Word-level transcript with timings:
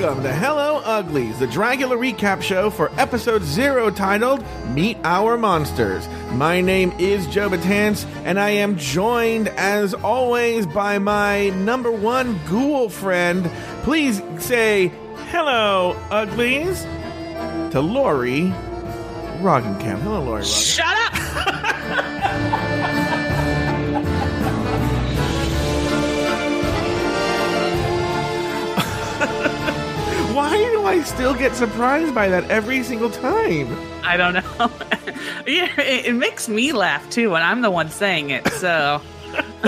Welcome 0.00 0.22
to 0.22 0.32
Hello 0.32 0.78
Uglies, 0.78 1.38
the 1.40 1.46
Dragula 1.46 1.94
recap 1.94 2.40
show 2.40 2.70
for 2.70 2.90
episode 2.98 3.42
zero 3.42 3.90
titled 3.90 4.42
Meet 4.70 4.96
Our 5.04 5.36
Monsters. 5.36 6.08
My 6.32 6.62
name 6.62 6.94
is 6.98 7.26
Joe 7.26 7.50
Batance, 7.50 8.06
and 8.24 8.40
I 8.40 8.48
am 8.48 8.78
joined, 8.78 9.48
as 9.48 9.92
always, 9.92 10.64
by 10.64 10.98
my 10.98 11.50
number 11.50 11.92
one 11.92 12.40
ghoul 12.48 12.88
friend. 12.88 13.50
Please 13.82 14.22
say 14.38 14.90
hello, 15.28 15.94
Uglies, 16.10 16.84
to 17.72 17.82
Lori 17.82 18.54
Roggenkamp. 19.42 19.98
Hello, 19.98 20.22
Lori. 20.22 20.42
Roggenkamp. 20.42 20.76
Shut 20.76 20.99
Why 30.40 30.56
do 30.56 30.84
I 30.86 31.02
still 31.02 31.34
get 31.34 31.54
surprised 31.54 32.14
by 32.14 32.28
that 32.28 32.50
every 32.50 32.82
single 32.82 33.10
time? 33.10 33.76
I 34.02 34.16
don't 34.16 34.32
know. 34.32 34.42
yeah, 35.46 35.68
it, 35.78 36.06
it 36.06 36.14
makes 36.14 36.48
me 36.48 36.72
laugh 36.72 37.10
too 37.10 37.28
when 37.28 37.42
I'm 37.42 37.60
the 37.60 37.70
one 37.70 37.90
saying 37.90 38.30
it. 38.30 38.48
So 38.54 39.02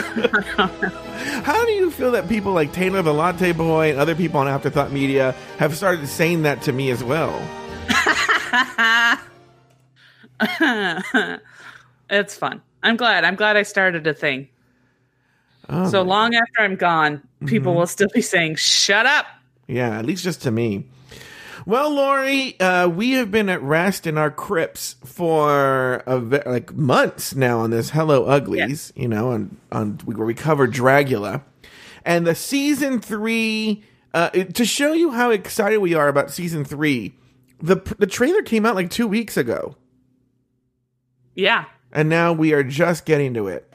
How 1.45 1.66
do 1.66 1.72
you 1.72 1.90
feel 1.90 2.12
that 2.12 2.26
people 2.26 2.54
like 2.54 2.72
Taylor 2.72 3.02
the 3.02 3.12
Latte 3.12 3.52
Boy 3.52 3.90
and 3.90 3.98
other 3.98 4.14
people 4.14 4.40
on 4.40 4.48
Afterthought 4.48 4.90
Media 4.92 5.34
have 5.58 5.76
started 5.76 6.06
saying 6.08 6.45
that 6.45 6.62
to 6.62 6.73
me 6.73 6.90
as 6.90 7.04
well? 7.04 7.38
it's 12.09 12.34
fun. 12.34 12.62
I'm 12.82 12.96
glad. 12.96 13.24
I'm 13.24 13.36
glad 13.36 13.59
I 13.59 13.62
started 13.62 14.06
a 14.06 14.14
thing. 14.14 14.48
Oh, 15.68 15.90
So 15.90 16.01
long 16.01 16.34
after 16.34 16.60
I'm 16.60 16.76
gone, 16.76 17.20
people 17.45 17.73
mm-hmm. 17.73 17.80
will 17.80 17.86
still 17.86 18.09
be 18.14 18.23
saying, 18.23 18.54
"Shut 18.57 19.04
up." 19.04 19.26
Yeah, 19.66 19.99
at 19.99 20.05
least 20.05 20.24
just 20.24 20.43
to 20.43 20.51
me. 20.51 20.87
Well, 21.65 21.95
Lori, 21.95 22.59
uh, 22.59 22.88
we 22.88 23.13
have 23.13 23.30
been 23.30 23.49
at 23.49 23.63
rest 23.63 24.07
in 24.07 24.19
our 24.19 24.30
crypts 24.32 24.96
for 25.04 26.02
a 26.07 26.19
ve- 26.19 26.41
like 26.45 26.74
months 26.74 27.37
now 27.37 27.60
on 27.60 27.71
this 27.71 27.91
Hello 27.91 28.24
Uglies, 28.24 28.93
you 28.96 29.07
know, 29.07 29.30
on 29.30 29.57
on 29.71 29.99
where 30.04 30.27
we 30.27 30.35
covered 30.35 30.73
Dragula, 30.73 31.43
and 32.04 32.27
the 32.27 32.35
season 32.35 33.01
three. 33.01 33.85
Uh, 34.15 34.29
to 34.30 34.65
show 34.66 34.93
you 34.93 35.13
how 35.13 35.30
excited 35.30 35.79
we 35.79 35.95
are 35.95 36.09
about 36.09 36.30
season 36.30 36.65
three, 36.65 37.15
the 37.63 37.76
the 37.99 38.07
trailer 38.07 38.43
came 38.43 38.66
out 38.66 38.74
like 38.74 38.91
two 38.91 39.07
weeks 39.07 39.37
ago. 39.38 39.76
Yeah. 41.35 41.65
and 41.93 42.09
now 42.10 42.32
we 42.32 42.52
are 42.52 42.63
just 42.63 43.07
getting 43.07 43.32
to 43.35 43.49
it. 43.49 43.73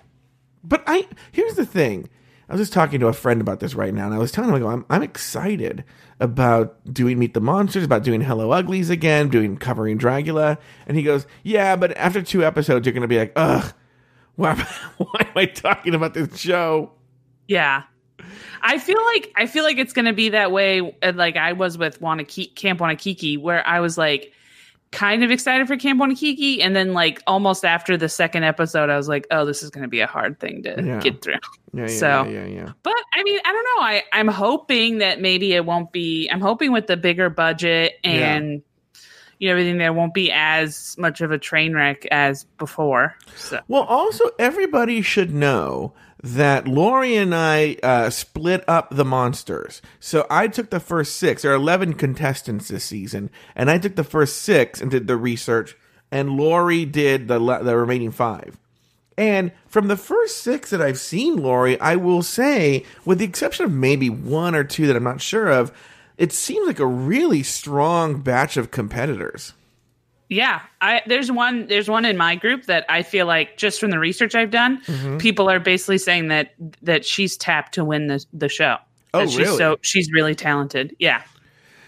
But 0.63 0.83
I 0.85 1.07
here's 1.31 1.55
the 1.55 1.65
thing. 1.65 2.09
I 2.49 2.53
was 2.53 2.61
just 2.61 2.73
talking 2.73 2.99
to 3.01 3.07
a 3.07 3.13
friend 3.13 3.41
about 3.41 3.59
this 3.59 3.75
right 3.75 3.93
now, 3.93 4.05
and 4.05 4.13
I 4.13 4.19
was 4.19 4.31
telling 4.31 4.49
him, 4.49 4.55
I 4.55 4.59
go, 4.59 4.67
I'm, 4.69 4.85
I'm 4.89 5.03
excited 5.03 5.83
about 6.19 6.77
doing 6.91 7.19
Meet 7.19 7.33
the 7.33 7.41
Monsters, 7.41 7.83
about 7.83 8.03
doing 8.03 8.21
Hello 8.21 8.51
Uglies 8.51 8.89
again, 8.89 9.27
doing 9.27 9.57
covering 9.57 9.97
Dragula. 9.97 10.57
And 10.87 10.95
he 10.95 11.03
goes, 11.03 11.27
Yeah, 11.43 11.75
but 11.75 11.95
after 11.97 12.21
two 12.21 12.45
episodes, 12.45 12.85
you're 12.85 12.93
going 12.93 13.01
to 13.01 13.07
be 13.07 13.19
like, 13.19 13.33
Ugh, 13.35 13.73
why, 14.35 14.55
why 14.97 15.19
am 15.19 15.31
I 15.35 15.45
talking 15.45 15.93
about 15.93 16.13
this 16.13 16.37
show? 16.39 16.91
Yeah. 17.47 17.83
I 18.61 18.79
feel 18.79 19.03
like 19.13 19.31
I 19.35 19.45
feel 19.45 19.63
like 19.63 19.77
it's 19.77 19.93
going 19.93 20.05
to 20.05 20.13
be 20.13 20.29
that 20.29 20.51
way 20.51 20.95
like 21.13 21.35
I 21.35 21.53
was 21.53 21.77
with 21.77 22.01
Wannakiki, 22.01 22.55
Camp 22.55 22.79
Wannakiki 22.79 23.39
where 23.39 23.65
I 23.65 23.79
was 23.79 23.97
like 23.97 24.33
kind 24.91 25.23
of 25.23 25.31
excited 25.31 25.67
for 25.67 25.75
Camp 25.75 25.99
Wannakiki 25.99 26.61
and 26.61 26.75
then 26.75 26.93
like 26.93 27.21
almost 27.27 27.65
after 27.65 27.97
the 27.97 28.07
second 28.07 28.43
episode 28.43 28.89
I 28.89 28.95
was 28.97 29.07
like 29.09 29.27
oh 29.31 29.45
this 29.45 29.61
is 29.61 29.69
going 29.69 29.81
to 29.83 29.89
be 29.89 29.99
a 29.99 30.07
hard 30.07 30.39
thing 30.39 30.63
to 30.63 30.81
Yeah. 30.83 30.99
get 30.99 31.21
through. 31.21 31.35
Yeah, 31.73 31.81
yeah, 31.81 31.87
So- 31.87 32.23
yeah, 32.23 32.29
yeah, 32.29 32.45
yeah. 32.45 32.71
But 32.83 32.95
I 33.13 33.23
mean 33.23 33.37
I 33.43 33.51
don't 33.51 33.63
know 33.75 33.83
I 33.85 34.03
I'm 34.13 34.27
hoping 34.29 34.99
that 34.99 35.19
maybe 35.21 35.53
it 35.53 35.65
won't 35.65 35.91
be 35.91 36.29
I'm 36.31 36.41
hoping 36.41 36.71
with 36.71 36.87
the 36.87 36.95
bigger 36.97 37.29
budget 37.29 37.93
and 38.03 38.61
you 39.39 39.47
know 39.47 39.51
everything 39.51 39.77
there 39.77 39.93
won't 39.93 40.13
be 40.13 40.31
as 40.31 40.95
much 40.97 41.21
of 41.21 41.31
a 41.31 41.37
train 41.37 41.73
wreck 41.75 42.05
as 42.09 42.45
before. 42.57 43.13
So 43.35 43.59
Well, 43.67 43.83
also, 43.83 44.23
everybody 44.39 45.01
should 45.03 45.31
know 45.33 45.93
that 46.35 46.67
Lori 46.67 47.15
and 47.15 47.33
I 47.33 47.77
uh, 47.81 48.09
split 48.09 48.63
up 48.67 48.89
the 48.91 49.05
monsters. 49.05 49.81
So 49.99 50.25
I 50.29 50.47
took 50.47 50.69
the 50.69 50.79
first 50.79 51.15
six. 51.15 51.41
There 51.41 51.51
are 51.51 51.55
11 51.55 51.93
contestants 51.93 52.67
this 52.67 52.83
season, 52.83 53.29
and 53.55 53.69
I 53.69 53.77
took 53.77 53.95
the 53.95 54.03
first 54.03 54.41
six 54.41 54.81
and 54.81 54.91
did 54.91 55.07
the 55.07 55.15
research, 55.15 55.77
and 56.11 56.31
Lori 56.31 56.85
did 56.85 57.27
the, 57.27 57.39
the 57.39 57.77
remaining 57.77 58.11
five. 58.11 58.57
And 59.17 59.51
from 59.67 59.87
the 59.87 59.97
first 59.97 60.43
six 60.43 60.69
that 60.69 60.81
I've 60.81 60.99
seen, 60.99 61.37
Lori, 61.37 61.79
I 61.79 61.95
will 61.95 62.21
say, 62.21 62.83
with 63.05 63.19
the 63.19 63.25
exception 63.25 63.65
of 63.65 63.71
maybe 63.71 64.09
one 64.09 64.53
or 64.53 64.63
two 64.63 64.85
that 64.87 64.95
I'm 64.95 65.03
not 65.03 65.21
sure 65.21 65.47
of, 65.49 65.71
it 66.17 66.33
seems 66.33 66.67
like 66.67 66.79
a 66.79 66.85
really 66.85 67.41
strong 67.41 68.21
batch 68.21 68.57
of 68.57 68.69
competitors. 68.69 69.53
Yeah, 70.29 70.61
I 70.81 71.01
there's 71.07 71.31
one 71.31 71.67
there's 71.67 71.89
one 71.89 72.03
in 72.03 72.17
my 72.17 72.35
group 72.35 72.65
that 72.65 72.85
I 72.89 73.01
feel 73.03 73.25
like 73.25 73.57
just 73.57 73.79
from 73.79 73.91
the 73.91 73.99
research 73.99 74.35
I've 74.35 74.51
done, 74.51 74.81
Mm-hmm. 74.81 75.17
people 75.19 75.49
are 75.49 75.59
basically 75.59 75.97
saying 75.97 76.27
that 76.27 76.53
that 76.81 77.05
she's 77.05 77.37
tapped 77.37 77.73
to 77.75 77.85
win 77.85 78.07
the 78.07 78.25
the 78.33 78.49
show. 78.49 78.77
Oh, 79.13 79.19
That 79.19 79.29
she's 79.29 79.39
really? 79.39 79.57
So 79.57 79.77
she's 79.81 80.11
really 80.11 80.35
talented. 80.35 80.95
Yeah, 80.99 81.21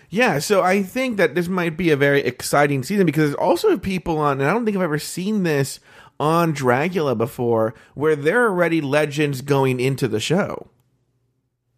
Yeah, 0.10 0.40
so 0.40 0.64
I 0.64 0.84
think 0.84 1.18
that 1.18 1.36
this 1.36 1.50
might 1.50 1.76
be 1.76 1.92
a 1.92 1.98
very 1.98 2.22
exciting 2.22 2.82
season 2.84 3.06
because 3.06 3.24
there's 3.26 3.36
also 3.36 3.78
people 3.78 4.18
on, 4.20 4.40
and 4.40 4.50
I 4.50 4.54
don't 4.54 4.64
think 4.64 4.78
I've 4.78 4.84
ever 4.84 5.00
seen 5.00 5.44
this 5.44 5.80
on 6.20 6.54
Dragula 6.54 7.18
before, 7.18 7.74
where 7.94 8.16
there 8.16 8.44
are 8.46 8.50
already 8.50 8.82
legends 8.82 9.42
going 9.42 9.80
into 9.80 10.08
the 10.08 10.20
show. 10.20 10.68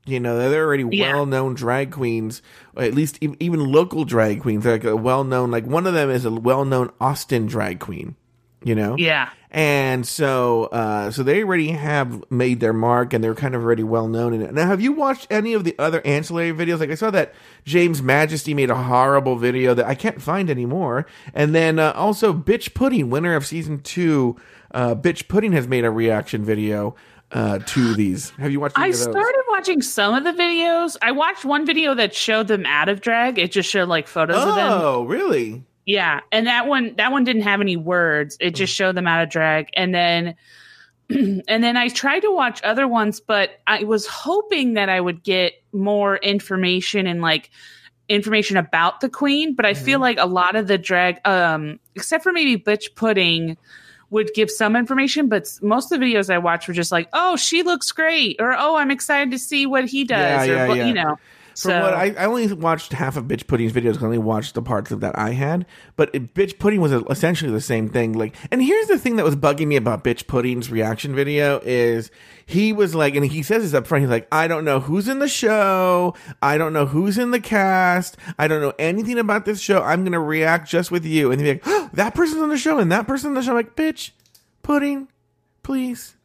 You 0.05 0.19
know, 0.19 0.37
they're 0.49 0.65
already 0.65 0.85
Yeah. 0.91 1.13
well-known 1.13 1.53
drag 1.53 1.91
queens, 1.91 2.41
or 2.75 2.83
at 2.83 2.95
least 2.95 3.19
even 3.21 3.71
local 3.71 4.03
drag 4.03 4.41
queens. 4.41 4.65
Like 4.65 4.83
a 4.83 4.95
well-known, 4.95 5.51
like 5.51 5.65
one 5.65 5.85
of 5.85 5.93
them 5.93 6.09
is 6.09 6.25
a 6.25 6.31
well-known 6.31 6.89
Austin 6.99 7.45
drag 7.45 7.79
queen. 7.79 8.15
You 8.63 8.75
know, 8.75 8.95
yeah, 8.95 9.29
and 9.49 10.05
so, 10.05 10.65
uh, 10.65 11.09
so 11.09 11.23
they 11.23 11.43
already 11.43 11.69
have 11.69 12.23
made 12.29 12.59
their 12.59 12.73
mark, 12.73 13.11
and 13.11 13.23
they're 13.23 13.33
kind 13.33 13.55
of 13.55 13.63
already 13.63 13.81
well 13.81 14.07
known 14.07 14.35
in 14.35 14.41
it. 14.43 14.53
Now, 14.53 14.67
have 14.67 14.79
you 14.79 14.91
watched 14.91 15.25
any 15.31 15.55
of 15.55 15.63
the 15.63 15.73
other 15.79 15.99
ancillary 16.05 16.53
videos? 16.53 16.79
Like 16.79 16.91
I 16.91 16.93
saw 16.93 17.09
that 17.09 17.33
James 17.65 18.03
Majesty 18.03 18.53
made 18.53 18.69
a 18.69 18.75
horrible 18.75 19.35
video 19.35 19.73
that 19.73 19.87
I 19.87 19.95
can't 19.95 20.21
find 20.21 20.47
anymore, 20.47 21.07
and 21.33 21.55
then 21.55 21.79
uh, 21.79 21.91
also 21.95 22.33
Bitch 22.33 22.75
Pudding, 22.75 23.09
winner 23.09 23.35
of 23.35 23.47
season 23.47 23.79
two, 23.79 24.35
uh, 24.75 24.93
Bitch 24.93 25.27
Pudding 25.27 25.53
has 25.53 25.67
made 25.67 25.83
a 25.83 25.89
reaction 25.89 26.45
video 26.45 26.93
uh, 27.33 27.59
to 27.59 27.93
these. 27.93 28.31
Have 28.31 28.51
you 28.51 28.59
watched? 28.59 28.77
I 28.77 28.91
started 28.91 29.43
watching 29.49 29.81
some 29.81 30.13
of 30.13 30.23
the 30.23 30.31
videos. 30.31 30.97
I 31.01 31.11
watched 31.11 31.45
one 31.45 31.65
video 31.65 31.95
that 31.95 32.13
showed 32.13 32.47
them 32.47 32.65
out 32.65 32.89
of 32.89 33.01
drag. 33.01 33.39
It 33.39 33.51
just 33.51 33.69
showed 33.69 33.89
like 33.89 34.07
photos 34.07 34.37
of 34.37 34.55
them. 34.55 34.71
Oh, 34.71 35.03
really? 35.03 35.63
Yeah, 35.85 36.21
and 36.31 36.47
that 36.47 36.67
one 36.67 36.95
that 36.97 37.11
one 37.11 37.23
didn't 37.23 37.43
have 37.43 37.61
any 37.61 37.77
words. 37.77 38.37
It 38.39 38.51
just 38.51 38.73
showed 38.73 38.95
them 38.95 39.07
out 39.07 39.23
of 39.23 39.29
drag, 39.29 39.69
and 39.75 39.93
then 39.93 40.35
and 41.09 41.63
then 41.63 41.77
I 41.77 41.87
tried 41.89 42.21
to 42.21 42.31
watch 42.31 42.61
other 42.63 42.87
ones, 42.87 43.19
but 43.19 43.59
I 43.67 43.83
was 43.83 44.05
hoping 44.05 44.73
that 44.73 44.89
I 44.89 45.01
would 45.01 45.23
get 45.23 45.53
more 45.73 46.17
information 46.17 47.07
and 47.07 47.21
like 47.21 47.49
information 48.09 48.57
about 48.57 49.01
the 49.01 49.09
queen. 49.09 49.55
But 49.55 49.65
I 49.65 49.73
feel 49.73 49.99
like 49.99 50.17
a 50.19 50.25
lot 50.25 50.55
of 50.55 50.67
the 50.67 50.77
drag, 50.77 51.25
um, 51.25 51.79
except 51.95 52.23
for 52.23 52.31
maybe 52.31 52.61
Bitch 52.61 52.93
Pudding, 52.95 53.57
would 54.11 54.31
give 54.35 54.51
some 54.51 54.75
information. 54.75 55.27
But 55.27 55.49
most 55.61 55.91
of 55.91 55.99
the 55.99 56.05
videos 56.05 56.31
I 56.31 56.37
watched 56.37 56.67
were 56.67 56.73
just 56.75 56.91
like, 56.91 57.09
"Oh, 57.13 57.35
she 57.35 57.63
looks 57.63 57.91
great," 57.91 58.35
or 58.39 58.53
"Oh, 58.53 58.75
I'm 58.75 58.91
excited 58.91 59.31
to 59.31 59.39
see 59.39 59.65
what 59.65 59.85
he 59.85 60.03
does," 60.03 60.47
Yeah, 60.47 60.65
or 60.65 60.67
yeah, 60.67 60.73
yeah. 60.75 60.87
you 60.87 60.93
know. 60.93 61.17
From 61.51 61.71
so 61.71 61.81
what 61.81 61.93
I, 61.93 62.13
I 62.17 62.25
only 62.25 62.51
watched 62.53 62.93
half 62.93 63.17
of 63.17 63.25
Bitch 63.25 63.47
Pudding's 63.47 63.73
videos. 63.73 64.01
I 64.01 64.05
only 64.05 64.17
watched 64.17 64.55
the 64.55 64.61
parts 64.61 64.91
of 64.91 65.01
that 65.01 65.17
I 65.17 65.31
had. 65.31 65.65
But 65.95 66.09
it, 66.13 66.33
Bitch 66.33 66.59
Pudding 66.59 66.81
was 66.81 66.91
essentially 67.09 67.51
the 67.51 67.61
same 67.61 67.89
thing. 67.89 68.13
Like, 68.13 68.35
and 68.51 68.63
here's 68.63 68.87
the 68.87 68.97
thing 68.97 69.17
that 69.17 69.25
was 69.25 69.35
bugging 69.35 69.67
me 69.67 69.75
about 69.75 70.03
Bitch 70.03 70.27
Pudding's 70.27 70.71
reaction 70.71 71.13
video 71.13 71.59
is 71.63 72.09
he 72.45 72.71
was 72.71 72.95
like, 72.95 73.15
and 73.15 73.25
he 73.25 73.43
says 73.43 73.63
this 73.63 73.73
up 73.73 73.85
front. 73.85 74.03
He's 74.03 74.09
like, 74.09 74.27
I 74.31 74.47
don't 74.47 74.65
know 74.65 74.79
who's 74.79 75.07
in 75.07 75.19
the 75.19 75.27
show. 75.27 76.15
I 76.41 76.57
don't 76.57 76.73
know 76.73 76.85
who's 76.85 77.17
in 77.17 77.31
the 77.31 77.39
cast. 77.39 78.17
I 78.39 78.47
don't 78.47 78.61
know 78.61 78.73
anything 78.79 79.19
about 79.19 79.45
this 79.45 79.59
show. 79.59 79.81
I'm 79.81 80.03
gonna 80.03 80.19
react 80.19 80.69
just 80.69 80.91
with 80.91 81.05
you. 81.05 81.31
And 81.31 81.41
he'd 81.41 81.45
be 81.45 81.53
like, 81.53 81.63
oh, 81.65 81.89
that 81.93 82.15
person's 82.15 82.41
on 82.41 82.49
the 82.49 82.57
show 82.57 82.79
and 82.79 82.91
that 82.91 83.07
person's 83.07 83.29
on 83.29 83.33
the 83.35 83.41
show. 83.41 83.51
I'm 83.51 83.57
like, 83.57 83.75
bitch, 83.75 84.11
Pudding, 84.63 85.07
please. 85.63 86.15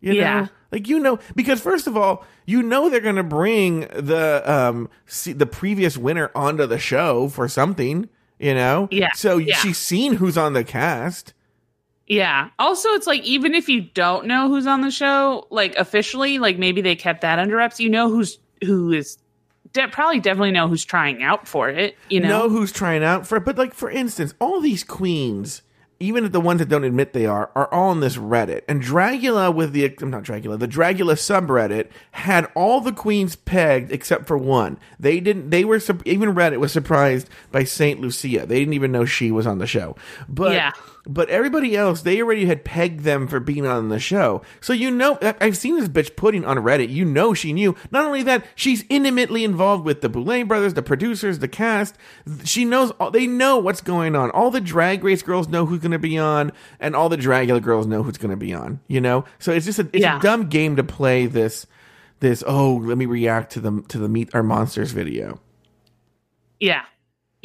You 0.00 0.12
Yeah. 0.14 0.40
know, 0.42 0.48
like 0.72 0.88
you 0.88 0.98
know, 0.98 1.18
because 1.34 1.60
first 1.60 1.86
of 1.86 1.96
all, 1.96 2.24
you 2.46 2.62
know 2.62 2.88
they're 2.90 3.00
going 3.00 3.16
to 3.16 3.22
bring 3.22 3.80
the 3.80 4.42
um 4.50 4.88
se- 5.06 5.32
the 5.32 5.46
previous 5.46 5.96
winner 5.96 6.30
onto 6.34 6.66
the 6.66 6.78
show 6.78 7.28
for 7.28 7.48
something. 7.48 8.08
You 8.38 8.54
know, 8.54 8.88
Yeah, 8.90 9.12
So 9.14 9.38
yeah. 9.38 9.56
she's 9.56 9.78
seen 9.78 10.12
who's 10.14 10.36
on 10.36 10.52
the 10.52 10.62
cast. 10.64 11.32
Yeah. 12.06 12.50
Also, 12.58 12.90
it's 12.90 13.06
like 13.06 13.22
even 13.22 13.54
if 13.54 13.68
you 13.68 13.80
don't 13.80 14.26
know 14.26 14.48
who's 14.48 14.66
on 14.66 14.82
the 14.82 14.90
show, 14.90 15.46
like 15.50 15.74
officially, 15.76 16.38
like 16.38 16.58
maybe 16.58 16.80
they 16.82 16.94
kept 16.96 17.22
that 17.22 17.38
under 17.38 17.56
wraps. 17.56 17.80
You 17.80 17.88
know 17.90 18.10
who's 18.10 18.38
who 18.62 18.92
is 18.92 19.16
de- 19.72 19.88
probably 19.88 20.20
definitely 20.20 20.50
know 20.52 20.68
who's 20.68 20.84
trying 20.84 21.22
out 21.22 21.48
for 21.48 21.68
it. 21.70 21.96
You 22.10 22.20
know. 22.20 22.28
know 22.28 22.48
who's 22.50 22.70
trying 22.72 23.02
out 23.02 23.26
for 23.26 23.36
it. 23.38 23.44
But 23.46 23.56
like 23.58 23.72
for 23.74 23.90
instance, 23.90 24.34
all 24.40 24.60
these 24.60 24.84
queens 24.84 25.62
even 25.98 26.30
the 26.30 26.40
ones 26.40 26.58
that 26.58 26.68
don't 26.68 26.84
admit 26.84 27.12
they 27.12 27.26
are, 27.26 27.50
are 27.54 27.72
all 27.72 27.90
on 27.90 28.00
this 28.00 28.16
Reddit. 28.16 28.62
And 28.68 28.82
Dragula 28.82 29.54
with 29.54 29.72
the 29.72 29.84
I'm 30.00 30.10
not 30.10 30.24
Dragula, 30.24 30.58
the 30.58 30.68
Dragula 30.68 31.14
subreddit 31.14 31.88
had 32.12 32.50
all 32.54 32.80
the 32.80 32.92
queens 32.92 33.36
pegged 33.36 33.90
except 33.92 34.26
for 34.26 34.36
one. 34.36 34.78
They 34.98 35.20
didn't. 35.20 35.50
They 35.50 35.64
were 35.64 35.80
even 36.04 36.34
Reddit 36.34 36.58
was 36.58 36.72
surprised 36.72 37.28
by 37.50 37.64
Saint 37.64 38.00
Lucia. 38.00 38.46
They 38.46 38.58
didn't 38.58 38.74
even 38.74 38.92
know 38.92 39.04
she 39.04 39.30
was 39.30 39.46
on 39.46 39.58
the 39.58 39.66
show. 39.66 39.96
But 40.28 40.52
Yeah. 40.52 40.72
But 41.08 41.28
everybody 41.30 41.76
else, 41.76 42.02
they 42.02 42.20
already 42.20 42.46
had 42.46 42.64
pegged 42.64 43.00
them 43.00 43.28
for 43.28 43.38
being 43.38 43.64
on 43.64 43.88
the 43.90 43.98
show. 44.00 44.42
So 44.60 44.72
you 44.72 44.90
know, 44.90 45.18
I've 45.40 45.56
seen 45.56 45.76
this 45.76 45.88
bitch 45.88 46.16
putting 46.16 46.44
on 46.44 46.56
Reddit. 46.58 46.88
You 46.88 47.04
know, 47.04 47.32
she 47.32 47.52
knew. 47.52 47.76
Not 47.90 48.04
only 48.06 48.22
that, 48.24 48.44
she's 48.54 48.84
intimately 48.88 49.44
involved 49.44 49.84
with 49.84 50.00
the 50.00 50.08
Boulet 50.08 50.48
brothers, 50.48 50.74
the 50.74 50.82
producers, 50.82 51.38
the 51.38 51.48
cast. 51.48 51.96
She 52.44 52.64
knows. 52.64 52.90
all 52.92 53.10
They 53.10 53.26
know 53.26 53.58
what's 53.58 53.80
going 53.80 54.16
on. 54.16 54.30
All 54.32 54.50
the 54.50 54.60
Drag 54.60 55.04
Race 55.04 55.22
girls 55.22 55.48
know 55.48 55.64
who's 55.64 55.80
going 55.80 55.92
to 55.92 55.98
be 55.98 56.18
on, 56.18 56.50
and 56.80 56.96
all 56.96 57.08
the 57.08 57.16
Dragula 57.16 57.62
girls 57.62 57.86
know 57.86 58.02
who's 58.02 58.18
going 58.18 58.30
to 58.32 58.36
be 58.36 58.52
on. 58.52 58.80
You 58.88 59.00
know, 59.00 59.24
so 59.38 59.52
it's 59.52 59.66
just 59.66 59.78
a 59.78 59.88
it's 59.92 60.02
Yeah. 60.02 60.18
a 60.18 60.20
dumb 60.20 60.48
game 60.48 60.76
to 60.76 60.84
play 60.84 61.26
this. 61.26 61.66
This 62.18 62.42
oh, 62.46 62.76
let 62.76 62.98
me 62.98 63.06
react 63.06 63.52
to 63.52 63.60
the 63.60 63.82
to 63.88 63.98
the 63.98 64.08
meet 64.08 64.34
our 64.34 64.42
monsters 64.42 64.90
video. 64.92 65.38
Yeah. 66.58 66.82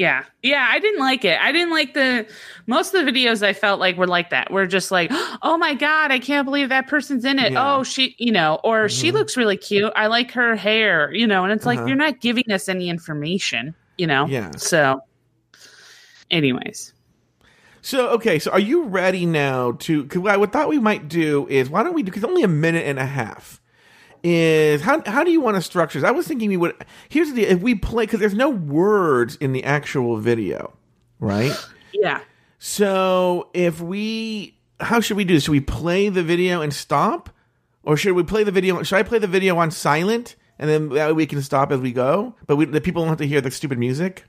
Yeah. 0.01 0.24
Yeah. 0.42 0.68
I 0.68 0.80
didn't 0.80 1.00
like 1.00 1.24
it. 1.25 1.39
I 1.39 1.51
didn't 1.51 1.69
like 1.69 1.94
the 1.94 2.25
most 2.65 2.95
of 2.95 3.06
the 3.06 3.12
videos 3.12 3.45
I 3.45 3.53
felt 3.53 3.80
like 3.80 3.98
were 3.98 4.07
like 4.07 4.31
that. 4.31 4.51
We're 4.51 4.65
just 4.65 4.89
like, 4.89 5.12
oh 5.44 5.59
my 5.59 5.75
God, 5.75 6.12
I 6.12 6.18
can't 6.18 6.44
believe 6.44 6.69
that 6.69 6.88
person's 6.88 7.24
in 7.24 7.38
it. 7.38 7.51
Yeah. 7.51 7.59
Mm-hmm. 7.59 7.80
Oh, 7.81 7.83
she, 7.83 8.15
you 8.18 8.31
know, 8.31 8.59
or 8.63 8.89
she 8.89 9.12
looks 9.12 9.38
really 9.38 9.57
cute. 9.57 9.94
I 9.95 10.07
like 10.07 10.31
her 10.31 10.56
hair, 10.56 11.13
you 11.13 11.27
know, 11.27 11.44
and 11.44 11.53
it's 11.53 11.68
like, 11.68 11.77
Uh-huh. 11.77 11.88
you're 11.88 11.98
not 11.98 12.19
giving 12.19 12.50
us 12.51 12.68
any 12.68 12.89
information, 12.89 13.75
you 14.00 14.07
know? 14.07 14.25
Yeah. 14.25 14.50
So, 14.57 15.01
anyways. 16.31 16.94
So 17.83 18.09
okay, 18.09 18.39
so 18.39 18.50
are 18.51 18.59
you 18.59 18.86
ready 18.86 19.27
now 19.27 19.74
to? 19.74 20.06
Cause 20.06 20.18
what 20.19 20.39
I 20.39 20.45
thought 20.48 20.68
we 20.68 20.80
might 20.80 21.07
do 21.09 21.48
is 21.48 21.69
why 21.69 21.83
don't 21.83 21.94
we 21.94 22.01
do? 22.01 22.12
Because 22.12 22.24
only 22.24 22.42
a 22.42 22.48
minute 22.48 22.88
and 22.88 22.98
a 22.98 23.06
half 23.06 23.60
is 24.23 24.81
how 24.81 25.01
how 25.06 25.23
do 25.23 25.31
you 25.31 25.41
want 25.41 25.56
to 25.56 25.62
structure? 25.62 26.00
this? 26.00 26.07
I 26.07 26.12
was 26.12 26.27
thinking 26.27 26.50
we 26.50 26.57
would. 26.57 26.75
Here's 27.09 27.33
the 27.33 27.44
if 27.44 27.62
we 27.62 27.75
play, 27.75 28.06
because 28.06 28.19
there's 28.19 28.33
no 28.33 28.50
words 28.50 29.35
in 29.38 29.53
the 29.53 29.63
actual 29.63 30.18
video, 30.18 30.73
right? 31.19 31.53
Yeah. 31.94 32.21
So 32.57 33.50
if 33.53 33.81
we, 33.81 34.56
how 34.79 35.01
should 35.01 35.18
we 35.18 35.25
do 35.25 35.33
this? 35.33 35.44
Should 35.44 35.51
we 35.51 35.59
play 35.59 36.09
the 36.09 36.21
video 36.21 36.62
and 36.62 36.71
stop, 36.71 37.29
or 37.81 37.97
should 37.97 38.13
we 38.13 38.23
play 38.23 38.44
the 38.44 38.51
video? 38.51 38.81
Should 38.83 38.97
I 38.97 39.03
play 39.03 39.18
the 39.18 39.27
video 39.27 39.57
on 39.57 39.71
silent 39.71 40.35
and 40.59 40.69
then 40.69 40.89
that 40.89 41.07
way 41.07 41.13
we 41.13 41.25
can 41.25 41.41
stop 41.41 41.71
as 41.71 41.79
we 41.79 41.91
go? 41.91 42.35
But 42.45 42.57
we, 42.57 42.65
the 42.65 42.79
people 42.79 43.01
don't 43.01 43.09
have 43.09 43.17
to 43.17 43.27
hear 43.27 43.41
the 43.41 43.50
stupid 43.50 43.79
music. 43.79 44.25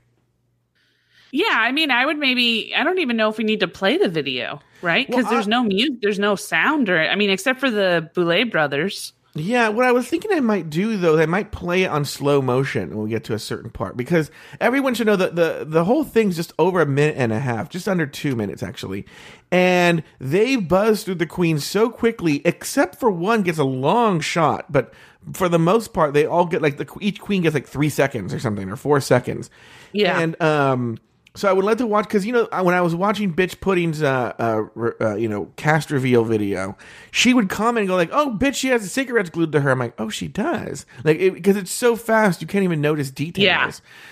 Yeah. 1.31 1.45
I 1.51 1.71
mean, 1.71 1.91
I 1.91 2.05
would 2.05 2.17
maybe, 2.17 2.73
I 2.75 2.83
don't 2.83 2.97
even 2.97 3.17
know 3.17 3.29
if 3.29 3.37
we 3.37 3.43
need 3.43 3.59
to 3.59 3.67
play 3.67 3.97
the 3.97 4.09
video, 4.09 4.59
right? 4.81 5.05
Because 5.05 5.25
Well, 5.25 5.33
there's 5.33 5.47
no 5.47 5.63
music, 5.63 6.01
there's 6.01 6.19
no 6.19 6.35
sound 6.35 6.89
or, 6.89 6.99
I 6.99 7.15
mean, 7.15 7.29
except 7.29 7.59
for 7.59 7.69
the 7.69 8.09
Boulet 8.15 8.51
brothers. 8.51 9.13
Yeah, 9.35 9.69
what 9.69 9.85
I 9.85 9.91
was 9.91 10.07
thinking 10.07 10.31
I 10.31 10.41
might 10.41 10.69
do 10.69 10.95
though, 10.95 11.17
I 11.17 11.25
might 11.25 11.51
play 11.51 11.83
it 11.83 11.87
on 11.87 12.05
slow 12.05 12.39
motion 12.39 12.89
when 12.89 13.05
we 13.05 13.09
get 13.09 13.23
to 13.25 13.33
a 13.33 13.39
certain 13.39 13.71
part 13.71 13.97
because 13.97 14.29
everyone 14.61 14.93
should 14.93 15.07
know 15.07 15.15
that 15.15 15.35
the 15.35 15.65
the 15.67 15.85
whole 15.85 16.03
thing's 16.03 16.35
just 16.35 16.53
over 16.59 16.81
a 16.81 16.85
minute 16.85 17.15
and 17.17 17.33
a 17.33 17.39
half, 17.39 17.69
just 17.69 17.87
under 17.87 18.05
two 18.05 18.35
minutes 18.35 18.61
actually, 18.61 19.07
and 19.51 20.03
they 20.19 20.55
buzz 20.55 21.03
through 21.03 21.15
the 21.15 21.25
queen 21.25 21.57
so 21.57 21.89
quickly, 21.89 22.43
except 22.45 22.99
for 22.99 23.09
one 23.09 23.41
gets 23.41 23.57
a 23.57 23.63
long 23.63 24.19
shot, 24.19 24.71
but 24.71 24.93
for 25.33 25.49
the 25.49 25.59
most 25.59 25.93
part, 25.93 26.13
they 26.13 26.27
all 26.27 26.45
get 26.45 26.61
like 26.61 26.77
the 26.77 26.87
each 27.01 27.19
queen 27.19 27.41
gets 27.41 27.55
like 27.55 27.67
three 27.67 27.89
seconds 27.89 28.35
or 28.35 28.39
something 28.39 28.69
or 28.69 28.75
four 28.75 29.01
seconds. 29.01 29.49
Yeah. 29.93 30.19
and 30.19 30.39
um. 30.41 30.99
So 31.35 31.49
I 31.49 31.53
would 31.53 31.65
like 31.65 31.79
to 31.79 31.87
watch 31.87 32.05
because 32.05 32.27
you 32.27 32.31
know 32.31 32.47
when 32.61 32.75
I 32.75 32.81
was 32.81 32.93
watching 32.93 33.33
Bitch 33.33 33.59
Pudding's 33.59 34.03
uh, 34.03 34.33
uh, 34.37 34.65
uh 35.01 35.15
you 35.15 35.27
know 35.27 35.51
cast 35.55 35.89
reveal 35.89 36.23
video, 36.23 36.77
she 37.09 37.33
would 37.33 37.49
comment 37.49 37.79
and 37.79 37.87
go 37.87 37.95
like, 37.95 38.11
"Oh, 38.11 38.37
bitch, 38.37 38.55
she 38.55 38.67
has 38.67 38.83
the 38.83 38.87
cigarettes 38.87 39.31
glued 39.31 39.51
to 39.53 39.61
her." 39.61 39.71
I'm 39.71 39.79
like, 39.79 39.95
"Oh, 39.97 40.09
she 40.09 40.27
does," 40.27 40.85
like 41.03 41.17
because 41.17 41.57
it's 41.57 41.71
so 41.71 41.95
fast 41.95 42.41
you 42.41 42.47
can't 42.47 42.63
even 42.63 42.81
notice 42.81 43.09
details. 43.09 43.45
Yeah. 43.45 43.71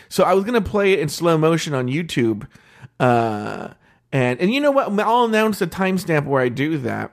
So 0.10 0.24
I 0.24 0.34
was 0.34 0.46
gonna 0.46 0.62
play 0.62 0.94
it 0.94 1.00
in 1.00 1.10
slow 1.10 1.38
motion 1.38 1.76
on 1.76 1.88
YouTube, 1.88 2.48
uh, 3.00 3.70
and 4.12 4.42
and 4.42 4.52
you 4.52 4.60
know 4.60 4.72
what? 4.72 5.00
I'll 5.00 5.26
announce 5.26 5.60
the 5.60 5.68
timestamp 5.68 6.26
where 6.26 6.42
I 6.42 6.50
do 6.50 6.80
that. 6.80 7.12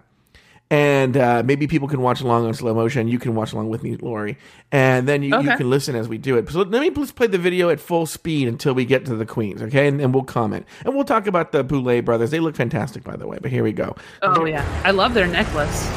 And 0.71 1.17
uh, 1.17 1.43
maybe 1.45 1.67
people 1.67 1.89
can 1.89 2.03
watch 2.03 2.21
along 2.21 2.45
on 2.45 2.53
slow 2.53 2.75
motion. 2.75 3.09
You 3.09 3.19
can 3.19 3.35
watch 3.35 3.53
along 3.55 3.71
with 3.71 3.83
me, 3.83 3.97
Lori, 3.97 4.37
and 4.71 5.09
then 5.09 5.23
you, 5.23 5.41
you 5.41 5.57
can 5.57 5.71
listen 5.71 5.97
as 5.97 6.09
we 6.09 6.19
do 6.19 6.37
it. 6.37 6.47
So 6.51 6.61
let 6.61 6.83
me 6.83 6.91
just 6.91 7.15
play 7.15 7.27
the 7.27 7.39
video 7.39 7.71
at 7.71 7.81
full 7.81 8.05
speed 8.05 8.49
until 8.49 8.75
we 8.75 8.85
get 8.85 9.07
to 9.07 9.17
the 9.17 9.25
queens, 9.25 9.63
okay? 9.63 9.89
And 9.89 9.99
then 9.99 10.13
we'll 10.13 10.25
comment 10.25 10.67
and 10.85 10.95
we'll 10.95 11.05
talk 11.05 11.27
about 11.27 11.53
the 11.53 11.65
Boulet 11.65 12.05
brothers. 12.05 12.31
They 12.31 12.41
look 12.41 12.55
fantastic, 12.55 13.03
by 13.03 13.17
the 13.17 13.27
way. 13.27 13.39
But 13.41 13.51
here 13.51 13.65
we 13.65 13.73
go. 13.73 13.97
Oh, 14.21 14.45
yeah. 14.45 14.63
I 14.85 14.91
love 14.91 15.15
their 15.15 15.27
necklace. 15.27 15.89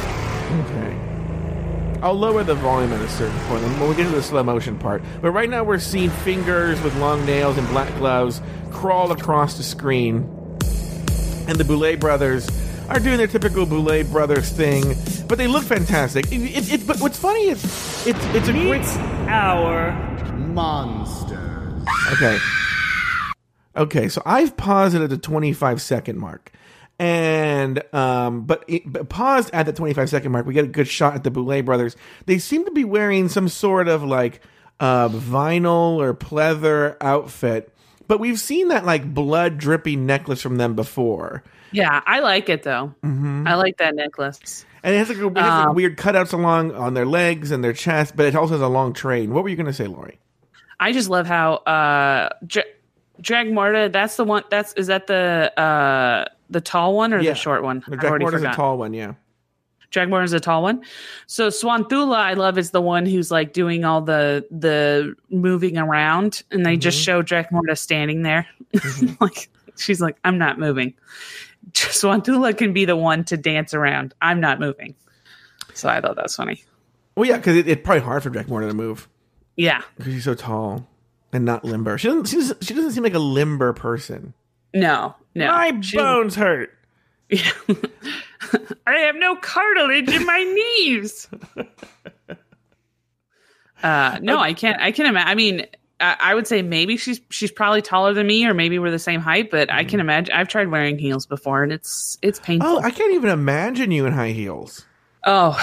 Okay. 0.52 1.12
I'll 2.02 2.14
lower 2.14 2.44
the 2.44 2.56
volume 2.56 2.94
at 2.94 3.02
a 3.02 3.10
certain 3.10 3.40
point 3.42 3.64
and 3.64 3.80
when 3.80 3.90
we 3.90 3.96
get 3.96 4.06
to 4.06 4.16
the 4.16 4.24
slow 4.24 4.42
motion 4.42 4.80
part. 4.80 5.04
But 5.22 5.32
right 5.32 5.50
now 5.50 5.64
we're 5.64 5.80
seeing 5.80 6.10
fingers 6.10 6.82
with 6.82 6.96
long 6.96 7.26
nails 7.26 7.58
and 7.58 7.68
black 7.68 7.94
gloves 7.98 8.42
crawl 8.72 9.12
across 9.12 9.58
the 9.58 9.64
screen. 9.64 10.24
And 11.48 11.58
the 11.58 11.66
Boulet 11.66 12.00
brothers 12.00 12.50
are 12.92 13.00
doing 13.00 13.18
their 13.18 13.28
typical 13.28 13.66
Boulet 13.66 14.12
brothers 14.12 14.50
thing, 14.50 14.84
but 15.28 15.38
they 15.38 15.48
look 15.48 15.64
fantastic. 15.64 16.32
It, 16.32 16.42
it, 16.42 16.74
it- 16.74 16.88
but 16.88 17.00
what's 17.00 17.18
funny 17.18 17.48
is 17.50 17.64
it's 18.06 18.20
it's 18.36 18.48
a 18.48 18.54
great 18.54 18.86
Our 19.30 19.92
Monsters. 20.38 21.84
Okay. 22.14 22.38
Okay, 23.76 24.10
so 24.10 24.22
I've 24.26 24.58
paused 24.58 24.96
it 24.96 25.02
at 25.02 25.10
the 25.10 25.18
25 25.18 25.82
second 25.82 26.18
mark. 26.20 26.52
And 27.00 27.82
um 27.96 28.42
but, 28.42 28.64
it, 28.68 28.84
but 28.92 29.10
paused 29.10 29.50
at 29.54 29.66
the 29.66 29.74
25 29.74 30.10
second 30.10 30.32
mark, 30.32 30.46
we 30.46 30.54
get 30.54 30.66
a 30.66 30.68
good 30.68 30.88
shot 30.88 31.16
at 31.16 31.24
the 31.24 31.32
Boulet 31.32 31.66
brothers. 31.66 31.96
They 32.26 32.38
seem 32.38 32.66
to 32.66 32.72
be 32.72 32.84
wearing 32.84 33.30
some 33.30 33.48
sort 33.48 33.88
of 33.88 34.04
like 34.04 34.42
uh 34.80 35.08
vinyl 35.10 35.96
or 35.98 36.14
pleather 36.14 36.98
outfit. 37.02 37.74
But 38.08 38.20
we've 38.20 38.40
seen 38.40 38.68
that 38.68 38.86
like 38.86 39.14
blood 39.14 39.58
dripping 39.58 40.06
necklace 40.06 40.42
from 40.42 40.58
them 40.58 40.76
before. 40.76 41.44
Yeah, 41.72 42.02
I 42.06 42.20
like 42.20 42.50
it 42.50 42.64
though. 42.64 42.94
Mm-hmm. 43.04 43.48
I 43.48 43.56
like 43.56 43.78
that 43.78 43.96
necklace. 43.96 44.66
And 44.84 44.96
it 44.96 44.98
has 44.98 45.10
like, 45.10 45.18
a, 45.20 45.28
it 45.28 45.38
has 45.38 45.48
like 45.60 45.68
Um, 45.68 45.76
weird 45.76 45.98
cutouts 45.98 46.34
along 46.34 46.74
on 46.74 46.94
their 46.96 47.06
legs 47.06 47.52
and 47.52 47.64
their 47.64 47.74
chest, 47.74 48.16
but 48.16 48.26
it 48.26 48.36
also 48.36 48.54
has 48.56 48.62
a 48.62 48.68
long 48.68 48.94
train. 48.94 49.34
What 49.34 49.44
were 49.44 49.50
you 49.50 49.56
going 49.56 49.68
to 49.68 49.74
say, 49.74 49.86
Lori? 49.88 50.20
I 50.80 50.92
just 50.92 51.10
love 51.10 51.28
how 51.28 51.56
uh 51.56 52.30
Dra- 52.46 52.64
Dracmorda, 53.22 53.92
that's 53.92 54.16
the 54.16 54.24
one 54.24 54.44
that's 54.50 54.74
is 54.74 54.88
that 54.88 55.08
the 55.08 55.52
uh 55.60 56.26
the 56.50 56.62
tall 56.62 56.96
one 56.96 57.14
or 57.14 57.20
Yeah. 57.22 57.32
the 57.32 57.36
short 57.36 57.64
one? 57.64 57.84
The 57.88 57.96
I've 57.96 58.42
Jack 58.42 58.54
a 58.54 58.56
tall 58.56 58.78
one, 58.80 58.94
yeah. 58.94 59.14
Dracmorda 59.92 60.24
is 60.24 60.34
a 60.34 60.40
tall 60.40 60.64
one. 60.64 60.82
So 61.28 61.50
Swanthula, 61.50 62.16
I 62.16 62.34
love, 62.34 62.58
is 62.58 62.72
the 62.72 62.82
one 62.82 63.06
who's 63.06 63.30
like 63.30 63.54
doing 63.54 63.84
all 63.86 64.02
the 64.02 64.46
the 64.50 65.16
moving 65.30 65.78
around, 65.78 66.44
and 66.50 66.66
they 66.66 66.74
Mm-hmm. 66.74 66.80
just 66.80 67.00
show 67.00 67.22
Dracmorda 67.22 67.78
standing 67.78 68.24
there, 68.24 68.48
like 69.22 69.50
she's 69.78 70.02
like, 70.02 70.18
I'm 70.24 70.38
not 70.38 70.58
moving. 70.60 70.94
Swanthula 71.74 72.58
can 72.58 72.74
be 72.74 72.86
the 72.86 72.96
one 72.96 73.24
to 73.26 73.38
dance 73.38 73.74
around. 73.74 74.14
I'm 74.22 74.40
not 74.40 74.60
moving. 74.60 74.96
So 75.74 75.88
I 75.90 76.02
thought 76.02 76.16
that's 76.16 76.36
funny. 76.36 76.64
Well, 77.16 77.28
yeah, 77.30 77.38
because 77.38 77.58
it, 77.58 77.68
it's 77.68 77.82
probably 77.84 78.02
hard 78.04 78.24
for 78.24 78.30
Dracmorda 78.30 78.68
to 78.70 78.74
move. 78.74 79.08
Yeah. 79.56 79.82
because 79.98 80.14
she's 80.14 80.24
so 80.24 80.34
tall 80.34 80.88
and 81.34 81.46
not 81.46 81.64
limber. 81.64 81.98
She 81.98 82.08
doesn't. 82.08 82.26
She 82.28 82.36
doesn't, 82.38 82.64
she 82.64 82.74
doesn't 82.74 82.92
seem 82.92 83.04
like 83.04 83.14
a 83.14 83.20
limber 83.20 83.74
person. 83.74 84.34
No. 84.74 85.16
No. 85.36 85.48
My 85.48 85.80
She- 85.82 85.98
bones 85.98 86.36
hurt. 86.36 86.78
Yeah. 87.30 87.50
I 88.88 88.94
have 89.06 89.16
no 89.16 89.36
cartilage 89.38 90.10
in 90.10 90.26
my 90.26 90.44
knees. 90.44 91.28
Uh, 93.84 94.20
no, 94.22 94.38
I 94.38 94.54
can't. 94.54 94.80
I 94.80 94.92
can 94.92 95.08
imagine. 95.08 95.28
I 95.28 95.36
mean, 95.36 95.66
I, 96.02 96.18
I 96.20 96.36
would 96.36 96.48
say 96.48 96.62
maybe 96.62 96.98
she's 96.98 97.22
she's 97.30 97.52
probably 97.52 97.82
taller 97.82 98.14
than 98.14 98.28
me, 98.28 98.46
or 98.46 98.54
maybe 98.54 98.80
we're 98.80 98.92
the 98.92 99.00
same 99.00 99.22
height. 99.22 99.52
But 99.52 99.72
I 99.72 99.84
can 99.84 100.00
imagine. 100.00 100.34
I've 100.36 100.48
tried 100.48 100.70
wearing 100.70 100.98
heels 100.98 101.26
before, 101.26 101.64
and 101.64 101.72
it's 101.72 102.18
it's 102.22 102.40
painful. 102.40 102.68
Oh, 102.70 102.80
I 102.80 102.92
can't 102.92 103.14
even 103.14 103.30
imagine 103.30 103.92
you 103.92 104.06
in 104.06 104.14
high 104.14 104.32
heels. 104.32 104.86
Oh, 105.24 105.56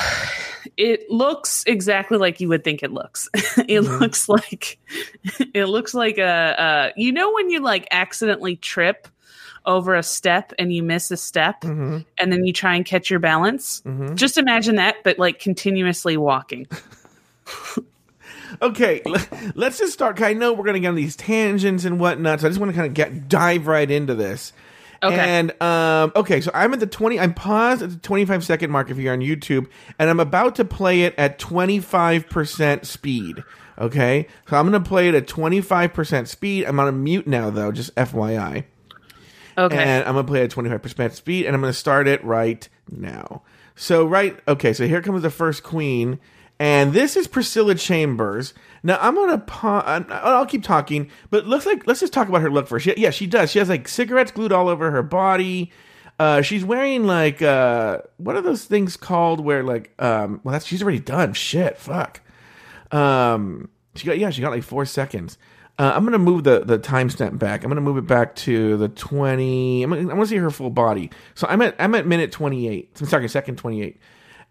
it 0.76 1.10
looks 1.10 1.64
exactly 1.66 2.16
like 2.18 2.40
you 2.40 2.48
would 2.48 2.62
think 2.62 2.82
it 2.84 2.92
looks. 2.92 3.28
it 3.68 3.80
looks 3.80 4.28
like 4.28 4.78
it 5.54 5.64
looks 5.66 5.94
like 5.94 6.18
a, 6.18 6.22
uh 6.24 6.90
you 6.96 7.10
know 7.12 7.32
when 7.32 7.50
you 7.50 7.60
like 7.60 7.88
accidentally 7.90 8.54
trip 8.54 9.08
over 9.66 9.94
a 9.96 10.02
step 10.02 10.52
and 10.60 10.72
you 10.72 10.82
miss 10.82 11.10
a 11.10 11.16
step 11.16 11.60
Mm-hmm. 11.62 11.98
and 12.18 12.32
then 12.32 12.44
you 12.44 12.52
try 12.52 12.76
and 12.76 12.86
catch 12.86 13.10
your 13.10 13.18
balance. 13.18 13.82
Mhm. 13.84 14.14
Just 14.14 14.38
imagine 14.38 14.76
that 14.76 14.96
but 15.02 15.18
like 15.18 15.40
continuously 15.40 16.16
walking. 16.16 16.68
Okay, 18.62 19.02
let's 19.54 19.78
just 19.78 19.92
start. 19.92 20.20
I 20.20 20.32
know 20.32 20.52
we're 20.52 20.64
going 20.64 20.74
to 20.74 20.80
get 20.80 20.88
on 20.88 20.94
these 20.94 21.16
tangents 21.16 21.84
and 21.84 22.00
whatnot, 22.00 22.40
so 22.40 22.46
I 22.46 22.50
just 22.50 22.60
want 22.60 22.72
to 22.72 22.76
kind 22.76 22.86
of 22.86 22.94
get 22.94 23.28
dive 23.28 23.66
right 23.66 23.90
into 23.90 24.14
this. 24.14 24.52
Okay. 25.02 25.16
And 25.16 25.62
um, 25.62 26.12
okay, 26.16 26.40
so 26.40 26.50
I'm 26.54 26.72
at 26.74 26.80
the 26.80 26.86
20. 26.86 27.20
I'm 27.20 27.34
paused 27.34 27.82
at 27.82 27.90
the 27.90 27.96
25 27.96 28.44
second 28.44 28.70
mark 28.70 28.90
if 28.90 28.98
you're 28.98 29.12
on 29.12 29.20
YouTube, 29.20 29.68
and 29.98 30.10
I'm 30.10 30.20
about 30.20 30.56
to 30.56 30.64
play 30.64 31.02
it 31.02 31.14
at 31.16 31.38
25 31.38 32.28
percent 32.28 32.86
speed. 32.86 33.44
Okay, 33.78 34.26
so 34.48 34.56
I'm 34.56 34.68
going 34.68 34.82
to 34.82 34.88
play 34.88 35.08
it 35.08 35.14
at 35.14 35.28
25 35.28 35.94
percent 35.94 36.28
speed. 36.28 36.64
I'm 36.64 36.80
on 36.80 36.88
a 36.88 36.92
mute 36.92 37.28
now, 37.28 37.50
though, 37.50 37.70
just 37.70 37.94
FYI. 37.94 38.64
Okay. 39.58 39.76
And 39.76 40.04
I'm 40.04 40.14
gonna 40.14 40.26
play 40.26 40.42
it 40.42 40.44
at 40.44 40.50
25% 40.50 41.12
speed, 41.12 41.44
and 41.44 41.54
I'm 41.54 41.60
gonna 41.60 41.72
start 41.72 42.06
it 42.06 42.24
right 42.24 42.66
now. 42.90 43.42
So 43.74 44.06
right, 44.06 44.38
okay. 44.46 44.72
So 44.72 44.86
here 44.86 45.02
comes 45.02 45.22
the 45.22 45.30
first 45.30 45.64
queen, 45.64 46.20
and 46.58 46.92
this 46.92 47.16
is 47.16 47.26
Priscilla 47.26 47.74
Chambers. 47.74 48.54
Now 48.82 48.98
I'm 49.00 49.14
gonna, 49.14 49.38
pa- 49.38 50.04
I'll 50.10 50.46
keep 50.46 50.62
talking, 50.62 51.10
but 51.30 51.46
looks 51.46 51.66
like 51.66 51.86
let's 51.86 52.00
just 52.00 52.12
talk 52.12 52.28
about 52.28 52.42
her 52.42 52.50
look 52.50 52.68
first. 52.68 52.84
She, 52.84 52.94
yeah, 52.96 53.10
she 53.10 53.26
does. 53.26 53.50
She 53.50 53.58
has 53.58 53.68
like 53.68 53.88
cigarettes 53.88 54.30
glued 54.30 54.52
all 54.52 54.68
over 54.68 54.90
her 54.90 55.02
body. 55.02 55.72
Uh, 56.18 56.42
she's 56.42 56.64
wearing 56.64 57.06
like 57.06 57.42
uh, 57.42 57.98
what 58.16 58.34
are 58.36 58.40
those 58.42 58.64
things 58.64 58.96
called? 58.96 59.40
Where 59.40 59.62
like, 59.62 59.92
um, 59.98 60.40
well, 60.42 60.52
that's 60.52 60.66
she's 60.66 60.82
already 60.82 60.98
done. 61.00 61.32
Shit, 61.32 61.78
fuck. 61.78 62.20
Um, 62.90 63.68
she 63.94 64.06
got 64.06 64.18
yeah, 64.18 64.30
she 64.30 64.40
got 64.40 64.50
like 64.50 64.64
four 64.64 64.84
seconds. 64.84 65.38
Uh, 65.78 65.92
I'm 65.94 66.04
gonna 66.04 66.18
move 66.18 66.42
the 66.42 66.64
the 66.64 66.78
timestamp 66.78 67.38
back. 67.38 67.62
I'm 67.62 67.68
gonna 67.68 67.80
move 67.80 67.98
it 67.98 68.06
back 68.06 68.34
to 68.36 68.76
the 68.78 68.88
20. 68.88 69.84
I'm 69.84 69.90
gonna, 69.90 70.02
I 70.02 70.14
want 70.14 70.22
to 70.22 70.26
see 70.26 70.36
her 70.36 70.50
full 70.50 70.70
body. 70.70 71.10
So 71.36 71.46
I'm 71.48 71.62
at 71.62 71.76
I'm 71.78 71.94
at 71.94 72.04
minute 72.04 72.32
28. 72.32 72.96
I'm 73.00 73.06
sorry, 73.06 73.28
second 73.28 73.56
28, 73.58 74.00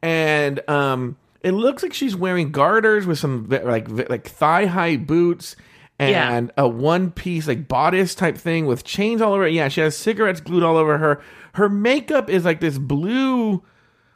and 0.01 0.69
um, 0.69 1.17
it 1.41 1.51
looks 1.51 1.83
like 1.83 1.93
she's 1.93 2.15
wearing 2.15 2.51
garters 2.51 3.05
with 3.05 3.19
some 3.19 3.47
like 3.49 3.87
like 4.09 4.27
thigh 4.27 4.65
high 4.65 4.97
boots 4.97 5.55
and 5.99 6.51
a 6.57 6.67
one 6.67 7.11
piece 7.11 7.47
like 7.47 7.67
bodice 7.67 8.15
type 8.15 8.37
thing 8.37 8.65
with 8.65 8.83
chains 8.83 9.21
all 9.21 9.33
over. 9.33 9.47
it. 9.47 9.53
Yeah, 9.53 9.67
she 9.67 9.81
has 9.81 9.97
cigarettes 9.97 10.39
glued 10.39 10.63
all 10.63 10.77
over 10.77 10.97
her. 10.97 11.21
Her 11.53 11.69
makeup 11.69 12.29
is 12.29 12.45
like 12.45 12.59
this 12.59 12.77
blue. 12.77 13.63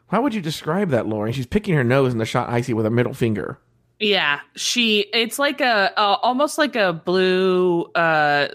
How 0.08 0.22
would 0.22 0.34
you 0.34 0.42
describe 0.42 0.90
that, 0.90 1.08
Lauren? 1.08 1.34
She's 1.34 1.46
picking 1.48 1.74
her 1.76 1.84
nose 1.84 2.12
in 2.12 2.20
the 2.20 2.26
shot 2.26 2.50
I 2.50 2.62
see 2.62 2.74
with 2.74 2.86
her 2.86 2.92
middle 2.92 3.14
finger. 3.14 3.60
Yeah, 4.00 4.40
she 4.56 5.02
it's 5.14 5.40
like 5.40 5.62
a, 5.62 5.94
a 5.96 6.02
almost 6.02 6.58
like 6.58 6.76
a 6.76 6.92
blue 6.92 7.84
uh 7.96 8.48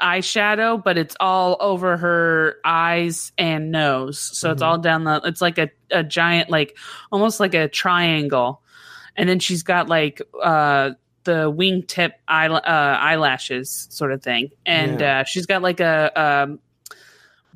eyeshadow, 0.00 0.82
but 0.82 0.96
it's 0.98 1.16
all 1.20 1.56
over 1.60 1.96
her 1.96 2.56
eyes 2.64 3.32
and 3.38 3.70
nose. 3.70 4.18
So 4.18 4.50
it's 4.52 4.62
all 4.62 4.78
down 4.78 5.04
the 5.04 5.20
it's 5.24 5.40
like 5.40 5.58
a, 5.58 5.70
a 5.90 6.02
giant 6.02 6.50
like 6.50 6.76
almost 7.12 7.40
like 7.40 7.54
a 7.54 7.68
triangle. 7.68 8.62
And 9.16 9.28
then 9.28 9.38
she's 9.40 9.62
got 9.62 9.88
like 9.88 10.22
uh 10.42 10.90
the 11.24 11.50
wingtip 11.52 12.12
eye, 12.26 12.46
uh, 12.48 12.60
eyelashes 12.98 13.88
sort 13.90 14.12
of 14.12 14.22
thing. 14.22 14.50
And 14.64 15.00
Yeah. 15.00 15.20
uh 15.20 15.24
she's 15.24 15.46
got 15.46 15.62
like 15.62 15.80
a 15.80 16.12
um 16.20 16.60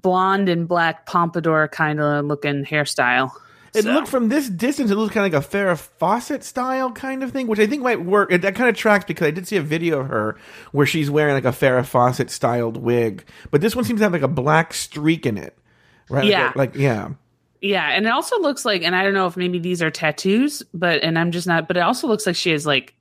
blonde 0.01 0.49
and 0.49 0.67
black 0.67 1.07
pompadour 1.07 1.69
kind 1.69 2.01
of 2.01 2.25
looking 2.25 2.65
hairstyle. 2.65 3.31
It 3.75 3.85
So- 3.85 3.93
looked 3.93 4.09
from 4.09 4.29
this 4.29 4.49
distance, 4.51 4.91
it 4.91 4.97
looks 4.97 5.15
kind 5.15 5.27
of 5.27 5.33
like 5.33 5.45
a 5.45 5.49
Farrah 5.49 5.79
Fawcett 5.79 6.45
style 6.45 6.93
kind 6.93 7.23
of 7.23 7.31
thing, 7.33 7.47
which 7.47 7.59
I 7.59 7.67
think 7.67 7.83
might 7.83 8.05
work. 8.05 8.31
It, 8.31 8.43
that 8.43 8.55
kind 8.55 8.69
of 8.69 8.77
tracks 8.77 9.07
because 9.07 9.27
I 9.27 9.31
did 9.31 9.49
see 9.49 9.57
a 9.57 9.63
video 9.63 10.01
of 10.01 10.09
her 10.09 10.37
where 10.73 10.85
she's 10.85 11.11
wearing 11.11 11.35
like 11.35 11.45
a 11.47 11.49
Farrah 11.57 11.87
Fawcett 11.87 12.31
styled 12.31 12.77
wig, 12.77 13.25
but 13.51 13.61
this 13.63 13.75
one 13.75 13.85
seems 13.85 14.01
to 14.01 14.05
have 14.05 14.13
like 14.13 14.23
a 14.23 14.29
black 14.29 14.75
streak 14.75 15.25
in 15.25 15.39
it, 15.39 15.57
right? 16.11 16.27
Yeah. 16.27 16.47
like, 16.49 16.57
like 16.57 16.75
yeah. 16.77 17.11
Yeah, 17.63 17.87
and 17.91 18.07
it 18.07 18.11
also 18.11 18.41
looks 18.41 18.65
like, 18.65 18.83
and 18.83 18.95
I 18.97 19.05
don't 19.05 19.15
know 19.15 19.27
if 19.29 19.37
maybe 19.37 19.61
these 19.61 19.83
are 19.83 19.91
tattoos, 19.91 20.65
but 20.75 21.03
and 21.05 21.17
I'm 21.19 21.31
just 21.31 21.47
not. 21.47 21.69
But 21.69 21.77
it 21.77 21.81
also 21.85 22.09
looks 22.09 22.27
like 22.27 22.35
she 22.37 22.51
has 22.51 22.67
like 22.67 22.93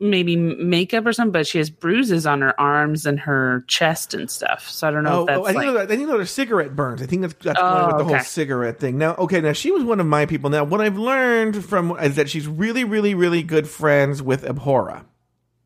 maybe 0.00 0.36
makeup 0.36 1.04
or 1.06 1.12
something, 1.12 1.32
but 1.32 1.46
she 1.46 1.58
has 1.58 1.70
bruises 1.70 2.24
on 2.26 2.40
her 2.40 2.58
arms 2.60 3.04
and 3.06 3.18
her 3.20 3.64
chest 3.66 4.14
and 4.14 4.30
stuff. 4.30 4.68
So 4.68 4.86
I 4.86 4.90
don't 4.92 5.02
know 5.04 5.10
Oh, 5.10 5.20
if 5.22 5.26
that's 5.26 5.38
oh, 5.40 5.44
I 5.44 5.46
think 5.46 5.56
like, 5.56 5.66
those 5.66 5.76
are- 5.76 5.82
I 5.82 5.86
think 5.96 6.08
those 6.08 6.20
are 6.20 6.26
cigarette 6.26 6.76
burns. 6.76 7.02
I 7.02 7.06
think 7.06 7.22
that's 7.22 7.34
that's 7.42 7.58
going 7.60 7.86
with 7.86 7.94
Oh, 7.94 7.98
the 7.98 8.04
whole 8.04 8.20
cigarette 8.20 8.78
thing. 8.78 8.96
Now, 8.98 9.14
okay, 9.16 9.40
now 9.40 9.52
she 9.52 9.70
was 9.72 9.82
one 9.84 9.98
of 10.00 10.06
my 10.06 10.26
people. 10.26 10.50
Now, 10.50 10.64
what 10.64 10.80
I've 10.80 10.98
learned 10.98 11.64
from 11.64 11.90
is 11.98 12.16
that 12.16 12.30
she's 12.30 12.46
really, 12.46 12.84
really, 12.84 13.14
really 13.14 13.42
good 13.42 13.68
friends 13.68 14.22
with 14.22 14.44
Abhora. 14.44 15.04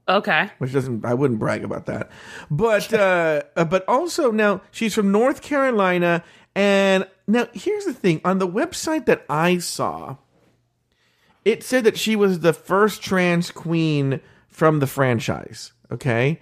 okay. 0.09 0.51
which 0.59 0.73
doesn't 0.73 1.05
I 1.05 1.15
wouldn't 1.15 1.39
brag 1.39 1.63
about 1.65 1.87
that. 1.87 2.11
But 2.51 2.93
uh, 2.95 3.43
uh, 3.57 3.65
but 3.65 3.85
also 3.89 4.31
now 4.31 4.63
she's 4.71 4.95
from 4.95 5.13
North 5.13 5.43
Carolina 5.43 6.25
and 6.55 7.07
now 7.27 7.47
here's 7.53 7.85
the 7.85 7.95
thing 7.95 8.21
on 8.25 8.39
the 8.39 8.49
website 8.49 9.07
that 9.07 9.25
I 9.29 9.59
saw 9.59 10.17
it 11.45 11.63
said 11.63 11.85
that 11.85 11.99
she 11.99 12.17
was 12.17 12.41
the 12.41 12.53
first 12.53 13.03
trans 13.03 13.51
queen 13.51 14.21
from 14.49 14.79
the 14.79 14.87
franchise, 14.87 15.73
okay? 15.91 16.41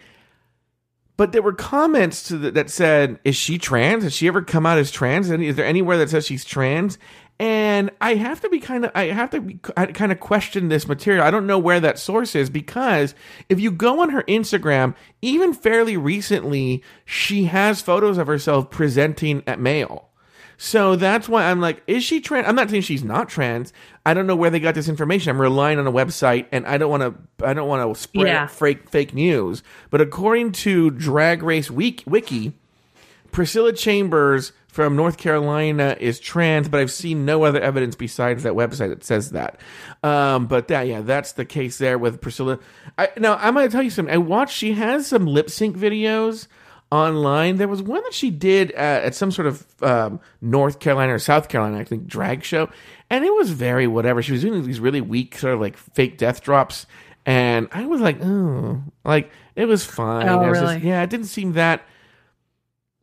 But 1.16 1.32
there 1.32 1.42
were 1.42 1.52
comments 1.52 2.22
to 2.24 2.38
the, 2.38 2.50
that 2.52 2.70
said, 2.70 3.18
"Is 3.24 3.36
she 3.36 3.58
trans? 3.58 4.04
Has 4.04 4.14
she 4.14 4.26
ever 4.26 4.42
come 4.42 4.64
out 4.64 4.78
as 4.78 4.90
trans? 4.90 5.30
Is 5.30 5.56
there 5.56 5.66
anywhere 5.66 5.98
that 5.98 6.10
says 6.10 6.26
she's 6.26 6.44
trans?" 6.44 6.98
And 7.38 7.90
I 8.02 8.16
have 8.16 8.42
to 8.42 8.50
be 8.50 8.60
kind 8.60 8.84
of, 8.84 8.90
I 8.94 9.04
have 9.04 9.30
to 9.30 9.40
be, 9.40 9.54
kind 9.54 10.12
of 10.12 10.20
question 10.20 10.68
this 10.68 10.86
material. 10.86 11.24
I 11.24 11.30
don't 11.30 11.46
know 11.46 11.58
where 11.58 11.80
that 11.80 11.98
source 11.98 12.34
is 12.34 12.50
because 12.50 13.14
if 13.48 13.58
you 13.58 13.70
go 13.70 14.00
on 14.02 14.10
her 14.10 14.22
Instagram, 14.24 14.94
even 15.22 15.54
fairly 15.54 15.96
recently, 15.96 16.82
she 17.06 17.44
has 17.44 17.80
photos 17.80 18.18
of 18.18 18.26
herself 18.26 18.68
presenting 18.68 19.42
at 19.46 19.58
male. 19.58 20.09
So 20.62 20.94
that's 20.94 21.26
why 21.26 21.44
I'm 21.50 21.58
like, 21.58 21.82
is 21.86 22.04
she 22.04 22.20
trans? 22.20 22.46
I'm 22.46 22.54
not 22.54 22.68
saying 22.68 22.82
she's 22.82 23.02
not 23.02 23.30
trans. 23.30 23.72
I 24.04 24.12
don't 24.12 24.26
know 24.26 24.36
where 24.36 24.50
they 24.50 24.60
got 24.60 24.74
this 24.74 24.90
information. 24.90 25.30
I'm 25.30 25.40
relying 25.40 25.78
on 25.78 25.86
a 25.86 25.90
website, 25.92 26.48
and 26.52 26.66
I 26.66 26.76
don't 26.76 26.90
want 26.90 27.02
to. 27.02 27.46
I 27.46 27.54
don't 27.54 27.66
want 27.66 27.94
to 27.94 27.98
spread 27.98 28.26
Yeah. 28.26 28.46
fake 28.46 28.90
fake 28.90 29.14
news. 29.14 29.62
But 29.88 30.02
according 30.02 30.52
to 30.52 30.90
Drag 30.90 31.42
Race 31.42 31.70
Week, 31.70 32.02
Wiki, 32.06 32.52
Priscilla 33.32 33.72
Chambers 33.72 34.52
from 34.68 34.96
North 34.96 35.16
Carolina 35.16 35.96
is 35.98 36.20
trans, 36.20 36.68
but 36.68 36.78
I've 36.78 36.92
seen 36.92 37.24
no 37.24 37.44
other 37.44 37.60
evidence 37.60 37.96
besides 37.96 38.42
that 38.42 38.52
website 38.52 38.90
that 38.90 39.02
says 39.02 39.30
that. 39.30 39.58
Um, 40.02 40.46
but 40.46 40.68
that, 40.68 40.82
yeah, 40.86 41.00
that's 41.00 41.32
the 41.32 41.46
case 41.46 41.78
there 41.78 41.96
with 41.96 42.20
Priscilla. 42.20 42.58
I, 42.98 43.08
now, 43.16 43.36
I'm 43.40 43.54
going 43.54 43.66
to 43.66 43.72
tell 43.72 43.82
you 43.82 43.88
something. 43.88 44.14
I 44.14 44.18
watched, 44.18 44.54
she 44.54 44.74
has 44.74 45.06
some 45.06 45.26
lip 45.26 45.48
sync 45.48 45.74
videos 45.76 46.48
online. 46.90 47.56
There 47.56 47.68
was 47.68 47.82
one 47.82 48.02
that 48.04 48.14
she 48.14 48.30
did 48.30 48.72
at, 48.72 49.04
at 49.04 49.14
some 49.14 49.30
sort 49.30 49.46
of 49.46 49.66
um, 49.82 50.20
North 50.40 50.80
Carolina 50.80 51.14
or 51.14 51.18
South 51.18 51.48
Carolina, 51.48 51.78
I 51.78 51.84
think, 51.84 52.06
drag 52.06 52.44
show. 52.44 52.68
And 53.08 53.24
it 53.24 53.34
was 53.34 53.50
very 53.50 53.86
whatever. 53.86 54.22
She 54.22 54.32
was 54.32 54.42
doing 54.42 54.64
these 54.64 54.80
really 54.80 55.00
weak, 55.00 55.38
sort 55.38 55.54
of 55.54 55.60
like 55.60 55.76
fake 55.76 56.18
death 56.18 56.42
drops. 56.42 56.86
And 57.26 57.68
I 57.72 57.86
was 57.86 58.00
like, 58.00 58.18
oh, 58.22 58.82
like 59.04 59.30
it 59.56 59.66
was 59.66 59.84
fine. 59.84 60.28
Oh, 60.28 60.38
was 60.38 60.58
just- 60.58 60.74
really? 60.74 60.88
yeah, 60.88 61.02
it 61.02 61.10
didn't 61.10 61.26
seem 61.26 61.52
that. 61.52 61.82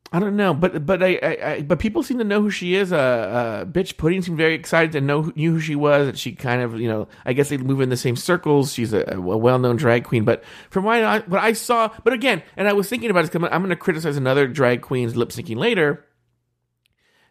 I 0.09 0.19
don't 0.19 0.37
know, 0.37 0.53
but 0.53 0.85
but 0.85 1.03
I, 1.03 1.19
I, 1.21 1.51
I 1.51 1.61
but 1.63 1.79
people 1.79 2.01
seem 2.01 2.17
to 2.19 2.23
know 2.23 2.41
who 2.41 2.49
she 2.49 2.75
is. 2.75 2.93
Uh, 2.93 2.97
uh 2.97 3.65
bitch 3.65 3.97
pudding 3.97 4.21
seemed 4.21 4.37
very 4.37 4.53
excited 4.53 4.93
to 4.93 5.01
know 5.01 5.33
knew 5.35 5.51
who 5.51 5.59
she 5.59 5.75
was. 5.75 6.07
And 6.07 6.17
she 6.17 6.31
kind 6.31 6.61
of 6.61 6.79
you 6.79 6.87
know 6.87 7.09
I 7.25 7.33
guess 7.33 7.49
they 7.49 7.57
move 7.57 7.81
in 7.81 7.89
the 7.89 7.97
same 7.97 8.15
circles. 8.15 8.71
She's 8.71 8.93
a, 8.93 9.03
a 9.07 9.19
well 9.19 9.59
known 9.59 9.75
drag 9.75 10.05
queen, 10.05 10.23
but 10.23 10.45
from 10.69 10.85
what 10.85 11.03
I 11.03 11.19
what 11.19 11.41
I 11.41 11.51
saw, 11.51 11.89
but 12.05 12.13
again, 12.13 12.41
and 12.55 12.69
I 12.69 12.73
was 12.73 12.87
thinking 12.87 13.09
about. 13.09 13.29
'cause 13.29 13.35
I'm 13.35 13.61
going 13.61 13.69
to 13.69 13.75
criticize 13.75 14.15
another 14.15 14.47
drag 14.47 14.81
queen's 14.81 15.17
lip 15.17 15.29
syncing 15.29 15.57
later. 15.57 16.05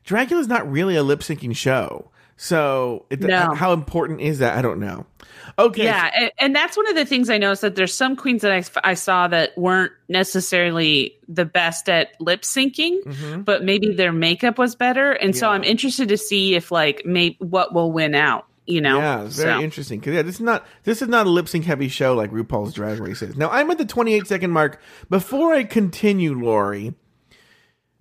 Dragula's 0.07 0.47
not 0.49 0.71
really 0.71 0.97
a 0.97 1.03
lip 1.03 1.21
syncing 1.21 1.57
show, 1.57 2.11
so 2.37 3.07
it, 3.11 3.21
No. 3.21 3.55
how 3.55 3.73
important 3.73 4.21
is 4.21 4.39
that? 4.41 4.57
I 4.57 4.63
don't 4.63 4.81
know. 4.81 5.07
Okay, 5.59 5.85
Yeah, 5.85 6.11
and, 6.15 6.31
and 6.39 6.57
that's 6.57 6.77
one 6.77 6.87
of 6.89 6.95
the 6.95 7.05
things 7.07 7.31
I 7.31 7.39
noticed 7.39 7.63
that 7.63 7.77
there's 7.77 7.95
some 7.95 8.17
queens 8.17 8.43
that 8.43 8.53
I, 8.53 8.91
I 8.91 8.95
saw 8.95 9.27
that 9.29 9.57
weren't 9.57 9.93
necessarily 10.09 11.17
the 11.29 11.45
best 11.45 11.89
at 11.89 12.11
lip 12.21 12.43
syncing, 12.43 13.03
Mhm. 13.05 13.45
but 13.45 13.65
maybe 13.65 13.95
their 13.95 14.13
makeup 14.13 14.59
was 14.59 14.75
better, 14.75 15.13
and 15.13 15.35
so 15.35 15.49
I'm 15.49 15.65
interested 15.65 16.09
to 16.09 16.17
see 16.19 16.55
if 16.55 16.71
like 16.71 17.03
maybe 17.07 17.37
what 17.39 17.73
will 17.73 17.91
win 17.93 18.15
out. 18.15 18.47
You 18.67 18.81
know, 18.81 18.99
Yeah, 18.99 19.25
it's 19.25 19.37
very 19.37 19.53
So- 19.59 19.61
interesting. 19.63 20.01
Because 20.01 20.15
yeah, 20.15 20.23
this 20.23 20.35
is 20.35 20.41
not 20.41 20.67
this 20.83 21.01
is 21.01 21.07
not 21.09 21.27
a 21.27 21.31
lip 21.31 21.49
sync 21.49 21.65
heavy 21.65 21.87
show 21.89 22.15
like 22.15 22.33
RuPaul's 22.33 22.75
Drag 22.75 22.99
Race 22.99 23.23
is. 23.23 23.37
Now 23.37 23.49
I'm 23.51 23.71
at 23.71 23.79
the 23.79 23.85
28 23.87 24.27
second 24.27 24.51
mark. 24.51 24.81
Before 25.09 25.55
I 25.55 25.63
continue, 25.63 26.35
Lori, 26.35 26.93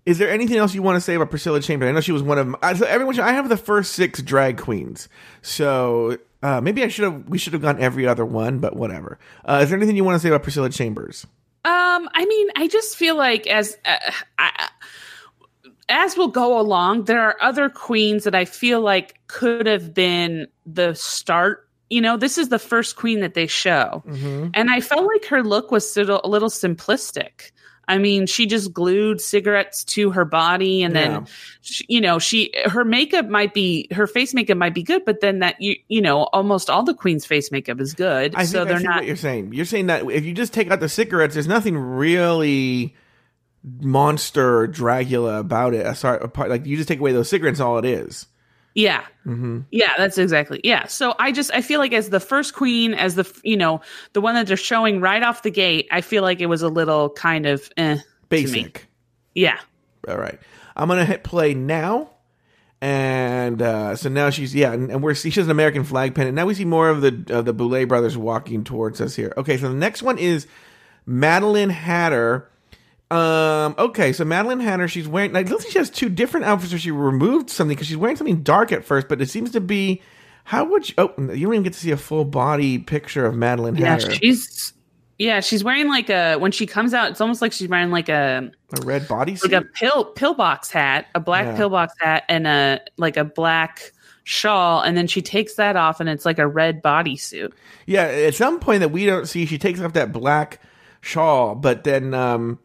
is 0.06 0.18
there 0.20 0.30
anything 0.30 0.58
else 0.58 0.74
you 0.76 0.82
want 0.84 0.98
to 0.98 1.02
say 1.02 1.16
about 1.16 1.30
Priscilla 1.30 1.60
Chambers? 1.62 1.90
I 1.90 1.92
know 1.92 2.02
she 2.02 2.12
was 2.12 2.22
one 2.24 2.38
of 2.38 2.48
my, 2.48 2.74
so 2.74 2.86
everyone. 2.86 3.20
I 3.20 3.32
have 3.34 3.50
the 3.50 3.58
first 3.58 3.94
six 3.94 4.22
drag 4.22 4.58
queens, 4.58 5.10
so 5.42 6.18
uh, 6.44 6.62
maybe 6.62 6.84
I 6.84 6.88
should 6.90 7.06
have 7.06 7.28
we 7.30 7.38
should 7.38 7.54
have 7.54 7.62
gone 7.62 7.80
every 7.82 8.06
other 8.08 8.26
one, 8.26 8.60
but 8.60 8.76
whatever. 8.76 9.18
Uh, 9.44 9.62
is 9.64 9.70
there 9.70 9.78
anything 9.78 9.96
you 9.96 10.04
want 10.04 10.16
to 10.16 10.20
say 10.20 10.30
about 10.30 10.44
Priscilla 10.44 10.70
Chambers? 10.70 11.26
Um, 11.64 12.08
I 12.14 12.26
mean, 12.26 12.50
I 12.56 12.68
just 12.68 12.96
feel 12.96 13.16
like 13.18 13.48
as 13.48 13.78
uh, 13.86 13.98
I, 14.38 14.70
as 15.90 16.16
we'll 16.16 16.28
go 16.28 16.60
along, 16.60 17.06
there 17.06 17.22
are 17.22 17.36
other 17.42 17.70
queens 17.70 18.24
that 18.26 18.36
I 18.36 18.46
feel 18.46 18.82
like 18.82 19.20
could 19.28 19.66
have 19.66 19.94
been 19.94 20.48
the 20.66 20.94
start. 20.94 21.68
You 21.90 22.02
know, 22.02 22.18
this 22.18 22.38
is 22.38 22.50
the 22.50 22.60
first 22.60 22.96
queen 22.96 23.20
that 23.22 23.34
they 23.36 23.48
show, 23.48 24.04
Mm-hmm. 24.08 24.50
and 24.54 24.70
I 24.72 24.82
felt 24.82 25.06
like 25.06 25.26
her 25.26 25.44
look 25.44 25.72
was 25.72 25.96
a 25.98 26.04
little 26.04 26.50
simplistic. 26.50 27.52
I 27.88 27.98
mean, 27.98 28.26
she 28.26 28.46
just 28.46 28.74
glued 28.74 29.22
cigarettes 29.22 29.84
to 29.86 30.12
her 30.12 30.26
body, 30.26 30.84
and 30.84 30.94
Yeah. 30.96 31.08
then, 31.10 31.28
she, 31.62 31.86
you 31.88 32.02
know, 32.02 32.20
she 32.20 32.52
her 32.66 32.84
makeup 32.86 33.28
might 33.28 33.54
be 33.54 33.88
her 33.92 34.08
face 34.08 34.34
makeup 34.34 34.58
might 34.58 34.74
be 34.74 34.84
good, 34.84 35.06
but 35.06 35.22
then 35.22 35.40
that 35.40 35.62
you 35.62 35.76
you 35.88 36.02
know 36.02 36.24
almost 36.34 36.70
all 36.70 36.84
the 36.84 36.94
queens' 36.94 37.26
face 37.26 37.52
makeup 37.52 37.80
is 37.80 37.94
good, 37.94 38.34
I 38.36 38.46
so 38.46 38.60
think 38.66 38.70
they're 38.70 38.80
not 38.80 38.96
what 38.98 39.06
you're 39.06 39.16
saying. 39.16 39.54
You're 39.54 39.66
saying 39.66 39.88
that 39.88 40.10
if 40.10 40.26
you 40.26 40.34
just 40.34 40.54
take 40.54 40.72
out 40.72 40.80
the 40.80 40.90
cigarettes, 40.90 41.34
there's 41.36 41.48
nothing 41.48 41.78
really 41.78 42.96
monster 43.82 44.68
Dragula 44.68 45.40
about 45.40 45.74
it. 45.74 45.96
Sorry, 45.98 46.20
apart- 46.22 46.50
like 46.50 46.66
you 46.66 46.78
just 46.78 46.88
take 46.88 47.00
away 47.00 47.12
those 47.12 47.30
cigarettes, 47.30 47.60
all 47.60 47.78
it 47.78 47.86
is. 47.86 48.28
Yeah. 48.76 49.06
Mm-hmm. 49.26 49.62
Yeah, 49.72 49.94
that's 49.98 50.18
exactly. 50.18 50.60
Yeah. 50.64 50.86
So 50.88 51.16
I 51.18 51.32
just 51.32 51.50
I 51.54 51.62
feel 51.62 51.80
like 51.80 51.94
as 51.94 52.10
the 52.10 52.20
first 52.20 52.54
queen, 52.54 52.94
as 52.94 53.16
the 53.16 53.40
you 53.44 53.58
know 53.58 53.82
the 54.14 54.22
one 54.22 54.36
that 54.36 54.48
they're 54.48 54.58
showing 54.58 55.00
right 55.00 55.24
off 55.24 55.42
the 55.44 55.50
gate, 55.50 55.88
I 55.92 56.02
feel 56.02 56.22
like 56.22 56.42
it 56.42 56.48
was 56.48 56.62
a 56.62 56.68
little 56.68 57.10
kind 57.10 57.46
of 57.46 57.72
eh, 57.78 57.96
to. 57.96 58.04
Basic. 58.28 58.88
Yeah. 59.34 59.58
All 60.08 60.18
right. 60.18 60.38
I'm 60.76 60.90
gonna 60.90 61.06
hit 61.06 61.24
play 61.24 61.54
now. 61.54 62.12
And 62.82 63.62
uh, 63.62 63.96
so 63.96 64.10
now 64.10 64.30
she's 64.30 64.54
yeah, 64.54 64.74
and, 64.74 64.92
and 64.92 65.02
we're 65.02 65.16
she 65.16 65.32
has 65.32 65.46
an 65.46 65.52
American 65.52 65.86
flag 65.86 66.14
pin, 66.14 66.28
and 66.28 66.36
now 66.36 66.46
we 66.46 66.54
see 66.54 66.66
more 66.66 66.90
of 66.90 67.02
the 67.02 67.26
of 67.30 67.46
the 67.46 67.54
Boulet 67.54 67.88
brothers 67.88 68.18
walking 68.18 68.66
towards 68.66 69.00
us 69.00 69.16
here. 69.16 69.34
Okay, 69.38 69.58
so 69.58 69.70
the 69.70 69.74
next 69.74 70.04
one 70.04 70.18
is 70.20 70.46
Maddelynn 71.08 71.72
Hatter. 71.72 72.52
Um, 73.12 73.76
okay, 73.78 74.14
so 74.14 74.26
Maddelynn 74.26 74.62
Hatter, 74.62 74.88
she's 74.88 75.08
wearing 75.08 75.32
like 75.32 75.48
looks 75.50 75.64
like 75.64 75.74
she 75.74 75.80
has 75.80 75.90
two 75.90 76.10
different 76.10 76.46
outfits 76.48 76.72
where 76.74 76.80
she 76.80 76.92
removed 76.92 77.50
something 77.50 77.76
because 77.76 77.88
she's 77.88 77.98
wearing 77.98 78.16
something 78.16 78.42
dark 78.42 78.72
at 78.72 78.84
first, 78.84 79.08
but 79.08 79.22
it 79.22 79.30
seems 79.30 79.52
to 79.52 79.62
be 79.62 80.02
how 80.44 80.66
would 80.66 80.90
you 80.90 80.96
oh 80.98 81.14
you 81.18 81.46
don't 81.46 81.54
even 81.54 81.64
get 81.64 81.74
to 81.74 81.80
see 81.80 81.92
a 81.92 81.98
full 81.98 82.26
body 82.26 82.80
picture 82.80 83.26
of 83.26 83.36
Maddelynn 83.36 83.78
Yeah, 83.80 83.92
Hatter. 84.00 84.12
she's 84.16 84.74
yeah, 85.20 85.40
she's 85.40 85.64
wearing 85.64 85.88
like 85.88 86.10
a 86.10 86.38
when 86.38 86.52
she 86.52 86.66
comes 86.66 86.94
out, 86.96 87.12
it's 87.12 87.22
almost 87.22 87.42
like 87.44 87.54
she's 87.54 87.70
wearing 87.70 87.92
like 87.92 88.10
a 88.10 88.52
a 88.74 88.82
red 88.86 89.04
bodysuit. 89.04 89.52
like 89.52 89.64
a 89.64 89.68
pill 89.68 90.06
pillbox 90.06 90.72
hat, 90.72 91.06
a 91.14 91.20
black 91.20 91.46
Yeah. 91.46 91.58
pillbox 91.58 91.94
hat, 92.00 92.24
and 92.28 92.48
a 92.48 92.82
like 92.98 93.18
a 93.18 93.24
black 93.24 93.92
shawl, 94.24 94.82
and 94.82 94.98
then 94.98 95.06
she 95.06 95.22
takes 95.22 95.56
that 95.56 95.76
off, 95.76 96.00
and 96.00 96.10
it's 96.10 96.26
like 96.26 96.40
a 96.40 96.48
red 96.48 96.82
bodysuit. 96.82 97.54
Yeah, 97.86 98.04
at 98.06 98.34
some 98.34 98.60
point 98.60 98.80
that 98.80 98.90
we 98.90 99.06
don't 99.06 99.28
see, 99.28 99.46
she 99.46 99.60
takes 99.60 99.80
off 99.80 99.94
that 99.94 100.12
black 100.12 100.60
shawl, 101.02 101.54
but 101.54 101.84
then 101.84 102.14
um, 102.16 102.58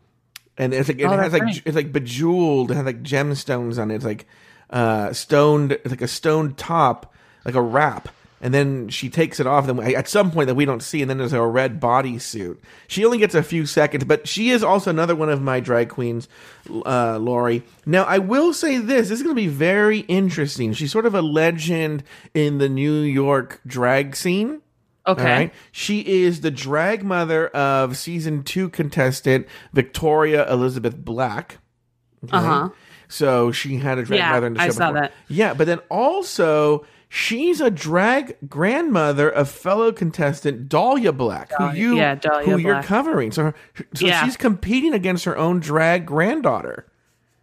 and 0.61 0.73
it's 0.75 0.89
like 0.89 1.01
it 1.01 1.05
Oh, 1.07 1.17
has 1.17 1.33
like 1.33 1.43
right. 1.43 1.63
it's 1.65 1.75
like 1.77 1.93
bejeweled, 1.93 2.71
it 2.71 2.75
has 2.75 2.85
like 2.87 3.03
gemstones 3.03 3.81
on 3.81 3.91
it. 3.91 3.97
It's 3.97 4.05
like 4.05 4.27
uh 4.71 5.13
stoned, 5.13 5.73
it's 5.73 5.91
like 5.91 6.03
a 6.03 6.09
stone 6.09 6.55
top, 6.55 7.13
like 7.45 7.55
a 7.57 7.63
wrap. 7.63 8.09
And 8.43 8.55
then 8.55 8.89
she 8.89 9.11
takes 9.11 9.39
it 9.39 9.47
off. 9.47 9.67
Then 9.67 9.79
at 9.81 10.09
some 10.09 10.31
point 10.31 10.47
that 10.47 10.55
we 10.55 10.65
don't 10.65 10.83
see, 10.83 11.03
and 11.03 11.11
then 11.11 11.19
there's 11.19 11.35
a 11.35 11.43
red 11.45 11.79
bodysuit. 11.79 12.57
She 12.89 13.05
only 13.05 13.19
gets 13.19 13.35
a 13.35 13.43
few 13.43 13.67
seconds, 13.67 14.05
but 14.05 14.27
she 14.27 14.49
is 14.49 14.63
also 14.63 14.89
another 14.89 15.15
one 15.15 15.29
of 15.29 15.43
my 15.43 15.61
drag 15.61 15.91
queens, 15.91 16.27
uh, 16.87 17.19
Lori. 17.19 17.63
Now 17.85 18.05
I 18.05 18.17
will 18.19 18.55
say 18.55 18.79
this: 18.79 19.11
this 19.11 19.19
is 19.19 19.23
going 19.23 19.37
to 19.37 19.43
be 19.43 19.47
very 19.49 19.99
interesting. 20.01 20.73
She's 20.73 20.91
sort 20.91 21.05
of 21.05 21.15
a 21.15 21.21
legend 21.21 22.03
in 22.33 22.57
the 22.57 22.71
New 22.71 23.01
York 23.03 23.61
drag 23.67 24.17
scene. 24.17 24.63
Okay, 25.11 25.23
All 25.23 25.29
right. 25.29 25.55
She 25.73 26.01
is 26.01 26.41
the 26.41 26.51
drag 26.51 27.03
mother 27.05 27.49
of 27.49 27.97
season 27.97 28.43
two 28.43 28.69
contestant 28.69 29.47
Victoria 29.73 30.51
Elizabeth 30.51 30.97
Black. 30.97 31.59
Okay? 32.25 32.37
uh 32.37 32.41
huh. 32.41 32.69
So 33.09 33.51
she 33.51 33.77
had 33.79 33.99
a 33.99 34.05
drag 34.05 34.19
Yeah, 34.19 34.33
mother 34.33 34.47
in 34.49 34.55
the 34.55 34.61
show 34.61 34.67
I 34.67 34.69
saw 34.71 34.93
before. 34.93 35.01
that. 35.03 35.13
Yeah, 35.29 35.55
but 35.55 35.67
then 35.67 35.79
also 35.91 36.87
she's 37.09 37.61
a 37.61 37.71
drag 37.71 38.37
grandmother 38.49 39.29
of 39.29 39.51
fellow 39.51 39.91
contestant 39.91 40.69
Dahlia 40.69 41.13
Black, 41.13 41.51
who 41.59 41.73
you 41.73 41.97
yeah, 41.97 42.15
Dahlia 42.15 42.47
who 42.49 42.59
you're 42.59 42.83
covering. 42.85 43.33
So, 43.33 43.45
her, 43.47 43.55
so 43.95 44.07
Yeah. 44.07 44.25
she's 44.25 44.37
competing 44.37 44.95
against 44.95 45.25
her 45.25 45.37
own 45.37 45.59
drag 45.59 46.07
granddaughter. 46.07 46.87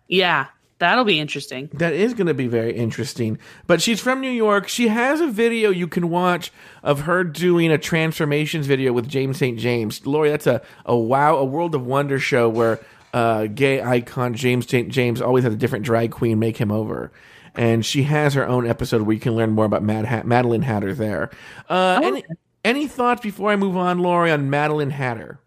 Yeah, 0.07 0.45
that'll 0.79 1.05
be 1.05 1.19
interesting. 1.19 1.69
That 1.73 1.93
is 1.93 2.13
going 2.13 2.27
to 2.27 2.33
be 2.33 2.47
very 2.47 2.75
interesting. 2.75 3.37
But 3.65 3.81
she's 3.81 3.99
from 3.99 4.21
New 4.21 4.31
York. 4.31 4.67
She 4.67 4.87
has 4.87 5.21
a 5.21 5.27
video 5.27 5.69
you 5.69 5.87
can 5.87 6.09
watch 6.09 6.51
of 6.83 7.01
her 7.01 7.23
doing 7.23 7.71
a 7.71 7.77
transformations 7.77 8.67
video 8.67 8.93
with 8.93 9.07
James 9.07 9.37
St. 9.37 9.59
James. 9.59 10.05
Lori, 10.05 10.29
that's 10.29 10.47
a, 10.47 10.61
a 10.85 10.95
wow, 10.95 11.35
a 11.37 11.45
World 11.45 11.75
of 11.75 11.85
Wonder 11.85 12.19
show 12.19 12.49
where 12.49 12.79
uh, 13.13 13.47
gay 13.47 13.81
icon 13.81 14.33
James 14.33 14.67
St. 14.67 14.89
James 14.89 15.21
always 15.21 15.43
has 15.43 15.53
a 15.53 15.57
different 15.57 15.85
drag 15.85 16.11
queen 16.11 16.39
make 16.39 16.57
him 16.57 16.71
over. 16.71 17.11
And 17.55 17.83
she 17.85 18.03
has 18.03 18.35
her 18.35 18.47
own 18.47 18.67
episode 18.67 19.01
where 19.01 19.15
you 19.15 19.19
can 19.19 19.35
learn 19.35 19.51
more 19.51 19.65
about 19.65 19.81
Mad 19.81 20.05
ha- 20.05 20.21
Maddelynn 20.21 20.61
Hatter 20.61 20.93
there. 20.93 21.31
Uh, 21.67 21.99
any, 22.03 22.23
any 22.63 22.87
thoughts 22.87 23.21
before 23.21 23.51
I 23.51 23.55
move 23.55 23.75
on, 23.75 23.97
Lori, 23.99 24.31
on 24.31 24.51
Maddelynn 24.51 24.91
Hatter? 24.91 25.39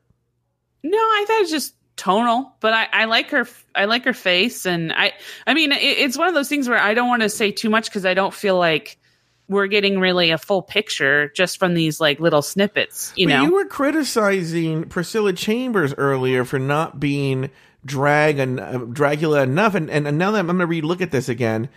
No, 0.82 0.98
I 0.98 1.24
thought 1.28 1.36
it 1.36 1.42
was 1.42 1.50
just 1.50 1.74
tonal, 2.00 2.56
but 2.60 2.72
I, 2.72 2.88
I 2.92 3.04
like 3.04 3.30
her. 3.30 3.46
I 3.74 3.84
like 3.84 4.04
her 4.06 4.14
face, 4.14 4.64
and 4.64 4.90
I. 4.92 5.12
I 5.46 5.54
mean, 5.54 5.70
it, 5.70 5.82
it's 5.82 6.16
one 6.16 6.28
of 6.28 6.34
those 6.34 6.48
things 6.48 6.68
where 6.68 6.78
I 6.78 6.94
don't 6.94 7.08
want 7.08 7.22
to 7.22 7.28
say 7.28 7.52
too 7.52 7.68
much 7.68 7.90
because 7.90 8.06
I 8.06 8.14
don't 8.14 8.32
feel 8.32 8.58
like 8.58 8.98
we're 9.48 9.66
getting 9.66 10.00
really 10.00 10.30
a 10.30 10.38
full 10.38 10.62
picture 10.62 11.30
just 11.36 11.58
from 11.58 11.74
these 11.74 12.00
like 12.00 12.18
little 12.18 12.40
snippets. 12.40 13.12
You 13.16 13.28
But 13.28 13.34
know, 13.34 13.42
you 13.42 13.52
were 13.52 13.66
criticizing 13.66 14.84
Priscilla 14.84 15.34
Chambers 15.34 15.92
earlier 15.98 16.44
for 16.44 16.58
not 16.58 16.98
being 16.98 17.50
drag 17.84 18.38
and 18.38 18.58
uh, 18.58 18.78
Dragula 18.78 19.42
enough, 19.42 19.74
and, 19.74 19.90
and 19.90 20.16
now 20.16 20.30
that 20.30 20.38
I'm 20.38 20.46
going 20.46 20.58
to 20.58 20.66
relook 20.66 21.02
at 21.02 21.10
this 21.10 21.28
again, 21.28 21.68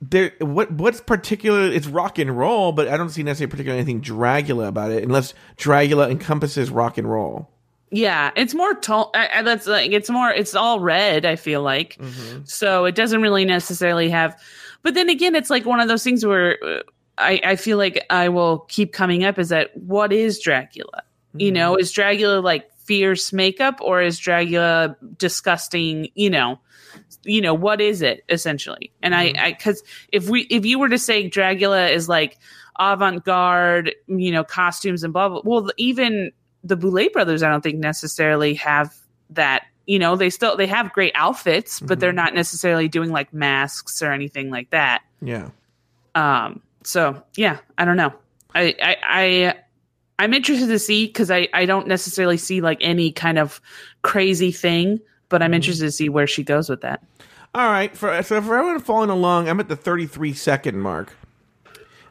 there 0.00 0.32
what 0.38 0.70
what's 0.70 1.00
particular? 1.00 1.62
It's 1.62 1.88
rock 1.88 2.18
and 2.18 2.36
roll, 2.36 2.70
but 2.72 2.86
I 2.86 2.96
don't 2.96 3.10
see 3.10 3.24
necessarily 3.24 3.50
particularly 3.50 3.80
anything 3.80 4.02
Dragula 4.02 4.68
about 4.68 4.92
it, 4.92 5.02
unless 5.02 5.34
Dragula 5.56 6.10
encompasses 6.10 6.70
rock 6.70 6.96
and 6.96 7.10
roll. 7.10 7.50
Yeah, 7.94 8.32
it's 8.34 8.54
more 8.54 8.76
I, 9.14 9.42
that's 9.42 9.68
like 9.68 9.92
it's 9.92 10.10
more. 10.10 10.28
It's 10.28 10.56
all 10.56 10.80
red. 10.80 11.24
I 11.24 11.36
feel 11.36 11.62
like 11.62 11.96
mm-hmm. 11.96 12.40
so 12.44 12.86
it 12.86 12.96
doesn't 12.96 13.22
really 13.22 13.44
necessarily 13.44 14.10
have. 14.10 14.36
But 14.82 14.94
then 14.94 15.08
again, 15.08 15.36
it's 15.36 15.48
like 15.48 15.64
one 15.64 15.78
of 15.78 15.86
those 15.86 16.02
things 16.02 16.26
where 16.26 16.58
uh, 16.64 16.80
I, 17.18 17.40
I 17.44 17.56
feel 17.56 17.78
like 17.78 18.04
I 18.10 18.30
will 18.30 18.60
keep 18.68 18.92
coming 18.92 19.22
up. 19.22 19.38
Is 19.38 19.50
that 19.50 19.76
what 19.76 20.12
is 20.12 20.42
Dragula? 20.44 21.02
You 21.34 21.52
know, 21.52 21.74
mm-hmm. 21.74 21.82
is 21.82 21.92
Dragula 21.92 22.42
like 22.42 22.68
fierce 22.78 23.32
makeup 23.32 23.78
or 23.80 24.02
is 24.02 24.18
Dragula 24.18 24.96
disgusting? 25.16 26.08
You 26.16 26.30
know, 26.30 26.58
you 27.22 27.40
know 27.40 27.54
what 27.54 27.80
is 27.80 28.02
it 28.02 28.24
essentially? 28.28 28.90
And 29.02 29.14
I, 29.14 29.28
mm-hmm. 29.28 29.44
I 29.44 29.52
because 29.52 29.84
if 30.10 30.28
we 30.28 30.42
if 30.50 30.66
you 30.66 30.80
were 30.80 30.88
to 30.88 30.98
say 30.98 31.30
Dragula 31.30 31.92
is 31.92 32.08
like 32.08 32.38
avant 32.76 33.24
garde, 33.24 33.94
you 34.08 34.32
know, 34.32 34.42
costumes 34.42 35.04
and 35.04 35.12
blah 35.12 35.28
blah. 35.28 35.42
Well, 35.44 35.70
even 35.76 36.32
the 36.64 36.76
Boulet 36.76 37.12
brothers, 37.12 37.42
I 37.42 37.50
don't 37.50 37.60
think 37.60 37.78
necessarily 37.78 38.54
have 38.54 38.94
that. 39.30 39.66
You 39.86 39.98
know, 39.98 40.16
they 40.16 40.30
still 40.30 40.56
they 40.56 40.66
have 40.66 40.92
great 40.92 41.12
outfits, 41.14 41.78
but 41.78 42.00
they're 42.00 42.12
not 42.12 42.34
necessarily 42.34 42.88
doing 42.88 43.12
like 43.12 43.34
masks 43.34 44.02
or 44.02 44.12
anything 44.12 44.50
like 44.50 44.70
that. 44.70 45.02
Yeah. 45.20 45.50
Um, 46.14 46.62
so 46.84 47.22
yeah, 47.36 47.58
I 47.76 47.84
don't 47.84 47.98
know. 47.98 48.14
I 48.54 48.74
I, 48.82 48.96
I 49.02 49.54
I'm 50.18 50.32
interested 50.32 50.68
to 50.68 50.78
see 50.78 51.06
because 51.06 51.30
I 51.30 51.48
I 51.52 51.66
don't 51.66 51.86
necessarily 51.86 52.38
see 52.38 52.62
like 52.62 52.78
any 52.80 53.12
kind 53.12 53.38
of 53.38 53.60
crazy 54.02 54.52
thing, 54.52 55.00
but 55.28 55.42
I'm 55.42 55.52
interested 55.52 55.84
to 55.84 55.92
see 55.92 56.08
where 56.08 56.26
she 56.26 56.44
goes 56.44 56.70
with 56.70 56.80
that. 56.80 57.02
All 57.54 57.68
right. 57.68 57.94
For 57.96 58.22
so 58.22 58.40
for 58.40 58.56
everyone 58.56 58.80
following 58.80 59.10
along, 59.10 59.48
I'm 59.48 59.60
at 59.60 59.68
the 59.68 59.76
33 59.76 60.32
second 60.32 60.80
mark. 60.80 61.14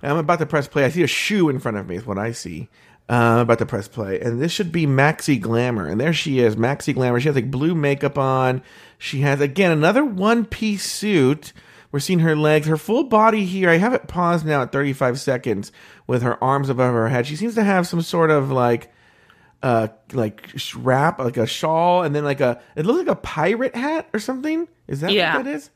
And 0.02 0.12
I'm 0.12 0.18
about 0.18 0.40
to 0.40 0.46
press 0.46 0.68
play. 0.68 0.84
I 0.84 0.90
see 0.90 1.04
a 1.04 1.08
shoe 1.08 1.50
in 1.50 1.60
front 1.60 1.78
of 1.78 1.88
me. 1.88 1.96
Is 1.96 2.06
what 2.06 2.18
I 2.18 2.34
see. 2.34 2.70
Uh, 3.14 3.42
about 3.42 3.60
to 3.60 3.66
press 3.66 3.88
play, 3.88 4.20
and 4.20 4.42
this 4.42 4.52
should 4.52 4.72
be 4.72 4.88
Maxi 4.88 5.40
Glamour, 5.40 5.88
and 5.88 6.02
there 6.02 6.14
she 6.14 6.40
is, 6.40 6.56
Maxi 6.56 6.94
Glamour. 6.96 7.20
She 7.20 7.28
has 7.28 7.36
like 7.36 7.52
blue 7.52 7.76
makeup 7.76 8.18
on. 8.18 8.64
She 8.98 9.20
has 9.22 9.40
again 9.42 9.72
another 9.72 10.04
one 10.04 10.46
piece 10.46 10.90
suit. 10.90 11.54
We're 11.92 12.00
seeing 12.00 12.20
her 12.20 12.36
legs, 12.36 12.66
her 12.66 12.78
full 12.78 13.04
body 13.04 13.46
here. 13.46 13.70
I 13.70 13.78
have 13.78 13.94
it 13.94 14.08
paused 14.08 14.46
now 14.48 14.64
at 14.64 14.72
35 14.72 15.20
seconds 15.20 15.72
with 16.08 16.24
her 16.24 16.44
arms 16.44 16.70
above 16.70 16.94
her 16.94 17.08
head. 17.10 17.28
She 17.28 17.36
seems 17.36 17.54
to 17.56 17.64
have 17.64 17.86
some 17.86 18.02
sort 18.02 18.32
of 18.32 18.50
like 18.52 18.92
uh 19.62 19.90
like 20.12 20.50
wrap 20.76 21.20
like 21.20 21.38
a 21.38 21.46
shawl 21.46 22.02
and 22.04 22.16
then 22.16 22.24
like 22.24 22.42
a 22.42 22.60
it 22.76 22.86
looks 22.86 22.98
like 23.00 23.08
a 23.16 23.16
pirate 23.22 23.76
hat 23.76 24.10
or 24.14 24.20
something 24.20 24.68
is 24.88 25.02
that 25.02 25.12
Yeah. 25.12 25.36
what 25.38 25.46
that 25.46 25.56
is 25.56 25.70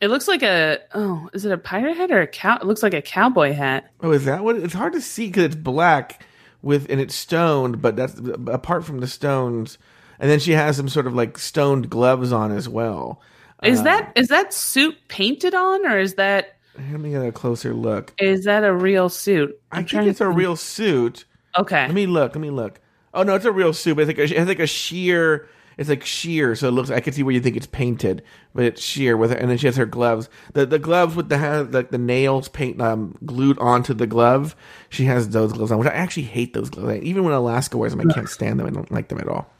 It 0.00 0.08
looks 0.08 0.28
like 0.28 0.42
a 0.42 0.78
oh, 0.94 1.28
is 1.34 1.44
it 1.44 1.52
a 1.52 1.58
pirate 1.58 1.96
hat 1.96 2.10
or 2.12 2.20
a 2.20 2.26
cow? 2.26 2.56
It 2.56 2.64
looks 2.64 2.82
like 2.82 2.94
a 2.94 3.02
cowboy 3.02 3.52
hat. 3.52 3.90
oh 4.02 4.12
is 4.12 4.24
that 4.26 4.44
what 4.44 4.56
it's 4.56 4.72
hard 4.74 4.92
to 4.92 5.00
see 5.00 5.26
because 5.26 5.44
it's 5.44 5.54
black 5.56 6.24
with 6.62 6.88
and 6.90 7.00
it's 7.00 7.14
stoned 7.14 7.80
but 7.80 7.96
that's 7.96 8.18
apart 8.46 8.84
from 8.84 9.00
the 9.00 9.06
stones 9.06 9.78
and 10.18 10.30
then 10.30 10.38
she 10.38 10.52
has 10.52 10.76
some 10.76 10.88
sort 10.88 11.06
of 11.06 11.14
like 11.14 11.38
stoned 11.38 11.90
gloves 11.90 12.32
on 12.32 12.52
as 12.52 12.68
well. 12.68 13.20
Is 13.62 13.80
Uh, 13.80 13.84
that 13.84 14.12
is 14.16 14.28
that 14.28 14.52
suit 14.52 14.96
painted 15.08 15.54
on 15.54 15.86
or 15.86 15.98
is 15.98 16.14
that 16.14 16.56
let 16.76 17.00
me 17.00 17.10
get 17.10 17.24
a 17.24 17.32
closer 17.32 17.72
look. 17.72 18.12
Is 18.18 18.44
that 18.44 18.64
a 18.64 18.72
real 18.72 19.08
suit? 19.08 19.58
I'm 19.72 19.84
trying 19.84 20.02
think 20.04 20.10
it's 20.10 20.18
to 20.18 20.26
a 20.26 20.30
real 20.30 20.56
suit. 20.56 21.24
Okay. 21.58 21.86
let 21.86 21.94
me 21.94 22.06
look 22.06 22.34
let 22.34 22.40
me 22.40 22.50
look. 22.50 22.80
Oh 23.14 23.22
no 23.22 23.34
it's 23.34 23.44
a 23.44 23.52
real 23.52 23.72
suit 23.72 23.96
but 23.96 24.08
it's 24.08 24.18
like 24.18 24.30
a, 24.30 24.40
it 24.40 24.46
like 24.46 24.58
a 24.58 24.66
sheer 24.66 25.48
it's 25.78 25.88
like 25.88 26.04
sheer 26.04 26.54
so 26.54 26.68
it 26.68 26.70
looks 26.72 26.90
i 26.90 27.00
can 27.00 27.12
see 27.12 27.22
where 27.22 27.34
you 27.34 27.40
think 27.40 27.56
it's 27.56 27.66
painted 27.66 28.22
but 28.54 28.64
it's 28.64 28.80
sheer 28.82 29.16
with 29.16 29.30
it 29.32 29.38
and 29.38 29.50
then 29.50 29.58
she 29.58 29.66
has 29.66 29.76
her 29.76 29.84
gloves 29.86 30.28
the 30.54 30.64
the 30.66 30.78
gloves 30.78 31.14
with 31.14 31.28
the 31.28 31.38
ha- 31.38 31.66
like 31.70 31.90
the 31.90 31.98
nails 31.98 32.48
paint 32.48 32.80
um 32.80 33.14
glued 33.26 33.58
onto 33.58 33.92
the 33.94 34.06
glove 34.06 34.56
she 34.88 35.04
has 35.04 35.28
those 35.30 35.52
gloves 35.52 35.70
on 35.70 35.78
which 35.78 35.88
i 35.88 35.92
actually 35.92 36.22
hate 36.22 36.54
those 36.54 36.70
gloves 36.70 37.02
even 37.02 37.24
when 37.24 37.32
alaska 37.34 37.76
wears 37.76 37.94
them 37.94 38.08
i 38.08 38.14
can't 38.14 38.28
stand 38.28 38.58
them 38.58 38.66
i 38.66 38.70
don't 38.70 38.90
like 38.90 39.08
them 39.08 39.18
at 39.18 39.28
all 39.28 39.50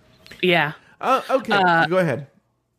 yeah. 0.42 0.72
oh 1.00 1.24
okay 1.30 1.52
Uh, 1.52 1.86
go 1.86 1.98
ahead 1.98 2.26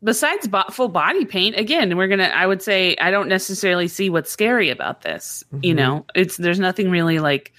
Besides 0.00 0.46
bo- 0.46 0.62
full 0.70 0.86
body 0.88 1.24
paint, 1.24 1.56
again, 1.58 1.96
we're 1.96 2.06
gonna. 2.06 2.30
I 2.32 2.46
would 2.46 2.62
say 2.62 2.94
I 3.00 3.10
don't 3.10 3.26
necessarily 3.26 3.88
see 3.88 4.10
what's 4.10 4.30
scary 4.30 4.70
about 4.70 5.02
this. 5.02 5.42
You 5.60 5.74
Mm-hmm. 5.74 5.76
know, 5.76 6.06
it's 6.14 6.36
there's 6.36 6.60
nothing 6.60 6.88
really 6.88 7.18
like 7.18 7.52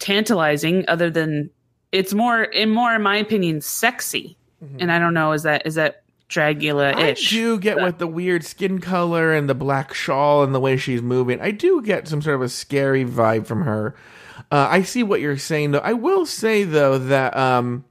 tantalizing 0.00 0.84
other 0.88 1.10
than 1.10 1.50
it's 1.92 2.12
more, 2.12 2.42
in 2.42 2.70
more, 2.70 2.94
in 2.94 3.02
my 3.02 3.16
opinion, 3.16 3.60
sexy. 3.60 4.36
And 4.78 4.90
I 4.92 4.98
don't 4.98 5.14
know, 5.14 5.32
is 5.32 5.42
that 5.44 5.66
is 5.66 5.74
that 5.76 6.02
Dragula 6.28 6.92
Mm-hmm. 6.92 6.98
I 7.00 7.08
ish? 7.10 7.30
do 7.30 7.58
get 7.58 7.76
with 7.80 7.98
the 7.98 8.06
weird 8.06 8.44
skin 8.44 8.80
color 8.80 9.32
and 9.32 9.48
the 9.48 9.54
black 9.54 9.94
shawl 9.94 10.42
and 10.42 10.54
the 10.54 10.60
way 10.60 10.76
she's 10.76 11.00
moving. 11.02 11.40
I 11.40 11.50
do 11.52 11.80
get 11.82 12.08
some 12.08 12.20
sort 12.20 12.34
of 12.36 12.42
a 12.42 12.48
scary 12.48 13.04
vibe 13.04 13.46
from 13.46 13.62
her. 13.62 13.94
Uh, 14.50 14.66
I 14.70 14.82
see 14.82 15.02
what 15.02 15.20
you're 15.20 15.38
saying, 15.38 15.70
though. 15.70 15.78
I 15.78 15.92
will 15.94 16.26
say 16.26 16.64
though 16.64 16.98
that 16.98 17.36
um, 17.36 17.84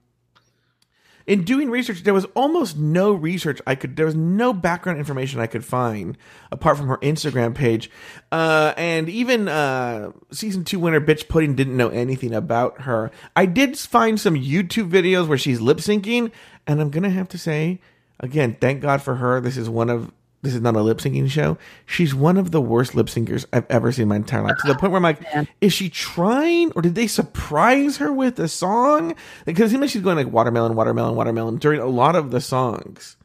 in 1.28 1.44
doing 1.44 1.72
research, 1.72 2.04
there 2.04 2.14
was 2.14 2.26
almost 2.36 2.78
no 2.78 3.12
research 3.12 3.60
I 3.66 3.74
could. 3.74 3.96
There 3.96 4.06
was 4.06 4.16
no 4.16 4.54
background 4.54 5.00
information 5.00 5.40
I 5.40 5.48
could 5.48 5.66
find 5.66 6.18
apart 6.52 6.78
from 6.78 6.88
her 6.88 6.98
Instagram 6.98 7.56
page, 7.56 7.90
uh, 8.32 8.74
and 8.78 9.10
even 9.10 9.48
uh, 9.48 10.12
season 10.32 10.64
two 10.64 10.78
winner 10.80 11.02
Bitch 11.02 11.28
Pudding 11.28 11.56
didn't 11.56 11.78
know 11.78 11.90
anything 11.90 12.34
about 12.34 12.82
her. 12.82 13.10
I 13.36 13.48
did 13.48 13.78
find 13.78 14.20
some 14.20 14.36
YouTube 14.36 14.92
videos 14.92 15.28
where 15.28 15.38
she's 15.38 15.60
lip 15.60 15.80
syncing, 15.80 16.32
and 16.68 16.82
I'm 16.82 16.90
gonna 16.90 17.10
have 17.10 17.30
to 17.30 17.38
say 17.38 17.80
again, 18.20 18.58
thank 18.60 18.82
God 18.82 19.02
for 19.02 19.16
her. 19.16 19.40
This 19.42 19.58
is 19.58 19.70
one 19.70 19.90
of 19.90 20.12
this 20.42 20.54
is 20.54 20.62
not 20.62 20.76
a 20.76 20.82
lip 20.82 21.00
syncing 21.00 21.28
show. 21.30 21.58
She's 21.88 22.14
one 22.14 22.38
of 22.38 22.52
the 22.52 22.62
worst 22.62 22.94
lip 22.94 23.08
syncers 23.08 23.46
I've 23.52 23.66
ever 23.70 23.92
seen 23.92 24.04
in 24.04 24.10
my 24.10 24.18
entire 24.18 24.44
life. 24.44 24.58
To 24.62 24.68
the 24.68 24.76
point 24.76 24.92
where 24.92 24.98
I'm 24.98 25.04
like, 25.04 25.22
Man. 25.34 25.48
is 25.60 25.74
she 25.74 25.90
trying 25.90 26.72
or 26.74 26.84
did 26.84 26.94
they 26.94 27.08
surprise 27.08 27.98
her 27.98 28.14
with 28.14 28.40
a 28.40 28.48
song? 28.48 29.16
Because 29.46 29.66
it 29.66 29.70
seems 29.72 29.82
like 29.82 29.90
she's 29.90 30.04
going 30.04 30.18
like 30.18 30.32
watermelon, 30.32 30.76
watermelon, 30.76 31.16
watermelon 31.16 31.58
during 31.58 31.80
a 31.82 31.88
lot 31.88 32.16
of 32.16 32.30
the 32.30 32.40
songs. 32.42 33.18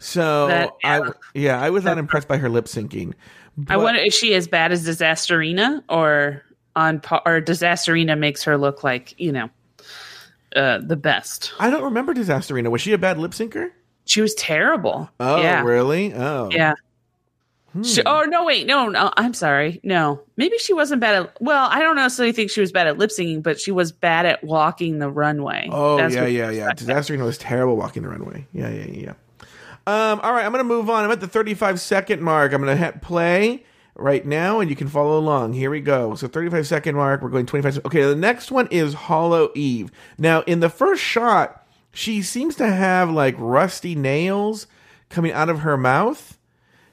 So 0.00 0.48
That- 0.48 0.70
I 0.82 1.10
yeah, 1.34 1.60
I 1.60 1.70
was 1.70 1.84
not 1.84 1.96
impressed 1.98 2.26
by 2.26 2.38
her 2.38 2.48
lip 2.48 2.64
syncing. 2.64 3.14
I 3.68 3.76
wonder 3.76 4.00
is 4.00 4.14
she 4.14 4.34
as 4.34 4.48
bad 4.48 4.72
as 4.72 4.86
Disasterina 4.86 5.82
or 5.88 6.42
on 6.74 6.98
pa- 7.00 7.22
or 7.24 7.40
Disasterina 7.40 8.18
makes 8.18 8.42
her 8.44 8.58
look 8.58 8.82
like 8.82 9.14
you 9.20 9.30
know 9.30 9.48
uh, 10.56 10.78
the 10.78 10.96
best. 10.96 11.52
I 11.58 11.70
don't 11.70 11.84
remember 11.84 12.14
Disasterina. 12.14 12.70
Was 12.70 12.80
she 12.80 12.92
a 12.92 12.98
bad 12.98 13.18
lip 13.18 13.32
syncer? 13.32 13.70
She 14.04 14.20
was 14.20 14.34
terrible. 14.34 15.08
Oh, 15.20 15.40
yeah, 15.40 15.62
really? 15.62 16.12
Oh, 16.12 16.50
yeah. 16.50 16.74
Hmm. 17.72 17.82
She, 17.82 18.02
oh 18.04 18.22
no! 18.24 18.44
Wait, 18.44 18.66
no, 18.66 18.88
no. 18.88 19.10
I'm 19.16 19.32
sorry. 19.32 19.80
No, 19.82 20.20
maybe 20.36 20.58
she 20.58 20.74
wasn't 20.74 21.00
bad 21.00 21.22
at. 21.22 21.36
Well, 21.40 21.68
I 21.70 21.80
don't 21.80 21.96
necessarily 21.96 22.32
think 22.32 22.50
she 22.50 22.60
was 22.60 22.70
bad 22.70 22.86
at 22.86 22.98
lip 22.98 23.10
singing, 23.10 23.40
but 23.40 23.58
she 23.58 23.72
was 23.72 23.92
bad 23.92 24.26
at 24.26 24.44
walking 24.44 24.98
the 24.98 25.08
runway. 25.08 25.68
Oh 25.72 25.96
That's 25.96 26.14
yeah, 26.14 26.26
yeah, 26.26 26.50
yeah. 26.50 26.72
Disasterina 26.72 27.24
was 27.24 27.38
terrible 27.38 27.76
walking 27.76 28.02
the 28.02 28.10
runway. 28.10 28.46
Yeah, 28.52 28.68
yeah, 28.68 28.84
yeah. 28.84 29.00
yeah. 29.00 29.14
Um, 29.86 30.20
all 30.20 30.32
right, 30.32 30.44
I'm 30.44 30.52
gonna 30.52 30.64
move 30.64 30.90
on. 30.90 31.04
I'm 31.04 31.10
at 31.10 31.20
the 31.20 31.28
35 31.28 31.80
second 31.80 32.20
mark. 32.20 32.52
I'm 32.52 32.60
gonna 32.60 32.76
hit 32.76 33.00
play 33.00 33.64
right 33.94 34.24
now, 34.24 34.60
and 34.60 34.70
you 34.70 34.76
can 34.76 34.88
follow 34.88 35.18
along. 35.18 35.52
Here 35.52 35.70
we 35.70 35.80
go. 35.80 36.14
So 36.14 36.28
35 36.28 36.66
second 36.66 36.94
mark. 36.96 37.22
We're 37.22 37.28
going 37.28 37.46
25. 37.46 37.74
sec- 37.74 37.86
Okay, 37.86 38.02
the 38.02 38.16
next 38.16 38.50
one 38.50 38.68
is 38.70 38.94
Hollow 38.94 39.50
Eve. 39.54 39.90
Now, 40.18 40.40
in 40.42 40.60
the 40.60 40.70
first 40.70 41.02
shot, 41.02 41.66
she 41.92 42.22
seems 42.22 42.56
to 42.56 42.66
have 42.68 43.10
like 43.10 43.34
rusty 43.38 43.94
nails 43.94 44.66
coming 45.10 45.32
out 45.32 45.50
of 45.50 45.58
her 45.60 45.76
mouth 45.76 46.38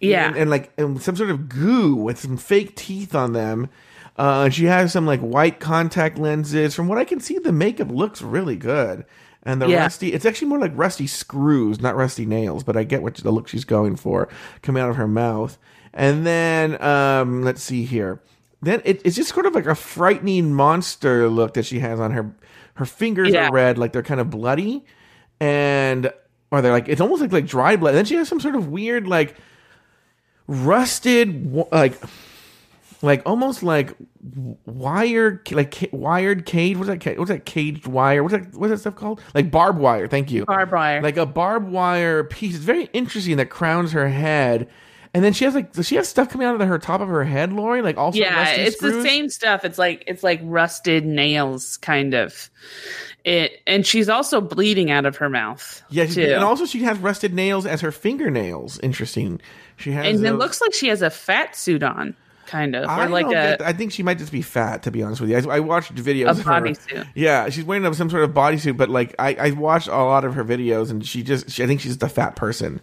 Yeah, 0.01 0.27
and, 0.27 0.35
and 0.35 0.49
like 0.49 0.71
and 0.77 1.01
some 1.01 1.15
sort 1.15 1.29
of 1.29 1.47
goo 1.47 1.95
with 1.95 2.19
some 2.19 2.35
fake 2.37 2.75
teeth 2.75 3.15
on 3.15 3.31
them. 3.33 3.69
Uh, 4.17 4.49
she 4.49 4.65
has 4.65 4.91
some 4.91 5.05
like 5.05 5.21
white 5.21 5.61
contact 5.61 6.17
lenses. 6.17 6.75
From 6.75 6.89
what 6.89 6.97
I 6.97 7.05
can 7.05 7.21
see, 7.21 7.37
the 7.39 7.53
makeup 7.53 7.89
looks 7.89 8.21
really 8.21 8.57
good. 8.57 9.05
And 9.43 9.61
the 9.61 9.69
Yeah. 9.69 9.83
rusty, 9.83 10.11
it's 10.11 10.25
actually 10.25 10.49
more 10.49 10.59
like 10.59 10.73
rusty 10.75 11.07
screws, 11.07 11.79
not 11.79 11.95
rusty 11.95 12.25
nails, 12.25 12.65
but 12.65 12.75
I 12.75 12.83
get 12.83 13.01
what 13.01 13.15
the 13.15 13.31
look 13.31 13.47
she's 13.47 13.63
going 13.63 13.95
for 13.95 14.27
coming 14.61 14.83
out 14.83 14.89
of 14.89 14.97
her 14.97 15.07
mouth. 15.07 15.57
And 15.93 16.25
then, 16.25 16.81
um, 16.83 17.43
let's 17.43 17.63
see 17.63 17.83
here. 17.85 18.21
Then 18.61 18.81
it, 18.85 19.01
it's 19.05 19.15
just 19.15 19.33
sort 19.33 19.45
of 19.45 19.55
like 19.55 19.65
a 19.65 19.75
frightening 19.75 20.53
monster 20.53 21.29
look 21.29 21.53
that 21.55 21.65
she 21.65 21.79
has 21.79 21.99
on 21.99 22.11
her. 22.11 22.33
Her 22.75 22.85
fingers 22.85 23.29
Yeah. 23.29 23.47
are 23.47 23.51
red, 23.51 23.77
like 23.77 23.91
they're 23.93 24.03
kind 24.03 24.19
of 24.19 24.29
bloody. 24.29 24.85
And, 25.39 26.11
or 26.51 26.61
they're 26.61 26.71
like, 26.71 26.87
it's 26.89 27.01
almost 27.01 27.21
like, 27.21 27.31
like 27.31 27.45
dry 27.45 27.75
blood. 27.75 27.89
And 27.89 27.97
then 27.97 28.05
she 28.05 28.15
has 28.15 28.27
some 28.27 28.39
sort 28.39 28.55
of 28.55 28.67
weird, 28.67 29.07
like, 29.07 29.35
rusted 30.47 31.53
like 31.71 31.93
like 33.03 33.21
almost 33.25 33.61
like 33.61 33.95
wire 34.65 35.41
like 35.51 35.89
wired 35.91 36.45
cage 36.47 36.75
what's 36.75 36.89
that 36.89 37.19
what's 37.19 37.29
that 37.29 37.45
caged 37.45 37.85
wire 37.85 38.23
what's 38.23 38.33
that 38.33 38.55
what's 38.55 38.71
that 38.71 38.79
stuff 38.79 38.95
called 38.95 39.21
like 39.35 39.51
barbed 39.51 39.77
wire 39.79 40.07
thank 40.07 40.31
you 40.31 40.45
barbed 40.45 40.71
wire. 40.71 41.01
like 41.03 41.17
a 41.17 41.25
barbed 41.25 41.69
wire 41.69 42.23
piece 42.23 42.55
it's 42.55 42.63
very 42.63 42.85
interesting 42.93 43.37
that 43.37 43.51
crowns 43.51 43.91
her 43.91 44.09
head 44.09 44.67
and 45.13 45.23
then 45.23 45.33
she 45.33 45.45
has 45.45 45.55
like 45.55 45.73
does 45.73 45.87
she 45.87 45.95
have 45.95 46.05
stuff 46.05 46.29
coming 46.29 46.45
out 46.47 46.59
of 46.59 46.67
her 46.67 46.79
top 46.79 47.01
of 47.01 47.07
her 47.07 47.23
head 47.23 47.51
Lori 47.53 47.81
like 47.81 47.97
also 47.97 48.19
yeah, 48.19 48.49
it's 48.51 48.79
the 48.79 49.01
same 49.01 49.29
stuff. 49.29 49.65
It's 49.65 49.77
like 49.77 50.03
it's 50.07 50.23
like 50.23 50.39
rusted 50.43 51.05
nails, 51.05 51.77
kind 51.77 52.13
of. 52.13 52.49
It 53.25 53.61
and 53.67 53.85
she's 53.85 54.07
also 54.09 54.39
bleeding 54.39 54.91
out 54.91 55.05
of 55.05 55.17
her 55.17 55.29
mouth. 55.29 55.83
yeah 55.89 56.05
too. 56.05 56.21
and 56.23 56.43
also 56.43 56.65
she 56.65 56.83
has 56.83 56.97
rusted 56.99 57.33
nails 57.33 57.65
as 57.65 57.81
her 57.81 57.91
fingernails 57.91 58.79
interesting 58.79 59.41
she 59.75 59.91
has 59.91 60.05
and 60.05 60.25
it 60.25 60.33
looks 60.33 60.61
like 60.61 60.73
she 60.73 60.87
has 60.87 61.01
a 61.01 61.09
fat 61.09 61.55
suit 61.55 61.83
on, 61.83 62.15
kind 62.47 62.75
of, 62.75 62.89
I 62.89 63.05
like 63.07 63.25
don't 63.25 63.31
a 63.31 63.57
get- 63.57 63.61
I 63.61 63.73
think 63.73 63.91
she 63.91 64.03
might 64.03 64.17
just 64.17 64.31
be 64.31 64.41
fat, 64.41 64.83
to 64.83 64.91
be 64.91 65.03
honest 65.03 65.21
with 65.21 65.29
you. 65.29 65.37
I, 65.37 65.57
I 65.57 65.59
watched 65.59 65.93
videos 65.95 66.25
a 66.27 66.29
of 66.31 66.41
her. 66.41 66.51
bodysuit. 66.51 67.07
Yeah, 67.15 67.49
she's 67.49 67.63
wearing 67.63 67.93
some 67.93 68.09
sort 68.09 68.23
of 68.23 68.31
bodysuit, 68.31 68.75
but 68.75 68.89
like 68.89 69.15
I, 69.19 69.35
I 69.35 69.51
watched 69.51 69.87
a 69.87 69.91
lot 69.91 70.25
of 70.25 70.33
her 70.33 70.43
videos, 70.43 70.89
and 70.91 71.05
she 71.05 71.23
just, 71.23 71.49
she, 71.51 71.63
I 71.63 71.67
think 71.67 71.79
she's 71.81 71.91
just 71.91 72.03
a 72.03 72.09
fat 72.09 72.35
person. 72.35 72.81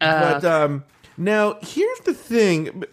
Uh, 0.00 0.40
but 0.40 0.44
um, 0.44 0.84
now 1.24 1.58
here's 1.62 2.00
the 2.00 2.14
thing. 2.14 2.84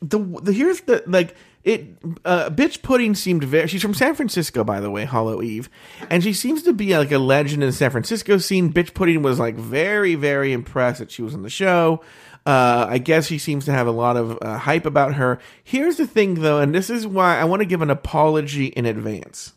The, 0.00 0.18
the 0.18 0.52
here's 0.52 0.80
the 0.82 1.02
like 1.06 1.34
it. 1.64 1.96
Uh, 2.24 2.50
bitch 2.50 2.82
pudding 2.82 3.14
seemed 3.14 3.44
very. 3.44 3.66
She's 3.66 3.82
from 3.82 3.94
San 3.94 4.14
Francisco, 4.14 4.64
by 4.64 4.80
the 4.80 4.90
way, 4.90 5.04
Hollow 5.04 5.42
Eve, 5.42 5.68
and 6.08 6.22
she 6.22 6.32
seems 6.32 6.62
to 6.64 6.72
be 6.72 6.96
like 6.96 7.12
a 7.12 7.18
legend 7.18 7.62
in 7.62 7.68
the 7.68 7.74
San 7.74 7.90
Francisco 7.90 8.38
scene. 8.38 8.72
Bitch 8.72 8.94
pudding 8.94 9.22
was 9.22 9.38
like 9.38 9.56
very, 9.56 10.14
very 10.14 10.52
impressed 10.52 11.00
that 11.00 11.10
she 11.10 11.22
was 11.22 11.34
on 11.34 11.42
the 11.42 11.50
show. 11.50 12.00
Uh, 12.46 12.86
I 12.88 12.98
guess 12.98 13.26
she 13.26 13.36
seems 13.38 13.66
to 13.66 13.72
have 13.72 13.86
a 13.86 13.90
lot 13.90 14.16
of 14.16 14.38
uh, 14.40 14.58
hype 14.58 14.86
about 14.86 15.14
her. 15.14 15.38
Here's 15.62 15.96
the 15.96 16.06
thing, 16.06 16.34
though, 16.34 16.60
and 16.60 16.74
this 16.74 16.88
is 16.88 17.06
why 17.06 17.38
I 17.38 17.44
want 17.44 17.60
to 17.60 17.66
give 17.66 17.82
an 17.82 17.90
apology 17.90 18.66
in 18.66 18.86
advance. 18.86 19.52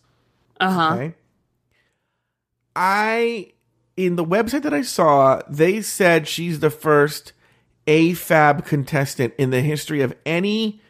Uh 0.59 0.71
huh. 0.71 0.93
Okay. 0.95 1.15
I 2.75 3.53
in 3.97 4.15
the 4.15 4.25
website 4.25 4.63
that 4.63 4.73
I 4.73 4.81
saw, 4.81 5.41
they 5.49 5.81
said 5.81 6.27
she's 6.27 6.59
the 6.59 6.69
first 6.69 7.33
AFAB 7.91 8.65
contestant 8.65 9.33
in 9.37 9.49
the 9.49 9.59
history 9.59 10.01
of 10.01 10.15
any 10.25 10.81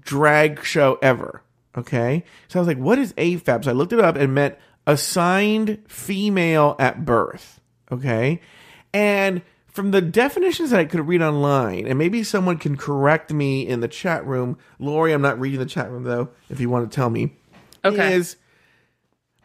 drag 0.00 0.64
show 0.64 0.98
ever. 1.02 1.42
Okay. 1.76 2.24
So 2.48 2.58
I 2.58 2.60
was 2.60 2.66
like, 2.66 2.78
what 2.78 2.98
is 2.98 3.12
AFAB? 3.14 3.64
So 3.64 3.70
I 3.70 3.74
looked 3.74 3.92
it 3.92 4.00
up 4.00 4.16
and 4.16 4.34
meant 4.34 4.56
assigned 4.86 5.82
female 5.86 6.76
at 6.78 7.04
birth. 7.04 7.60
Okay. 7.92 8.40
And 8.94 9.42
from 9.66 9.90
the 9.90 10.00
definitions 10.00 10.70
that 10.70 10.80
I 10.80 10.86
could 10.86 11.06
read 11.06 11.20
online, 11.20 11.86
and 11.86 11.98
maybe 11.98 12.24
someone 12.24 12.56
can 12.56 12.78
correct 12.78 13.30
me 13.30 13.66
in 13.66 13.80
the 13.80 13.88
chat 13.88 14.26
room. 14.26 14.56
Lori, 14.78 15.12
I'm 15.12 15.20
not 15.20 15.38
reading 15.38 15.60
the 15.60 15.66
chat 15.66 15.90
room 15.90 16.04
though, 16.04 16.30
if 16.48 16.58
you 16.58 16.70
want 16.70 16.90
to 16.90 16.94
tell 16.94 17.10
me. 17.10 17.36
Okay. 17.84 18.14
Is 18.14 18.36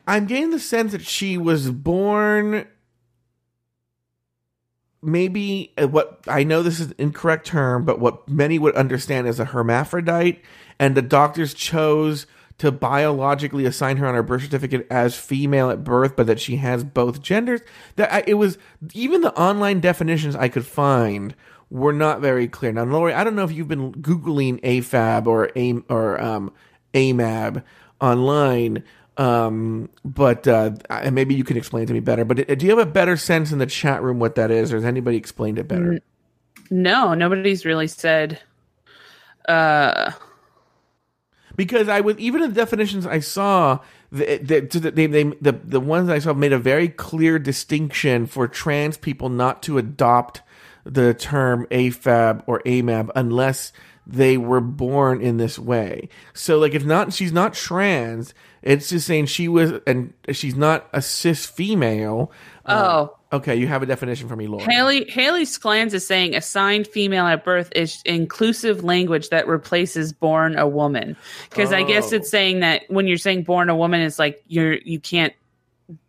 I'm 0.07 0.27
getting 0.27 0.51
the 0.51 0.59
sense 0.59 0.93
that 0.93 1.01
she 1.01 1.37
was 1.37 1.69
born 1.69 2.65
maybe 5.01 5.73
uh, 5.81 5.87
what 5.87 6.19
I 6.27 6.43
know 6.43 6.63
this 6.63 6.79
is 6.79 6.87
an 6.87 6.95
incorrect 6.97 7.47
term, 7.47 7.85
but 7.85 7.99
what 7.99 8.27
many 8.27 8.59
would 8.59 8.75
understand 8.75 9.27
as 9.27 9.39
a 9.39 9.45
hermaphrodite, 9.45 10.41
and 10.79 10.95
the 10.95 11.01
doctors 11.01 11.53
chose 11.53 12.27
to 12.57 12.71
biologically 12.71 13.65
assign 13.65 13.97
her 13.97 14.05
on 14.05 14.13
her 14.13 14.21
birth 14.21 14.43
certificate 14.43 14.85
as 14.91 15.15
female 15.15 15.71
at 15.71 15.83
birth, 15.83 16.15
but 16.15 16.27
that 16.27 16.39
she 16.39 16.57
has 16.57 16.83
both 16.83 17.21
genders. 17.21 17.61
That 17.95 18.13
I, 18.13 18.23
it 18.27 18.35
was 18.35 18.57
even 18.93 19.21
the 19.21 19.33
online 19.33 19.79
definitions 19.79 20.35
I 20.35 20.47
could 20.47 20.65
find 20.65 21.35
were 21.71 21.93
not 21.93 22.19
very 22.19 22.47
clear. 22.47 22.71
Now, 22.71 22.83
Lori, 22.83 23.13
I 23.13 23.23
don't 23.23 23.35
know 23.35 23.45
if 23.45 23.51
you've 23.51 23.67
been 23.67 23.93
googling 23.93 24.61
AFAB 24.61 25.25
or 25.25 25.49
AIM 25.55 25.85
or 25.89 26.21
um, 26.21 26.53
AMAB 26.93 27.63
online. 27.99 28.83
Um, 29.17 29.89
but 30.05 30.47
uh, 30.47 30.71
maybe 31.11 31.35
you 31.35 31.43
can 31.43 31.57
explain 31.57 31.85
to 31.87 31.93
me 31.93 31.99
better. 31.99 32.25
But 32.25 32.49
uh, 32.49 32.55
do 32.55 32.65
you 32.65 32.71
have 32.75 32.87
a 32.87 32.89
better 32.89 33.17
sense 33.17 33.51
in 33.51 33.59
the 33.59 33.65
chat 33.65 34.01
room 34.01 34.19
what 34.19 34.35
that 34.35 34.51
is, 34.51 34.71
or 34.71 34.77
has 34.77 34.85
anybody 34.85 35.17
explained 35.17 35.59
it 35.59 35.67
better? 35.67 35.99
No, 36.69 37.13
nobody's 37.13 37.65
really 37.65 37.87
said. 37.87 38.39
Uh, 39.47 40.11
because 41.55 41.89
I 41.89 41.99
would 41.99 42.19
even 42.19 42.41
in 42.41 42.49
the 42.49 42.55
definitions 42.55 43.05
I 43.05 43.19
saw, 43.19 43.79
the, 44.11 44.37
the, 44.37 44.91
they, 44.91 45.07
they, 45.07 45.23
the 45.23 45.51
the 45.51 45.79
ones 45.79 46.09
I 46.09 46.19
saw 46.19 46.33
made 46.33 46.53
a 46.53 46.59
very 46.59 46.87
clear 46.87 47.37
distinction 47.37 48.25
for 48.25 48.47
trans 48.47 48.97
people 48.97 49.29
not 49.29 49.61
to 49.63 49.77
adopt 49.77 50.41
the 50.83 51.13
term 51.13 51.67
AFAB 51.69 52.43
or 52.47 52.61
AMAB 52.65 53.09
unless 53.15 53.73
they 54.07 54.37
were 54.37 54.61
born 54.61 55.21
in 55.21 55.37
this 55.37 55.57
way. 55.59 56.09
So 56.33 56.57
like 56.59 56.73
if 56.73 56.83
not 56.85 57.13
she's 57.13 57.31
not 57.31 57.53
trans, 57.53 58.33
it's 58.61 58.89
just 58.89 59.07
saying 59.07 59.27
she 59.27 59.47
was 59.47 59.73
and 59.87 60.13
she's 60.31 60.55
not 60.55 60.87
a 60.93 61.01
cis 61.01 61.45
female. 61.45 62.31
oh, 62.65 63.15
Okay, 63.33 63.55
you 63.55 63.65
have 63.67 63.81
a 63.81 63.85
definition 63.85 64.27
for 64.27 64.35
me, 64.35 64.45
Laura. 64.47 64.65
Haley 64.69 65.09
Haley 65.09 65.43
Sklans 65.45 65.93
is 65.93 66.05
saying 66.05 66.35
assigned 66.35 66.85
female 66.87 67.25
at 67.25 67.45
birth 67.45 67.71
is 67.75 68.01
inclusive 68.03 68.83
language 68.83 69.29
that 69.29 69.47
replaces 69.47 70.11
born 70.11 70.57
a 70.57 70.67
woman. 70.67 71.15
Because 71.49 71.71
I 71.71 71.83
guess 71.83 72.11
Oh. 72.11 72.17
it's 72.17 72.29
saying 72.29 72.59
that 72.59 72.83
when 72.89 73.07
you're 73.07 73.17
saying 73.17 73.43
born 73.43 73.69
a 73.69 73.75
woman, 73.75 74.01
it's 74.01 74.19
like 74.19 74.43
you're 74.47 74.73
you 74.79 74.99
can't, 74.99 75.33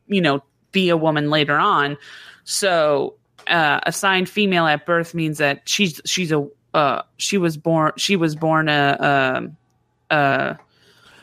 you 0.09 0.21
know, 0.21 0.43
be 0.73 0.89
a 0.89 0.97
woman 0.97 1.31
later 1.31 1.57
on. 1.57 1.97
So 2.45 3.15
uh, 3.47 3.79
assigned 3.85 4.29
female 4.29 4.67
at 4.67 4.85
birth 4.85 5.15
means 5.15 5.39
that 5.39 5.63
she's 5.69 6.01
she's 6.05 6.33
a 6.33 6.49
uh, 6.75 7.03
she 7.17 7.39
was 7.39 7.57
born 7.57 7.93
she 7.97 8.17
was 8.17 8.35
born 8.35 8.69
a 8.69 8.97
um 9.01 9.57
uh, 10.11 10.55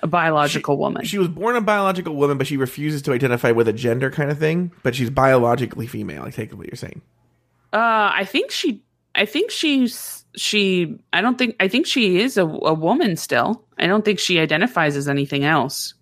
a 0.02 0.08
biological 0.08 0.78
woman. 0.78 1.06
She 1.06 1.18
was 1.18 1.28
born 1.28 1.56
a 1.56 1.62
biological 1.62 2.16
woman, 2.16 2.38
but 2.38 2.48
she 2.48 2.58
refuses 2.58 3.02
to 3.04 3.14
identify 3.14 3.52
with 3.52 3.68
a 3.68 3.74
gender 3.74 4.10
kind 4.10 4.32
of 4.32 4.40
thing. 4.40 4.72
But 4.84 4.96
she's 4.96 5.10
biologically 5.10 5.88
female. 5.88 6.24
I 6.24 6.30
take 6.30 6.52
what 6.54 6.68
you're 6.68 6.76
saying. 6.76 7.02
Uh, 7.74 8.12
I 8.14 8.26
think 8.26 8.52
she. 8.52 8.82
I 9.16 9.26
think 9.26 9.52
she's 9.52 10.26
she. 10.36 10.98
I 11.14 11.22
don't 11.22 11.38
think. 11.38 11.56
I 11.60 11.68
think 11.68 11.86
she 11.86 12.20
is 12.20 12.38
a, 12.38 12.46
a 12.46 12.74
woman 12.74 13.18
still. 13.18 13.64
I 13.78 13.88
don't 13.88 14.06
think 14.06 14.20
she 14.20 14.40
identifies 14.40 14.96
as 14.96 15.08
anything 15.08 15.44
else. 15.44 15.94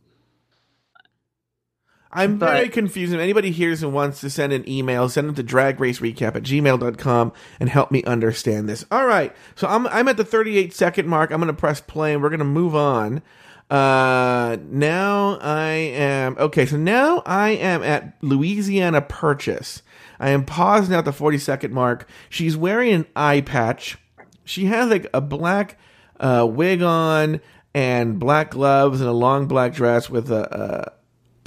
I'm 2.12 2.38
But- 2.38 2.52
very 2.52 2.70
confused. 2.70 3.14
If 3.14 3.20
anybody 3.20 3.52
hears 3.52 3.84
and 3.84 3.94
wants 3.94 4.22
to 4.22 4.30
send 4.30 4.54
an 4.54 4.68
email, 4.68 5.10
send 5.10 5.28
them 5.28 5.36
to 5.36 5.44
dragracerecap 5.44 6.36
at 6.36 6.44
gmail.com 6.44 7.34
and 7.60 7.70
help 7.70 7.92
me 7.92 8.04
understand 8.04 8.70
this. 8.70 8.86
All 8.92 9.06
right. 9.06 9.36
So 9.56 9.68
I'm, 9.68 9.88
I'm 9.88 10.08
at 10.08 10.18
the 10.18 10.24
38 10.26 10.74
second 10.74 11.08
mark. 11.08 11.32
I'm 11.32 11.40
going 11.42 11.48
to 11.48 11.54
press 11.60 11.82
play 11.82 12.14
and 12.14 12.24
we're 12.24 12.30
going 12.30 12.40
to 12.40 12.46
move 12.46 12.76
on. 12.76 13.22
Uh, 13.70 14.56
now 14.70 15.38
I 15.42 15.70
am, 15.72 16.38
okay. 16.40 16.66
So 16.66 16.78
now 16.78 17.22
I 17.26 17.50
am 17.50 17.84
at 17.84 18.14
Louisiana 18.22 19.02
Purchase. 19.02 19.82
I 20.20 20.30
am 20.30 20.46
paused 20.46 20.90
now 20.90 21.00
at 21.00 21.06
the 21.06 21.12
40 21.12 21.38
second 21.38 21.74
mark. 21.74 22.08
She's 22.30 22.56
wearing 22.56 22.94
an 22.94 23.06
eye 23.16 23.42
patch. 23.42 23.98
She 24.46 24.66
has 24.66 24.90
like 24.90 25.08
a 25.14 25.20
black 25.20 25.78
uh, 26.22 26.48
wig 26.50 26.82
on 26.82 27.42
and 27.74 28.18
black 28.18 28.52
gloves 28.52 29.02
and 29.02 29.10
a 29.10 29.14
long 29.14 29.48
black 29.48 29.74
dress 29.74 30.10
with 30.10 30.32
a, 30.32 30.88
a 30.88 30.97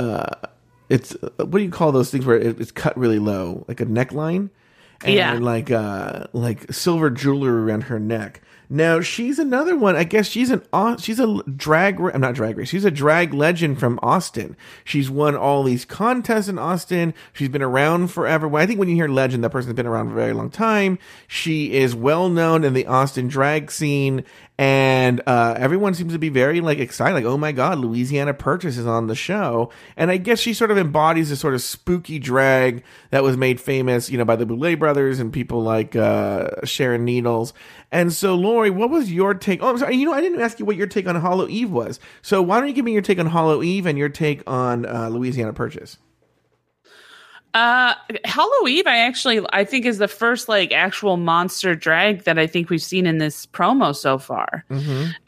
uh, 0.05 0.49
it's 0.89 1.15
uh, 1.23 1.29
what 1.45 1.59
do 1.59 1.63
you 1.63 1.71
call 1.71 1.93
those 1.93 2.11
things 2.11 2.25
where 2.27 2.39
it, 2.39 2.61
it's 2.61 2.73
cut 2.73 2.97
really 2.97 3.19
low, 3.19 3.65
like 3.69 3.81
a 3.81 3.87
neckline, 3.87 4.51
and 5.05 5.15
Yeah. 5.15 5.35
like 5.35 5.71
uh 5.71 6.27
like 6.33 6.73
silver 6.73 7.11
jewelry 7.11 7.51
around 7.71 7.83
her 7.85 7.99
neck. 7.99 8.43
Now 8.73 9.01
she's 9.01 9.41
another 9.41 9.77
one. 9.77 9.97
I 9.97 10.05
guess 10.05 10.29
she's 10.29 10.49
an 10.49 10.63
she's 10.99 11.19
a 11.19 11.43
drag. 11.43 11.99
I'm 12.01 12.21
not 12.21 12.35
drag 12.35 12.57
race. 12.57 12.69
She's 12.69 12.85
a 12.85 12.91
drag 12.93 13.35
legend 13.35 13.81
from 13.81 13.99
Austin. 14.01 14.57
She's 14.85 15.11
won 15.11 15.35
all 15.35 15.65
these 15.65 15.85
contests 15.85 16.47
in 16.47 16.57
Austin. 16.57 17.13
She's 17.33 17.49
been 17.49 17.63
around 17.63 18.13
forever. 18.13 18.55
I 18.57 18.67
think 18.67 18.79
when 18.79 18.89
you 18.89 18.95
hear 18.95 19.09
legend, 19.09 19.43
that 19.43 19.51
person's 19.51 19.75
been 19.75 19.89
around 19.89 20.07
for 20.07 20.13
a 20.13 20.23
very 20.23 20.35
long 20.35 20.51
time. 20.51 21.01
She 21.27 21.73
is 21.73 21.97
well 21.97 22.29
known 22.29 22.63
in 22.63 22.73
the 22.73 22.87
Austin 22.87 23.27
drag 23.27 23.73
scene, 23.73 24.25
and 24.57 25.21
uh, 25.27 25.55
everyone 25.57 25.95
seems 25.95 26.13
to 26.13 26.19
be 26.19 26.29
very 26.29 26.61
like 26.61 26.79
excited. 26.79 27.15
Like, 27.15 27.25
oh 27.25 27.39
my 27.39 27.51
god, 27.51 27.79
Louisiana 27.79 28.35
Purchase 28.35 28.77
is 28.77 28.87
on 28.87 29.09
the 29.09 29.17
show, 29.17 29.73
and 29.97 30.13
I 30.13 30.17
guess 30.17 30.39
she 30.39 30.55
sort 30.55 30.71
of 30.71 30.79
embodies 30.79 31.33
a 31.33 31.37
sort 31.37 31.55
of 31.55 31.63
spooky 31.63 32.21
drag 32.21 32.85
that 33.11 33.25
was 33.25 33.37
made 33.37 33.61
famous, 33.61 34.11
you 34.11 34.19
know, 34.19 34.25
by 34.25 34.37
the 34.37 34.47
Boulet 34.47 34.79
brothers 34.79 35.19
and 35.19 35.33
people 35.33 35.63
like 35.63 35.97
uh, 35.97 36.51
Sharon 36.65 37.05
Needles. 37.05 37.53
And 37.91 38.13
so, 38.13 38.37
Lori, 38.61 38.69
what 38.69 38.91
was 38.91 39.11
your 39.11 39.33
take? 39.33 39.63
Oh, 39.63 39.71
I'm 39.71 39.79
sorry. 39.79 39.97
You 39.97 40.05
know, 40.05 40.13
I 40.13 40.21
didn't 40.21 40.43
ask 40.43 40.59
you 40.59 40.67
what 40.67 40.77
your 40.77 40.87
take 40.87 41.07
on 41.07 41.17
Hollow 41.17 41.49
Eve 41.49 41.71
was. 41.71 41.99
So 42.21 42.43
why 42.43 42.61
don't 42.61 42.69
you 42.69 42.75
give 42.75 42.85
me 42.85 42.93
your 42.93 43.01
take 43.01 43.19
on 43.19 43.25
Hollow 43.25 43.63
Eve 43.63 43.87
and 43.87 43.97
your 43.97 44.11
take 44.11 44.43
on 44.47 44.85
uh, 44.85 45.09
Louisiana 45.09 45.55
Purchase? 45.55 45.97
Uh, 47.55 47.95
Hollow 48.27 48.69
Eve, 48.69 48.87
I 48.87 48.99
actually 48.99 49.41
I 49.55 49.65
think 49.65 49.87
is 49.87 49.97
the 49.97 50.09
first 50.09 50.47
like 50.47 50.73
actual 50.73 51.17
monster 51.17 51.75
drag 51.75 52.25
that 52.25 52.39
I 52.39 52.47
think 52.47 52.69
we've 52.69 52.83
seen 52.83 53.07
in 53.07 53.17
this 53.17 53.47
promo 53.47 53.97
so 53.97 54.19
far. 54.19 54.63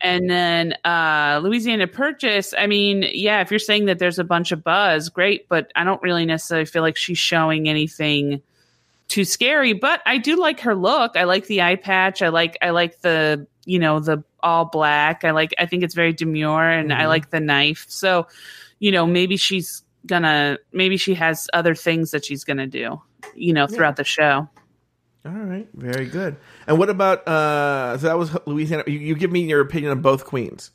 And 0.02 0.28
then 0.28 0.74
uh, 0.84 1.40
Louisiana 1.42 1.86
Purchase, 1.86 2.52
I 2.58 2.66
mean, 2.66 3.06
yeah, 3.12 3.40
if 3.40 3.50
you're 3.50 3.58
saying 3.58 3.86
that 3.86 3.98
there's 3.98 4.18
a 4.18 4.24
bunch 4.24 4.52
of 4.52 4.62
buzz, 4.62 5.08
great, 5.08 5.48
but 5.48 5.72
I 5.74 5.84
don't 5.84 6.02
really 6.02 6.26
necessarily 6.26 6.66
feel 6.66 6.82
like 6.82 6.98
she's 6.98 7.18
showing 7.18 7.66
anything 7.66 8.42
too 9.12 9.24
scary. 9.26 9.74
But 9.74 10.00
I 10.06 10.16
do 10.16 10.36
like 10.36 10.60
her 10.60 10.74
look. 10.74 11.16
I 11.16 11.24
like 11.24 11.46
the 11.46 11.60
eye 11.60 11.76
patch. 11.76 12.22
I 12.22 12.28
like 12.28 12.56
I 12.62 12.70
like 12.70 13.00
the 13.02 13.46
you 13.66 13.78
know 13.78 14.00
the 14.00 14.24
all 14.42 14.64
black. 14.64 15.22
I 15.24 15.32
like 15.32 15.52
I 15.58 15.66
think 15.66 15.82
it's 15.82 15.94
very 15.94 16.14
demure, 16.14 16.68
and 16.68 16.92
I 16.92 17.06
like 17.06 17.30
the 17.30 17.38
knife. 17.40 17.84
So 17.88 18.26
you 18.78 18.90
know 18.90 19.06
maybe 19.06 19.36
she's 19.36 19.84
gonna 20.06 20.58
maybe 20.72 20.96
she 20.96 21.14
has 21.14 21.48
other 21.52 21.74
things 21.74 22.10
that 22.10 22.24
she's 22.24 22.42
gonna 22.42 22.66
do 22.66 23.00
you 23.36 23.52
know 23.52 23.68
throughout 23.68 23.94
the 23.94 24.02
show 24.02 24.48
All 25.24 25.30
right, 25.30 25.68
very 25.74 26.06
good. 26.06 26.36
And 26.66 26.78
what 26.78 26.90
about 26.90 27.28
uh? 27.28 27.96
So 27.98 28.08
that 28.08 28.18
was 28.18 28.36
Louisiana. 28.46 28.82
You, 28.88 28.98
you 28.98 29.14
give 29.14 29.30
me 29.30 29.42
your 29.42 29.60
opinion 29.60 29.92
on 29.92 30.00
both 30.00 30.24
queens. 30.24 30.72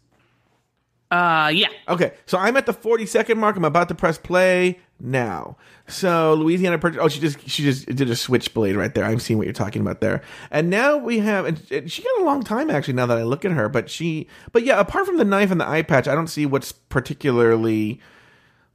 uh 1.12 1.52
yeah 1.54 1.68
Okay, 1.90 2.14
so 2.26 2.38
I'm 2.38 2.56
at 2.56 2.66
the 2.66 2.74
40 2.74 3.06
second 3.06 3.40
mark. 3.40 3.58
I'm 3.58 3.66
about 3.66 3.90
to 3.90 3.96
press 3.96 4.18
play 4.18 4.80
now. 5.00 5.58
So 5.88 6.34
Louisiana 6.34 6.78
Purchase. 6.78 7.00
Oh, 7.02 7.08
she 7.08 7.20
just 7.20 7.48
she 7.48 7.64
just 7.64 7.86
did 7.88 8.10
a 8.10 8.16
switchblade 8.16 8.76
right 8.76 8.94
there. 8.94 9.06
I'm 9.06 9.20
seeing 9.20 9.38
what 9.38 9.46
you're 9.46 9.54
talking 9.54 9.82
about 9.82 10.02
there. 10.02 10.22
And 10.52 10.70
now 10.70 10.98
we 10.98 11.20
have. 11.20 11.46
And, 11.46 11.92
she 11.92 12.04
got 12.04 12.22
a 12.22 12.24
long 12.24 12.44
time 12.44 12.70
actually. 12.70 12.96
Now 12.96 13.06
that 13.06 13.18
I 13.18 13.24
look 13.24 13.46
at 13.46 13.52
her, 13.52 13.70
but 13.70 13.90
she. 13.90 14.28
But 14.52 14.64
yeah, 14.64 14.80
apart 14.80 15.06
from 15.06 15.18
the 15.18 15.26
knife 15.26 15.52
and 15.52 15.62
the 15.62 15.68
eye 15.68 15.82
patch, 15.82 16.08
I 16.08 16.16
don't 16.16 16.28
see 16.28 16.46
what's 16.46 16.72
particularly 16.72 18.00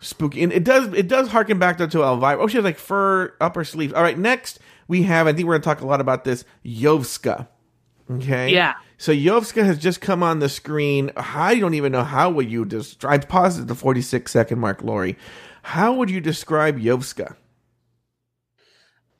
spooky. 0.00 0.42
And 0.42 0.52
it 0.52 0.64
does 0.64 0.92
it 0.94 1.08
does 1.08 1.28
harken 1.28 1.58
back 1.58 1.78
though 1.78 1.86
to 1.88 2.02
Elvira. 2.02 2.40
Oh, 2.40 2.46
she 2.46 2.56
has 2.56 2.64
like 2.64 2.78
fur 2.78 3.34
upper 3.40 3.64
sleeves. 3.64 3.92
All 3.92 4.02
right, 4.02 4.18
next 4.18 4.58
we 4.88 5.02
have. 5.04 5.26
I 5.26 5.32
think 5.32 5.46
we're 5.46 5.54
gonna 5.54 5.64
talk 5.64 5.80
a 5.80 5.86
lot 5.86 6.00
about 6.00 6.24
this. 6.24 6.44
Yovska. 6.64 7.48
Okay. 8.10 8.52
Yeah. 8.52 8.74
So 8.98 9.12
Yovska 9.12 9.64
has 9.64 9.78
just 9.78 10.00
come 10.00 10.22
on 10.22 10.38
the 10.38 10.48
screen. 10.48 11.10
I 11.16 11.58
don't 11.58 11.74
even 11.74 11.92
know 11.92 12.04
how 12.04 12.30
would 12.30 12.50
you 12.50 12.64
describe. 12.64 13.22
I 13.22 13.26
paused 13.26 13.60
at 13.60 13.68
the 13.68 13.74
46 13.74 14.30
second 14.30 14.58
mark, 14.58 14.82
Lori. 14.82 15.16
How 15.62 15.92
would 15.94 16.10
you 16.10 16.20
describe 16.20 16.78
Yovska? 16.78 17.36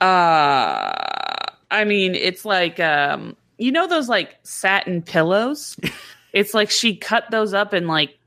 uh 0.01 1.45
i 1.71 1.85
mean 1.85 2.13
it's 2.13 2.43
like 2.43 2.77
um 2.79 3.37
you 3.57 3.71
know 3.71 3.87
those 3.87 4.09
like 4.09 4.35
satin 4.43 5.01
pillows 5.01 5.77
it's 6.33 6.53
like 6.53 6.69
she 6.69 6.95
cut 6.95 7.23
those 7.31 7.53
up 7.53 7.71
and 7.71 7.87
like 7.87 8.17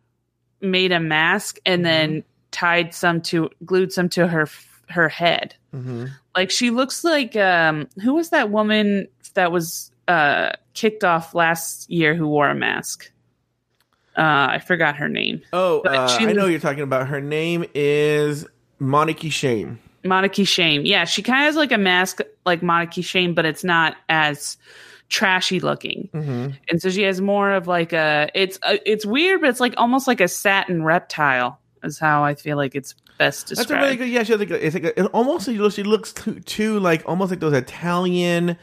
made 0.63 0.91
a 0.91 1.01
mask 1.01 1.59
and 1.67 1.85
then 1.85 2.25
tied 2.51 2.95
some 2.95 3.21
to 3.21 3.51
glued 3.67 3.93
some 3.93 4.09
to 4.09 4.27
her 4.27 4.49
her 4.89 5.09
head 5.09 5.55
Mm-hmm. 5.75 6.07
like 6.35 6.51
she 6.51 6.71
looks 6.71 7.05
like 7.05 7.37
um 7.37 7.87
who 8.03 8.15
was 8.15 8.31
that 8.31 8.51
woman 8.51 9.09
that 9.35 9.53
was 9.53 9.91
uh 10.09 10.53
kicked 10.73 11.05
off 11.05 11.35
last 11.35 11.91
year 11.91 12.15
who 12.15 12.27
wore 12.27 12.49
a 12.49 12.55
mask 12.55 13.13
uh 14.17 14.49
i 14.51 14.59
forgot 14.59 14.97
her 14.97 15.09
name 15.09 15.43
Oh, 15.53 15.81
uh, 15.81 16.09
she 16.09 16.27
I 16.27 16.33
know 16.33 16.47
you're 16.47 16.61
talking 16.61 16.83
about. 16.83 17.09
Her 17.09 17.21
name 17.21 17.65
is 17.75 18.47
Monikkie 18.81 19.33
Shame. 19.33 19.79
Monikkie 20.05 20.47
Shame. 20.47 20.85
Yeah, 20.85 21.05
she 21.05 21.23
kind 21.23 21.41
of 21.41 21.47
has 21.47 21.57
like 21.57 21.73
a 21.73 21.79
mask 21.79 22.21
like 22.45 22.61
Monikkie 22.61 23.05
Shame, 23.05 23.35
but 23.35 23.45
it's 23.45 23.65
not 23.65 23.97
as 24.09 24.57
trashy 25.09 25.61
looking. 25.61 26.09
Mm-hmm. 26.13 26.51
And 26.69 26.83
so 26.83 26.91
she 26.91 27.03
has 27.03 27.21
more 27.21 27.53
of 27.53 27.67
like 27.67 27.93
a 27.93 28.29
it's 28.35 28.59
uh, 28.63 28.77
it's 28.85 29.05
weird, 29.07 29.41
but 29.41 29.51
it's 29.51 29.61
like 29.61 29.75
almost 29.77 30.07
like 30.07 30.21
a 30.21 30.29
satin 30.29 30.83
reptile 30.83 31.59
is 31.83 31.99
how 31.99 32.25
I 32.25 32.35
feel 32.35 32.57
like 32.57 32.75
it's 32.75 32.95
best 33.19 33.49
described. 33.49 33.71
That's 33.71 33.81
a 33.81 33.83
really 33.83 33.97
good. 33.97 34.09
Yeah, 34.09 34.23
she 34.23 34.33
has 34.33 34.41
like 34.41 34.51
a, 34.51 34.67
it's 34.67 34.75
like 34.75 34.85
a, 34.85 35.01
it 35.01 35.07
almost 35.07 35.47
she 35.47 35.59
looks, 35.59 35.75
she 35.75 35.83
looks 35.83 36.13
too, 36.13 36.41
too 36.41 36.81
like 36.81 37.03
almost 37.07 37.31
like 37.31 37.41
those 37.41 37.55
Italian. 37.55 38.57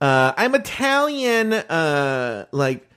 Uh, 0.00 0.32
I'm 0.36 0.54
Italian. 0.54 1.52
Uh, 1.52 2.46
like 2.52 2.89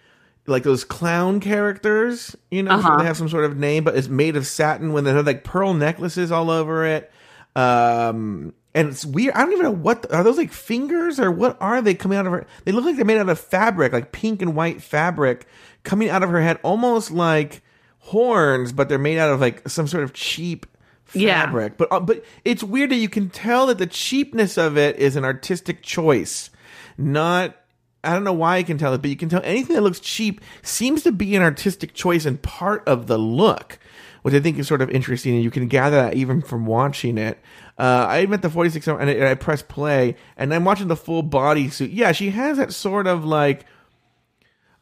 like 0.46 0.64
those 0.64 0.84
clown 0.84 1.40
characters. 1.40 2.36
You 2.52 2.64
know, 2.64 2.72
Uh-huh. 2.72 2.98
they 2.98 3.06
have 3.06 3.18
some 3.18 3.30
sort 3.30 3.46
of 3.46 3.58
name, 3.58 3.84
but 3.84 3.96
it's 3.96 4.08
made 4.10 4.36
of 4.36 4.46
satin 4.48 4.92
when 4.94 5.04
they 5.04 5.12
have 5.14 5.26
like 5.26 5.44
pearl 5.44 5.74
necklaces 5.74 6.32
all 6.32 6.50
over 6.50 6.86
it. 6.86 7.12
Um, 7.56 8.54
and 8.76 8.90
it's 8.90 9.06
weird. 9.06 9.36
I 9.36 9.42
don't 9.44 9.52
even 9.54 9.64
know 9.64 9.72
what 9.72 10.12
are 10.12 10.24
those 10.24 10.38
like 10.38 10.52
fingers 10.52 11.20
or 11.20 11.30
what 11.32 11.58
are 11.62 11.82
they 11.82 11.94
coming 11.94 12.18
out 12.18 12.26
of 12.26 12.32
her? 12.32 12.48
They 12.66 12.72
look 12.72 12.86
like 12.86 12.96
they're 12.96 13.06
made 13.06 13.20
out 13.20 13.30
of 13.30 13.40
fabric, 13.40 13.94
like 13.94 14.12
pink 14.12 14.42
and 14.42 14.56
white 14.56 14.82
fabric 14.82 15.46
coming 15.84 16.10
out 16.10 16.24
of 16.24 16.30
her 16.30 16.42
head, 16.42 16.60
almost 16.64 17.12
like 17.12 17.62
horns, 18.00 18.72
but 18.74 18.90
they're 18.90 18.98
made 18.98 19.20
out 19.20 19.32
of 19.32 19.40
like 19.40 19.68
some 19.70 19.88
sort 19.88 20.04
of 20.04 20.14
cheap 20.14 20.66
Yeah. 21.14 21.46
fabric. 21.46 21.78
But 21.78 21.92
uh, 21.92 22.00
but 22.00 22.26
it's 22.44 22.64
weird 22.64 22.90
that 22.90 22.96
you 22.96 23.10
can 23.10 23.30
tell 23.30 23.68
that 23.68 23.78
the 23.78 23.86
cheapness 23.88 24.58
of 24.58 24.78
it 24.78 24.98
is 24.98 25.16
an 25.16 25.24
artistic 25.24 25.84
choice, 25.84 26.50
not. 26.98 27.56
I 28.04 28.14
don't 28.14 28.24
know 28.24 28.34
why 28.34 28.58
you 28.58 28.66
can 28.66 28.78
tell 28.78 28.94
it, 28.94 29.02
but 29.02 29.10
you 29.10 29.16
can 29.16 29.30
tell 29.30 29.42
anything 29.44 29.76
that 29.76 29.82
looks 29.82 30.00
cheap 30.00 30.42
seems 30.62 31.04
to 31.04 31.12
be 31.12 31.36
an 31.36 31.42
artistic 31.42 31.94
choice 31.94 32.26
and 32.26 32.42
part 32.42 32.86
of 32.88 33.08
the 33.08 33.18
look, 33.18 33.80
which 34.24 34.34
I 34.34 34.40
think 34.40 34.60
is 34.60 34.68
sort 34.68 34.82
of 34.82 34.90
interesting. 34.90 35.36
And 35.36 35.44
you 35.44 35.52
can 35.52 35.68
gather 35.68 35.96
that 35.96 36.16
even 36.16 36.42
from 36.42 36.66
watching 36.66 37.18
it. 37.18 37.40
Uh, 37.78 38.06
I'm 38.10 38.34
at 38.34 38.42
the 38.42 38.50
46 38.50 38.88
and 38.88 39.10
I, 39.10 39.14
and 39.14 39.24
I 39.26 39.36
press 39.36 39.62
play, 39.62 40.16
and 40.38 40.54
I'm 40.54 40.66
watching 40.66 40.90
the 40.90 40.96
full 40.96 41.24
body 41.24 41.70
suit. 41.70 41.92
Yeah, 41.92 42.12
she 42.12 42.32
has 42.32 42.58
that 42.58 42.74
sort 42.74 43.08
of 43.08 43.24
like 43.26 43.66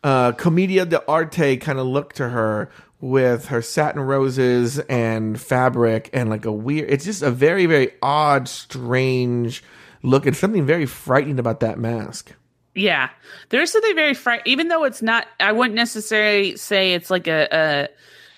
uh, 0.03 0.31
commedia 0.33 0.85
dell'arte 0.85 1.61
kind 1.61 1.79
of 1.79 1.85
look 1.85 2.13
to 2.13 2.29
her 2.29 2.71
with 2.99 3.47
her 3.47 3.61
satin 3.61 4.01
roses 4.01 4.79
and 4.79 5.39
fabric 5.41 6.09
and 6.13 6.29
like 6.29 6.45
a 6.45 6.51
weird 6.51 6.87
it's 6.87 7.03
just 7.03 7.23
a 7.23 7.31
very 7.31 7.65
very 7.65 7.91
odd 8.03 8.47
strange 8.47 9.63
look 10.03 10.27
and 10.27 10.37
something 10.37 10.67
very 10.67 10.85
frightening 10.85 11.39
about 11.39 11.61
that 11.61 11.79
mask 11.79 12.33
Yeah, 12.73 13.09
there's 13.49 13.71
something 13.71 13.95
very 13.95 14.13
fright. 14.13 14.41
Even 14.45 14.69
though 14.69 14.83
it's 14.85 15.01
not, 15.01 15.27
I 15.39 15.51
wouldn't 15.51 15.75
necessarily 15.75 16.55
say 16.55 16.93
it's 16.93 17.09
like 17.09 17.27
a, 17.27 17.47
a 17.51 17.87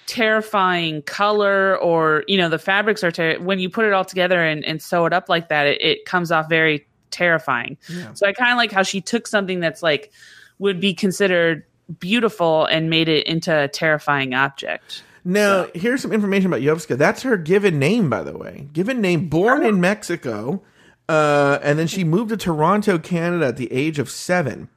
terrifying 0.05 1.01
color 1.03 1.77
or 1.77 2.23
you 2.27 2.37
know 2.37 2.49
the 2.49 2.59
fabrics 2.59 3.03
are 3.03 3.11
ter- 3.11 3.39
when 3.39 3.59
you 3.59 3.69
put 3.69 3.85
it 3.85 3.93
all 3.93 4.03
together 4.03 4.43
and, 4.43 4.65
and 4.65 4.81
sew 4.81 5.05
it 5.05 5.13
up 5.13 5.29
like 5.29 5.49
that, 5.49 5.67
it, 5.67 5.81
it 5.81 6.05
comes 6.05 6.31
off 6.31 6.49
very 6.49 6.87
terrifying. 7.11 7.77
So 8.13 8.27
I 8.27 8.33
kind 8.33 8.51
of 8.51 8.57
like 8.57 8.71
how 8.71 8.83
she 8.83 9.01
took 9.01 9.27
something 9.27 9.59
that's 9.59 9.83
like 9.83 10.11
would 10.59 10.79
be 10.79 10.93
considered 10.93 11.63
beautiful 11.99 12.65
and 12.65 12.89
made 12.89 13.07
it 13.07 13.27
into 13.27 13.55
a 13.55 13.67
terrifying 13.67 14.33
object. 14.33 15.03
Now, 15.25 15.67
here's 15.73 16.01
some 16.01 16.11
information 16.11 16.47
about 16.47 16.61
Yovska. 16.61 16.97
That's 16.97 17.21
her 17.21 17.37
given 17.37 17.79
name, 17.79 18.09
by 18.09 18.23
the 18.23 18.37
way. 18.37 18.67
Given 18.73 18.99
name, 18.99 19.29
born 19.29 19.63
oh. 19.63 19.69
in 19.69 19.79
Mexico, 19.79 20.61
uh, 21.09 21.59
and 21.61 21.77
then 21.77 21.87
she 21.87 22.03
moved 22.03 22.29
to 22.29 22.37
Toronto, 22.37 22.97
Canada 22.97 23.47
at 23.47 23.57
the 23.57 23.71
age 23.71 23.99
of 23.99 24.09
seven. 24.09 24.69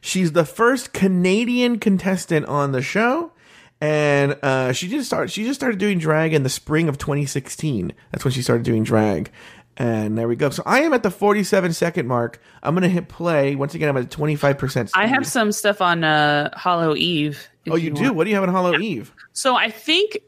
She's 0.00 0.32
the 0.32 0.44
first 0.44 0.92
Canadian 0.92 1.78
contestant 1.78 2.46
on 2.46 2.72
the 2.72 2.82
show, 2.82 3.32
and 3.80 4.36
uh, 4.42 4.72
she 4.72 4.88
just 4.88 5.06
started. 5.06 5.30
She 5.30 5.44
just 5.44 5.58
started 5.58 5.78
doing 5.78 5.98
drag 5.98 6.34
in 6.34 6.42
the 6.42 6.48
spring 6.48 6.88
of 6.88 6.98
2016. 6.98 7.92
That's 8.10 8.24
when 8.24 8.32
she 8.32 8.42
started 8.42 8.64
doing 8.64 8.82
drag. 8.82 9.30
And 9.76 10.18
there 10.18 10.28
we 10.28 10.36
go. 10.36 10.50
So 10.50 10.62
I 10.66 10.80
am 10.80 10.92
at 10.92 11.02
the 11.02 11.10
47 11.10 11.72
second 11.72 12.06
mark. 12.06 12.40
I'm 12.62 12.74
gonna 12.74 12.88
hit 12.88 13.08
play 13.08 13.54
once 13.56 13.74
again. 13.74 13.88
I'm 13.88 13.96
at 13.96 14.10
25 14.10 14.58
percent. 14.58 14.90
I 14.94 15.06
have 15.06 15.26
some 15.26 15.50
stuff 15.52 15.80
on 15.80 16.04
uh, 16.04 16.50
Hollow 16.56 16.94
Eve. 16.94 17.48
Oh, 17.70 17.76
you 17.76 17.90
do? 17.90 18.02
want. 18.02 18.16
What 18.16 18.24
do 18.24 18.30
you 18.30 18.36
have 18.36 18.42
on 18.42 18.50
Hollow 18.50 18.78
Eve? 18.78 19.12
So 19.32 19.54
I 19.54 19.70
think 19.70 20.18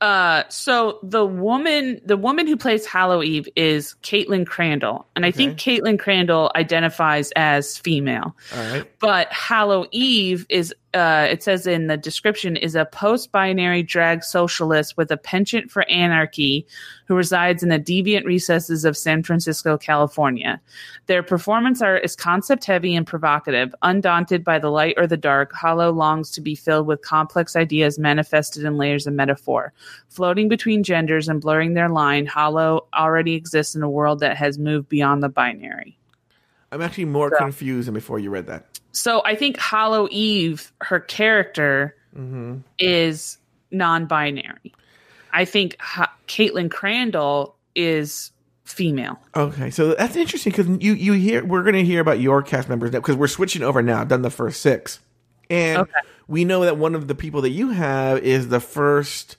uh 0.00 0.42
so 0.48 0.98
the 1.02 1.24
woman 1.24 2.00
the 2.04 2.16
woman 2.16 2.46
who 2.46 2.56
plays 2.56 2.84
Hollow 2.84 3.22
Eve 3.22 3.48
is 3.56 3.94
Caitlin 4.02 4.46
Crandall. 4.46 5.06
And 5.16 5.24
I 5.24 5.30
think 5.30 5.58
Caitlin 5.58 5.98
Crandall 5.98 6.52
identifies 6.54 7.32
as 7.34 7.78
female. 7.78 8.36
All 8.54 8.72
right. 8.72 8.98
But 8.98 9.32
Hollow 9.32 9.86
Eve 9.92 10.46
is 10.48 10.74
uh 10.94 11.26
it 11.30 11.42
says 11.42 11.66
in 11.66 11.88
the 11.88 11.96
description 11.96 12.56
is 12.56 12.74
a 12.74 12.84
post-binary 12.86 13.82
drag 13.82 14.22
socialist 14.22 14.96
with 14.96 15.10
a 15.10 15.16
penchant 15.16 15.70
for 15.70 15.88
anarchy 15.90 16.66
who 17.06 17.14
resides 17.14 17.62
in 17.62 17.68
the 17.68 17.78
deviant 17.78 18.24
recesses 18.24 18.84
of 18.84 18.96
San 18.96 19.22
Francisco, 19.22 19.78
California. 19.78 20.60
Their 21.06 21.22
performance 21.22 21.80
art 21.82 22.04
is 22.04 22.16
concept 22.16 22.64
heavy 22.64 22.96
and 22.96 23.06
provocative. 23.06 23.74
Undaunted 23.82 24.42
by 24.42 24.58
the 24.58 24.70
light 24.70 24.94
or 24.96 25.06
the 25.06 25.16
dark, 25.16 25.52
Hollow 25.52 25.92
longs 25.92 26.30
to 26.32 26.40
be 26.40 26.54
filled 26.54 26.86
with 26.86 27.02
complex 27.02 27.54
ideas 27.54 27.98
manifested 27.98 28.64
in 28.64 28.76
layers 28.76 29.06
of 29.06 29.14
metaphor. 29.14 29.72
Floating 30.08 30.48
between 30.48 30.82
genders 30.82 31.28
and 31.28 31.40
blurring 31.40 31.74
their 31.74 31.88
line, 31.88 32.26
Hollow 32.26 32.86
already 32.94 33.34
exists 33.34 33.74
in 33.74 33.82
a 33.82 33.90
world 33.90 34.20
that 34.20 34.36
has 34.36 34.58
moved 34.58 34.88
beyond 34.88 35.22
the 35.22 35.28
binary. 35.28 35.96
I'm 36.72 36.82
actually 36.82 37.04
more 37.06 37.30
So- 37.30 37.38
confused 37.38 37.86
than 37.88 37.94
before 37.94 38.18
you 38.18 38.30
read 38.30 38.46
that. 38.48 38.66
So 38.92 39.22
I 39.24 39.34
think 39.34 39.58
Hollow 39.58 40.08
Eve, 40.10 40.72
her 40.80 41.00
character, 41.00 41.94
is 42.78 43.38
non-binary. 43.70 44.72
I 45.32 45.44
think 45.44 45.76
ha- 45.80 46.12
Caitlin 46.28 46.70
Crandall 46.70 47.56
is 47.74 48.30
female. 48.64 49.18
Okay, 49.36 49.70
so 49.70 49.94
that's 49.94 50.16
interesting 50.16 50.50
because 50.50 50.66
you 50.82 50.94
you 50.94 51.12
hear 51.12 51.44
we're 51.44 51.62
going 51.62 51.74
to 51.74 51.84
hear 51.84 52.00
about 52.00 52.20
your 52.20 52.42
cast 52.42 52.68
members 52.70 52.90
now 52.92 53.00
because 53.00 53.16
we're 53.16 53.26
switching 53.26 53.62
over 53.62 53.82
now. 53.82 54.00
I've 54.00 54.08
done 54.08 54.22
the 54.22 54.30
first 54.30 54.62
six, 54.62 54.98
and 55.50 55.78
Okay. 55.82 55.92
we 56.26 56.44
know 56.46 56.62
that 56.64 56.78
one 56.78 56.94
of 56.94 57.06
the 57.06 57.14
people 57.14 57.42
that 57.42 57.50
you 57.50 57.68
have 57.70 58.18
is 58.20 58.48
the 58.48 58.60
first 58.60 59.36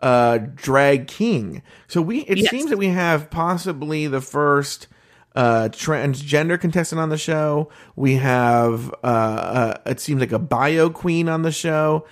uh 0.00 0.38
drag 0.54 1.06
king. 1.08 1.62
So 1.88 2.02
we 2.02 2.20
it 2.20 2.36
Yes. 2.38 2.50
seems 2.50 2.68
that 2.70 2.76
we 2.78 2.88
have 2.88 3.30
possibly 3.30 4.06
the 4.06 4.20
first 4.20 4.86
uh 5.38 5.68
transgender 5.68 6.60
contestant 6.60 7.00
on 7.00 7.10
the 7.10 7.16
show. 7.16 7.70
We 7.94 8.16
have 8.16 8.90
uh, 9.04 9.06
uh 9.06 9.74
it 9.86 10.00
seems 10.00 10.20
like 10.20 10.32
a 10.32 10.38
bio 10.38 10.90
queen 10.90 11.28
on 11.28 11.42
the 11.42 11.52
show, 11.52 12.06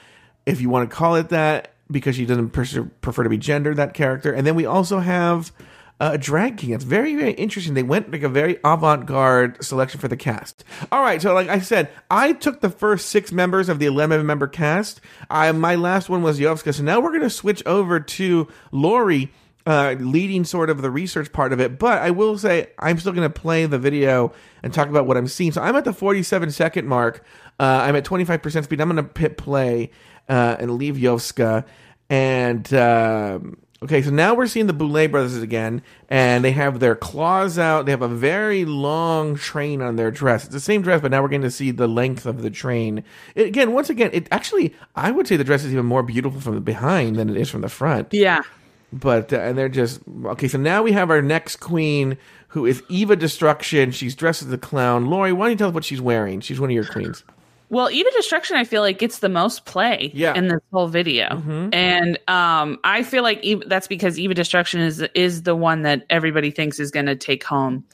if 0.47 0.61
you 0.61 0.71
want 0.71 0.89
to 0.89 0.95
call 0.95 1.17
it 1.17 1.31
that, 1.31 1.75
because 1.91 2.15
she 2.15 2.25
doesn't 2.25 2.51
pers- 2.51 2.79
prefer 3.01 3.25
to 3.25 3.29
be 3.29 3.37
gendered 3.37 3.77
that 3.79 3.95
character. 3.95 4.33
And 4.33 4.47
then 4.47 4.55
we 4.55 4.65
also 4.65 5.01
have 5.01 5.53
uh, 5.99 6.11
a 6.13 6.19
drag 6.19 6.59
king. 6.59 6.71
It's 6.71 6.85
very, 6.85 7.17
very 7.17 7.33
interesting. 7.33 7.75
They 7.75 7.83
went 7.83 8.13
like 8.13 8.23
a 8.23 8.29
very 8.29 8.59
avant 8.63 9.07
garde 9.07 9.65
selection 9.65 9.99
for 9.99 10.09
the 10.09 10.17
cast. 10.17 10.63
All 10.93 11.03
right, 11.03 11.21
so 11.21 11.35
like 11.35 11.49
I 11.49 11.59
said, 11.59 11.89
I 12.11 12.33
took 12.33 12.61
the 12.61 12.71
first 12.71 13.09
six 13.09 13.33
members 13.33 13.69
of 13.69 13.79
the 13.79 13.87
11 13.87 14.25
member 14.25 14.47
cast. 14.47 15.01
I 15.31 15.51
my 15.53 15.75
last 15.75 16.09
one 16.09 16.23
was 16.23 16.39
Yovska. 16.39 16.75
So 16.75 16.83
now 16.83 17.01
we're 17.01 17.11
going 17.11 17.23
to 17.23 17.31
switch 17.31 17.65
over 17.67 17.99
to 17.99 18.47
Lori. 18.71 19.33
Uh, 19.67 19.97
leading 19.99 20.45
sort 20.45 20.71
of 20.71 20.81
the 20.81 20.91
research 20.93 21.33
part 21.33 21.53
of 21.53 21.61
it, 21.61 21.77
but 21.77 22.01
I 22.01 22.13
will 22.13 22.39
say 22.39 22.69
I'm 22.79 23.01
still 23.01 23.11
going 23.13 23.29
to 23.29 23.41
play 23.41 23.67
the 23.67 23.81
video 23.81 24.33
and 24.63 24.73
talk 24.73 24.89
about 24.89 25.09
what 25.09 25.17
I'm 25.17 25.27
seeing. 25.27 25.51
So 25.51 25.61
I'm 25.61 25.75
at 25.75 25.85
the 25.85 25.93
47 25.93 26.53
second 26.53 26.87
mark. 26.87 27.25
Uh, 27.59 27.81
I'm 27.83 27.97
at 27.97 28.05
25% 28.05 28.63
speed. 28.63 28.81
I'm 28.81 28.89
going 28.89 28.97
to 28.97 29.03
pit 29.03 29.37
play 29.37 29.91
uh, 30.29 30.57
and 30.61 30.77
leave 30.77 30.95
Yovska. 30.95 31.65
And 32.09 32.73
um, 32.75 33.57
okay, 33.83 34.03
so 34.03 34.11
now 34.11 34.35
we're 34.35 34.47
seeing 34.47 34.67
the 34.67 34.73
Boulet 34.73 35.11
brothers 35.11 35.37
again, 35.37 35.83
and 36.09 36.45
they 36.45 36.53
have 36.53 36.79
their 36.79 36.95
claws 36.95 37.59
out. 37.59 37.87
They 37.87 37.93
have 37.93 38.03
a 38.03 38.09
very 38.09 38.65
long 38.65 39.37
train 39.37 39.83
on 39.83 39.97
their 39.97 40.11
dress. 40.11 40.45
It's 40.45 40.53
the 40.53 40.61
same 40.61 40.83
dress, 40.83 41.01
but 41.01 41.11
now 41.11 41.23
we're 41.23 41.29
going 41.29 41.43
to 41.43 41.51
see 41.51 41.71
the 41.71 41.89
length 41.89 42.27
of 42.27 42.43
the 42.43 42.51
train. 42.51 43.03
It, 43.35 43.49
again, 43.49 43.73
once 43.73 43.91
again, 43.91 44.11
it 44.13 44.29
actually, 44.31 44.75
I 44.95 45.11
would 45.11 45.27
say 45.27 45.37
the 45.37 45.45
dress 45.45 45.65
is 45.65 45.73
even 45.73 45.87
more 45.87 46.03
beautiful 46.03 46.41
from 46.41 46.55
the 46.55 46.61
behind 46.61 47.17
than 47.17 47.29
it 47.29 47.37
is 47.37 47.51
from 47.51 47.63
the 47.63 47.69
front. 47.69 48.09
Yeah. 48.13 48.43
But 48.93 49.33
uh, 49.33 49.39
and 49.39 49.59
they're 49.59 49.69
just 49.69 50.01
okay. 50.27 50.49
So 50.49 50.59
now 50.59 50.83
we 50.83 50.93
have 50.93 51.11
our 51.11 51.21
next 51.23 51.57
queen, 51.57 52.17
who 52.49 52.67
is 52.67 52.83
Eva 52.89 53.17
Destruction. 53.17 53.91
She's 53.91 54.15
dressed 54.15 54.43
as 54.43 54.53
a 54.53 54.59
clown. 54.59 55.07
Lori, 55.07 55.33
why 55.33 55.47
don't 55.47 55.51
you 55.53 55.57
tell 55.59 55.69
us 55.69 55.75
what 55.75 55.85
she's 55.85 56.01
wearing? 56.01 56.41
She's 56.41 56.61
one 56.61 56.71
of 56.71 56.75
your 56.75 56.87
queens. 56.87 57.25
Well, 57.69 57.91
Eva 57.91 58.09
Destruction, 58.15 58.57
I 58.57 58.63
feel 58.63 58.83
like 58.83 58.99
gets 58.99 59.19
the 59.19 59.29
most 59.29 59.65
play 59.65 60.13
Yeah. 60.15 60.35
in 60.35 60.47
this 60.47 60.61
whole 60.73 60.87
video, 60.87 61.43
and 61.73 62.17
um, 62.29 62.79
I 62.85 63.03
feel 63.03 63.25
like 63.25 63.43
Eva, 63.43 63.65
that's 63.67 63.89
because 63.89 64.21
Eva 64.21 64.35
Destruction 64.35 64.81
is 64.81 65.03
is 65.15 65.43
the 65.43 65.57
one 65.57 65.83
that 65.83 66.07
everybody 66.09 66.53
thinks 66.53 66.79
is 66.79 66.93
going 66.93 67.07
to 67.07 67.17
take 67.17 67.43
home 67.43 67.85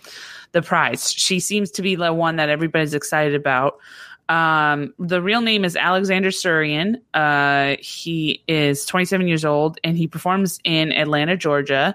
the 0.52 0.60
prize. 0.60 1.10
She 1.10 1.40
seems 1.40 1.70
to 1.70 1.80
be 1.80 1.94
the 1.94 2.12
one 2.12 2.36
that 2.36 2.50
everybody's 2.50 2.92
excited 2.92 3.34
about. 3.34 3.78
Um, 4.32 4.94
the 4.98 5.20
real 5.20 5.42
name 5.42 5.62
is 5.62 5.76
Alexander 5.76 6.30
Surian. 6.30 7.02
Uh, 7.12 7.76
he 7.80 8.42
is 8.48 8.86
27 8.86 9.28
years 9.28 9.44
old 9.44 9.78
and 9.84 9.94
he 9.98 10.06
performs 10.06 10.58
in 10.64 10.90
Atlanta, 10.90 11.36
Georgia. 11.36 11.94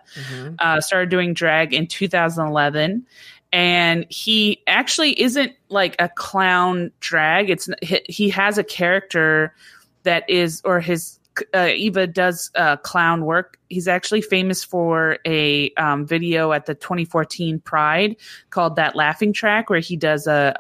Uh, 0.60 0.80
started 0.80 1.10
doing 1.10 1.34
drag 1.34 1.74
in 1.74 1.88
2011 1.88 3.08
and 3.52 4.06
he 4.10 4.62
actually 4.68 5.20
isn't 5.20 5.54
like 5.70 5.96
a 6.00 6.10
clown 6.10 6.92
drag 7.00 7.50
it's 7.50 7.70
he, 7.82 8.02
he 8.10 8.30
has 8.30 8.58
a 8.58 8.64
character 8.64 9.56
that 10.04 10.30
is 10.30 10.62
or 10.66 10.82
his 10.82 11.18
uh, 11.54 11.70
eva 11.74 12.06
does 12.06 12.52
uh, 12.56 12.76
clown 12.76 13.24
work 13.24 13.58
he's 13.70 13.88
actually 13.88 14.22
famous 14.22 14.66
for 14.66 15.18
a 15.26 15.72
um, 15.76 16.06
video 16.06 16.52
at 16.52 16.66
the 16.66 16.76
2014 16.76 17.62
pride 17.62 18.18
called 18.50 18.76
that 18.76 18.98
laughing 18.98 19.32
track 19.32 19.70
where 19.70 19.80
he 19.80 19.96
does 19.96 20.28
a, 20.28 20.54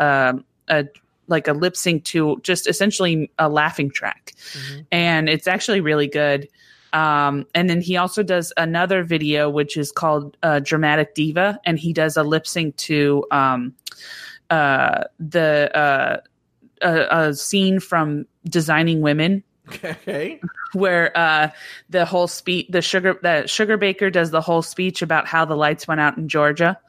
a, 0.70 0.80
a 0.80 0.86
like 1.28 1.48
a 1.48 1.54
lip 1.54 1.76
sync 1.76 2.04
to 2.06 2.40
just 2.42 2.68
essentially 2.68 3.32
a 3.38 3.50
laughing 3.50 3.90
track. 3.90 4.34
And 4.92 5.30
it's 5.30 5.48
actually 5.48 5.82
really 5.82 6.08
good. 6.08 6.48
Um, 6.94 7.46
and 7.54 7.70
then 7.70 7.82
he 7.82 7.98
also 7.98 8.24
does 8.24 8.54
another 8.58 9.04
video 9.04 9.50
which 9.50 9.78
is 9.78 9.92
called 9.92 10.38
uh, 10.42 10.60
dramatic 10.60 11.16
diva. 11.16 11.60
And 11.66 11.78
he 11.78 11.94
does 11.94 12.18
a 12.18 12.24
lip 12.24 12.48
sync 12.48 12.76
to 12.78 13.26
um, 13.32 13.76
uh, 14.50 15.04
the 15.20 15.76
uh, 15.78 16.18
a, 16.82 17.28
a 17.30 17.34
scene 17.34 17.80
from 17.80 18.26
designing 18.46 19.02
women 19.02 19.44
Okay. 19.70 20.40
where 20.74 21.16
uh, 21.18 21.50
the 21.90 22.06
whole 22.06 22.28
speech 22.28 22.68
the 22.70 22.82
sugar 22.82 23.20
the 23.22 23.46
sugar 23.48 23.78
baker 23.78 24.10
does 24.10 24.32
the 24.32 24.42
whole 24.42 24.62
speech 24.62 25.02
about 25.02 25.28
how 25.28 25.46
the 25.46 25.56
lights 25.56 25.88
went 25.88 26.00
out 26.02 26.18
in 26.18 26.28
georgia. 26.28 26.80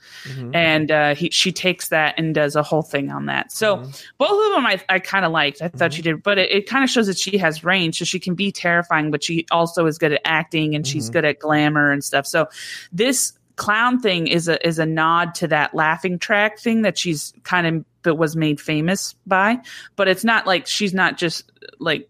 And 0.54 0.90
uh, 0.90 1.14
he, 1.14 1.30
she 1.30 1.52
takes 1.52 1.88
that 1.88 2.14
and 2.18 2.34
does 2.34 2.56
a 2.56 2.62
whole 2.62 2.82
thing 2.82 3.10
on 3.10 3.26
that. 3.26 3.52
So 3.52 3.76
both 4.18 4.46
of 4.46 4.52
them 4.52 4.66
i, 4.66 4.80
I 4.88 4.98
kind 4.98 5.24
of 5.24 5.32
liked. 5.32 5.62
I 5.62 5.68
thought 5.68 5.92
she 5.92 6.02
did 6.02 6.22
but 6.22 6.38
it, 6.38 6.50
it 6.50 6.68
kind 6.68 6.84
of 6.84 6.90
shows 6.90 7.06
that 7.06 7.18
she 7.18 7.38
has 7.38 7.64
range 7.64 7.98
so 7.98 8.04
she 8.04 8.20
can 8.20 8.34
be 8.34 8.52
terrifying 8.52 9.10
but 9.10 9.22
she 9.24 9.46
also 9.50 9.86
is 9.86 9.98
good 9.98 10.12
at 10.12 10.20
acting 10.24 10.74
and 10.74 10.86
she's 10.86 11.10
good 11.10 11.24
at 11.24 11.38
glamour 11.38 11.90
and 11.90 12.02
stuff. 12.04 12.26
So 12.26 12.48
this 12.92 13.32
clown 13.58 13.98
thing 14.00 14.28
is 14.28 14.48
a 14.48 14.66
is 14.66 14.78
a 14.78 14.86
nod 14.86 15.34
to 15.34 15.48
that 15.48 15.74
laughing 15.74 16.18
track 16.18 16.58
thing 16.58 16.82
that 16.82 16.96
she's 16.96 17.34
kind 17.42 17.66
of 17.66 17.84
that 18.04 18.14
was 18.14 18.36
made 18.36 18.60
famous 18.60 19.14
by. 19.26 19.58
But 19.96 20.08
it's 20.08 20.24
not 20.24 20.46
like 20.46 20.66
she's 20.66 20.94
not 20.94 21.18
just 21.18 21.50
like 21.78 22.08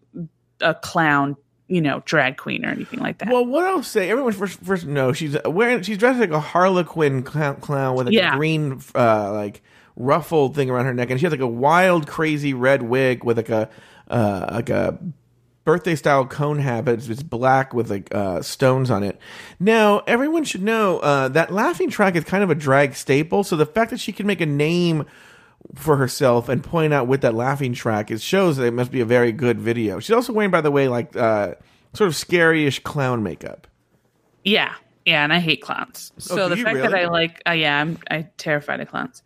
a 0.61 0.73
clown 0.73 1.35
you 1.67 1.81
know 1.81 2.01
drag 2.05 2.37
queen 2.37 2.65
or 2.65 2.69
anything 2.69 2.99
like 2.99 3.19
that 3.19 3.29
Well, 3.29 3.45
what 3.45 3.63
I'll 3.65 3.83
say, 3.83 4.09
everyone 4.09 4.33
first 4.33 4.59
first 4.61 4.85
know 4.85 5.13
she's 5.13 5.37
wearing 5.45 5.83
she's 5.83 5.97
dressed 5.99 6.19
like 6.19 6.31
a 6.31 6.39
Harlequin 6.39 7.23
clown, 7.23 7.57
clown 7.57 7.95
with 7.95 8.07
like 8.07 8.15
Yeah. 8.15 8.33
a 8.33 8.37
green 8.37 8.81
uh, 8.95 9.31
like 9.31 9.61
ruffled 9.95 10.55
thing 10.55 10.69
around 10.69 10.85
her 10.85 10.93
neck, 10.93 11.09
and 11.11 11.19
she 11.19 11.25
has 11.25 11.31
like 11.31 11.41
a 11.41 11.47
wild, 11.47 12.07
crazy 12.07 12.53
red 12.53 12.81
wig 12.81 13.23
with 13.23 13.37
like 13.37 13.49
a 13.49 13.69
uh, 14.09 14.47
like 14.51 14.69
a 14.69 14.97
birthday 15.65 15.95
style 15.95 16.25
cone 16.25 16.57
hat, 16.57 16.85
but 16.85 16.95
it's, 16.95 17.07
it's 17.09 17.21
black 17.21 17.73
with 17.75 17.91
like 17.91 18.13
uh, 18.15 18.41
stones 18.41 18.89
on 18.89 19.03
it. 19.03 19.19
Now, 19.59 19.99
everyone 20.07 20.43
should 20.45 20.63
know 20.63 20.97
uh, 20.99 21.27
that 21.27 21.51
laughing 21.53 21.91
track 21.91 22.15
is 22.15 22.23
kind 22.23 22.43
of 22.43 22.49
a 22.49 22.55
drag 22.55 22.95
staple, 22.95 23.43
so 23.43 23.55
the 23.55 23.67
fact 23.67 23.91
that 23.91 23.99
she 23.99 24.11
can 24.11 24.25
make 24.25 24.41
a 24.41 24.47
name 24.47 25.05
for 25.75 25.97
herself 25.97 26.49
and 26.49 26.63
point 26.63 26.93
out 26.93 27.07
with 27.07 27.21
that 27.21 27.35
laughing 27.35 27.73
track 27.73 28.09
it 28.09 28.21
shows 28.21 28.57
that 28.57 28.65
it 28.65 28.73
must 28.73 28.91
be 28.91 29.01
a 29.01 29.05
very 29.05 29.31
good 29.31 29.59
video 29.59 29.99
she's 29.99 30.15
also 30.15 30.33
wearing 30.33 30.51
by 30.51 30.61
the 30.61 30.71
way 30.71 30.87
like 30.87 31.15
uh 31.15 31.53
sort 31.93 32.07
of 32.07 32.15
scary-ish 32.15 32.79
clown 32.79 33.21
makeup 33.23 33.67
yeah 34.43 34.73
Yeah, 35.09 35.23
and 35.23 35.33
I 35.33 35.39
hate 35.39 35.61
clowns. 35.63 36.11
So 36.19 36.49
do 36.49 36.55
the 36.55 36.61
fact 36.61 36.77
that? 36.77 36.93
I 36.93 37.07
like, 37.07 37.41
uh, 37.47 37.53
yeah, 37.53 37.81
I'm 37.81 37.97
I 38.11 38.27
terrified 38.37 38.79
of 38.79 38.89
clowns. 38.89 39.23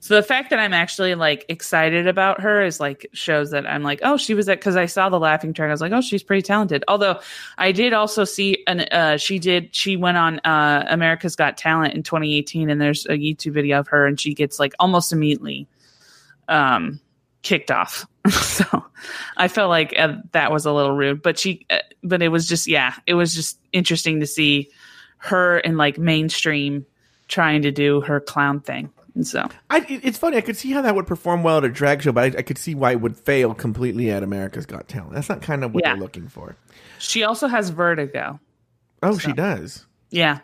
So 0.00 0.14
the 0.14 0.22
fact 0.22 0.48
that 0.48 0.58
I'm 0.58 0.72
actually 0.72 1.14
like 1.14 1.44
excited 1.50 2.06
about 2.06 2.40
her 2.40 2.62
is 2.62 2.80
like 2.80 3.06
shows 3.12 3.50
that 3.50 3.66
I'm 3.66 3.82
like, 3.82 4.00
oh, 4.02 4.16
she 4.16 4.32
was 4.32 4.48
at 4.48 4.60
because 4.60 4.76
I 4.76 4.86
saw 4.86 5.10
the 5.10 5.18
laughing 5.18 5.52
track. 5.52 5.68
I 5.68 5.72
was 5.72 5.82
like, 5.82 5.92
oh, 5.92 6.00
she's 6.00 6.22
pretty 6.22 6.40
talented. 6.40 6.84
Although 6.88 7.20
I 7.58 7.70
did 7.72 7.92
also 7.92 8.24
see 8.24 8.62
an 8.66 8.82
uh, 8.92 9.18
she 9.18 9.38
did 9.38 9.74
she 9.74 9.94
went 9.96 10.16
on 10.16 10.38
uh, 10.44 10.86
America's 10.88 11.36
Got 11.36 11.58
Talent 11.58 11.92
in 11.92 12.02
2018, 12.02 12.70
and 12.70 12.80
there's 12.80 13.04
a 13.04 13.18
YouTube 13.18 13.52
video 13.52 13.80
of 13.80 13.88
her, 13.88 14.06
and 14.06 14.18
she 14.18 14.32
gets 14.32 14.58
like 14.58 14.72
almost 14.78 15.12
immediately 15.12 15.66
um 16.48 17.00
kicked 17.42 17.70
off. 17.70 18.06
so 18.30 18.84
I 19.36 19.46
felt 19.48 19.70
like 19.70 19.94
uh, 19.96 20.14
that 20.32 20.50
was 20.50 20.66
a 20.66 20.72
little 20.72 20.92
rude, 20.96 21.22
but 21.22 21.38
she, 21.38 21.64
uh, 21.70 21.78
but 22.02 22.20
it 22.22 22.28
was 22.28 22.48
just, 22.48 22.66
yeah, 22.66 22.94
it 23.06 23.14
was 23.14 23.34
just 23.34 23.58
interesting 23.72 24.18
to 24.18 24.26
see 24.26 24.68
her 25.18 25.58
in 25.58 25.76
like 25.76 25.96
mainstream 25.96 26.84
trying 27.28 27.62
to 27.62 27.70
do 27.70 28.00
her 28.00 28.18
clown 28.18 28.58
thing. 28.60 28.90
And 29.14 29.24
so, 29.24 29.48
I, 29.70 29.86
it's 29.88 30.18
funny. 30.18 30.36
I 30.36 30.40
could 30.40 30.56
see 30.56 30.72
how 30.72 30.82
that 30.82 30.96
would 30.96 31.06
perform 31.06 31.44
well 31.44 31.58
at 31.58 31.64
a 31.64 31.68
drag 31.68 32.02
show, 32.02 32.10
but 32.10 32.34
I, 32.34 32.38
I 32.38 32.42
could 32.42 32.58
see 32.58 32.74
why 32.74 32.90
it 32.92 33.00
would 33.00 33.16
fail 33.16 33.54
completely 33.54 34.10
at 34.10 34.24
America's 34.24 34.66
Got 34.66 34.88
Talent. 34.88 35.12
That's 35.14 35.28
not 35.28 35.40
kind 35.40 35.62
of 35.62 35.72
what 35.72 35.84
Yeah. 35.84 35.92
they're 35.94 36.02
looking 36.02 36.26
for. 36.28 36.56
she 36.98 37.22
also 37.22 37.46
has 37.46 37.70
vertigo. 37.70 38.40
Oh, 39.04 39.18
she 39.18 39.32
does. 39.32 39.86
Yeah. 40.10 40.40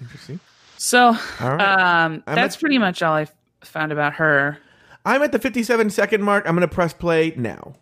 Interesting. 0.00 0.40
So, 0.78 1.16
right. 1.40 1.60
um, 2.04 2.24
I'm 2.26 2.34
that's 2.34 2.56
at- 2.56 2.60
pretty 2.60 2.78
much 2.78 3.02
all 3.02 3.14
I 3.14 3.26
found 3.62 3.92
about 3.92 4.14
her. 4.14 4.58
I'm 5.08 5.22
at 5.22 5.32
the 5.32 5.38
57 5.38 5.90
second 5.90 6.22
mark. 6.22 6.44
I'm 6.46 6.54
going 6.54 6.68
to 6.68 6.74
press 6.74 6.92
play 6.92 7.32
now. 7.36 7.74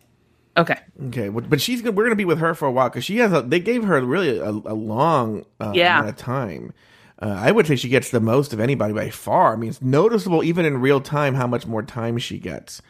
Okay. 0.55 0.77
Okay, 1.07 1.29
but 1.29 1.61
she's 1.61 1.81
gonna, 1.81 1.91
we're 1.91 2.03
going 2.05 2.11
to 2.11 2.15
be 2.15 2.25
with 2.25 2.39
her 2.39 2.55
for 2.55 2.65
a 2.67 2.71
while 2.71 2.89
because 2.89 3.05
she 3.05 3.17
has 3.17 3.31
a, 3.31 3.41
they 3.43 3.59
gave 3.59 3.83
her 3.83 4.01
really 4.03 4.39
a, 4.39 4.49
a 4.49 4.73
long 4.73 5.45
uh, 5.59 5.71
Yeah. 5.75 5.97
amount 5.99 6.09
of 6.09 6.15
time. 6.17 6.73
Uh, 7.21 7.35
I 7.39 7.51
would 7.51 7.67
say 7.67 7.75
she 7.75 7.89
gets 7.89 8.09
the 8.11 8.19
most 8.19 8.53
of 8.53 8.59
anybody 8.59 8.93
by 8.93 9.09
far. 9.09 9.53
I 9.53 9.55
mean, 9.55 9.69
it's 9.69 9.81
noticeable 9.81 10.43
even 10.43 10.65
in 10.65 10.79
real 10.81 11.01
time 11.01 11.35
how 11.35 11.47
much 11.47 11.65
more 11.67 11.83
time 11.83 12.17
she 12.17 12.39
gets. 12.39 12.81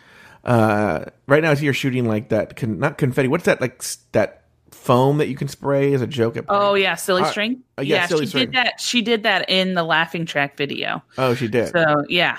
Uh, 0.43 1.05
right 1.27 1.41
now, 1.43 1.51
you're 1.53 1.73
shooting 1.73 2.05
like 2.07 2.29
that, 2.29 2.55
con, 2.55 2.79
not 2.79 2.97
confetti. 2.97 3.27
What's 3.27 3.45
that 3.45 3.59
like 3.59 3.83
that 4.13 4.43
foam 4.71 5.17
that 5.17 5.27
you 5.27 5.35
can 5.35 5.47
spray 5.49 5.93
as 5.93 6.01
a 6.01 6.07
joke 6.07 6.37
at? 6.37 6.45
Oh 6.47 6.73
yeah, 6.75 6.95
silly 6.95 7.23
Uh, 7.23 7.31
string. 7.31 7.63
uh, 7.77 7.81
yeah, 7.81 8.05
silly 8.05 8.25
she 8.25 8.29
string. 8.29 8.45
did 8.45 8.53
that. 8.55 8.79
She 8.79 9.01
did 9.01 9.23
that 9.23 9.49
in 9.49 9.73
the 9.73 9.83
laughing 9.83 10.25
track 10.25 10.55
video. 10.55 11.03
Oh, 11.17 11.33
she 11.35 11.47
did. 11.49 11.71
So 11.73 12.03
yeah, 12.07 12.37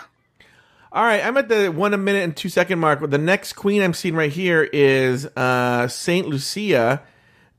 All 0.92 1.04
right, 1.04 1.24
I'm 1.24 1.36
at 1.36 1.48
the 1.48 1.68
one 1.68 1.92
a 1.94 1.98
minute 1.98 2.24
and 2.24 2.36
two 2.36 2.48
second 2.48 2.78
mark. 2.78 3.08
The 3.10 3.18
next 3.18 3.54
queen 3.54 3.82
I'm 3.82 3.92
seeing 3.94 4.14
right 4.14 4.32
here 4.32 4.62
is 4.64 5.26
uh, 5.36 5.86
Saint 5.88 6.26
Lucia. 6.28 7.02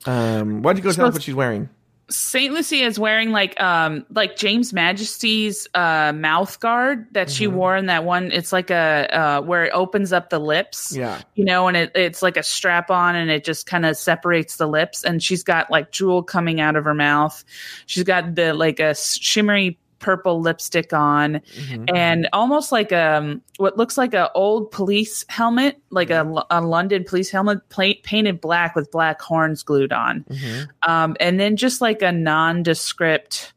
Um, 0.05 0.61
why 0.63 0.73
don't 0.73 0.77
you 0.77 0.83
go 0.83 0.91
tell 0.91 1.07
us 1.07 1.13
what 1.13 1.23
she's 1.23 1.35
wearing? 1.35 1.69
Saint 2.09 2.55
Lucia 2.55 2.77
is 2.85 2.97
wearing 2.97 3.29
like 3.29 3.59
um 3.61 4.03
like 4.09 4.35
James 4.35 4.73
Majesty's 4.73 5.67
uh 5.75 6.11
mouth 6.15 6.59
guard 6.59 7.05
that 7.11 7.29
she 7.29 7.45
Mm-hmm. 7.45 7.55
wore 7.55 7.77
in 7.77 7.85
that 7.85 8.03
one. 8.03 8.31
It's 8.31 8.51
like 8.51 8.71
a 8.71 9.07
uh 9.11 9.41
where 9.41 9.65
it 9.65 9.71
opens 9.75 10.11
up 10.11 10.31
the 10.31 10.39
lips. 10.39 10.91
Yeah. 10.95 11.21
You 11.35 11.45
know, 11.45 11.67
and 11.67 11.77
it, 11.77 11.91
it's 11.93 12.23
like 12.23 12.35
a 12.35 12.41
strap 12.41 12.89
on 12.89 13.15
and 13.15 13.29
it 13.29 13.43
just 13.43 13.67
kind 13.67 13.85
of 13.85 13.95
separates 13.95 14.57
the 14.57 14.65
lips. 14.65 15.03
And 15.03 15.21
she's 15.21 15.43
got 15.43 15.69
like 15.69 15.91
jewel 15.91 16.23
coming 16.23 16.59
out 16.59 16.75
of 16.75 16.83
her 16.85 16.95
mouth. 16.95 17.43
She's 17.85 18.03
got 18.05 18.33
the 18.33 18.55
like 18.55 18.79
a 18.79 18.95
shimmery 18.95 19.77
purple 19.99 20.41
lipstick 20.41 20.93
on 20.93 21.41
Mm-hmm. 21.55 21.85
and 21.93 22.27
almost 22.33 22.71
like 22.71 22.91
a 22.91 23.39
what 23.57 23.77
looks 23.77 23.97
like 23.97 24.13
a 24.13 24.31
old 24.33 24.71
police 24.71 25.25
helmet, 25.29 25.81
like 25.89 26.09
a, 26.09 26.43
a 26.49 26.61
London 26.61 27.03
police 27.03 27.29
helmet 27.29 27.59
painted 27.69 28.41
black 28.41 28.75
with 28.75 28.89
black 28.91 29.21
horns 29.21 29.63
glued 29.63 29.91
on 29.93 30.23
Mm-hmm. 30.29 30.89
um, 30.91 31.15
and 31.19 31.39
then 31.39 31.55
just 31.57 31.81
like 31.81 32.01
a 32.01 32.11
nondescript 32.11 33.53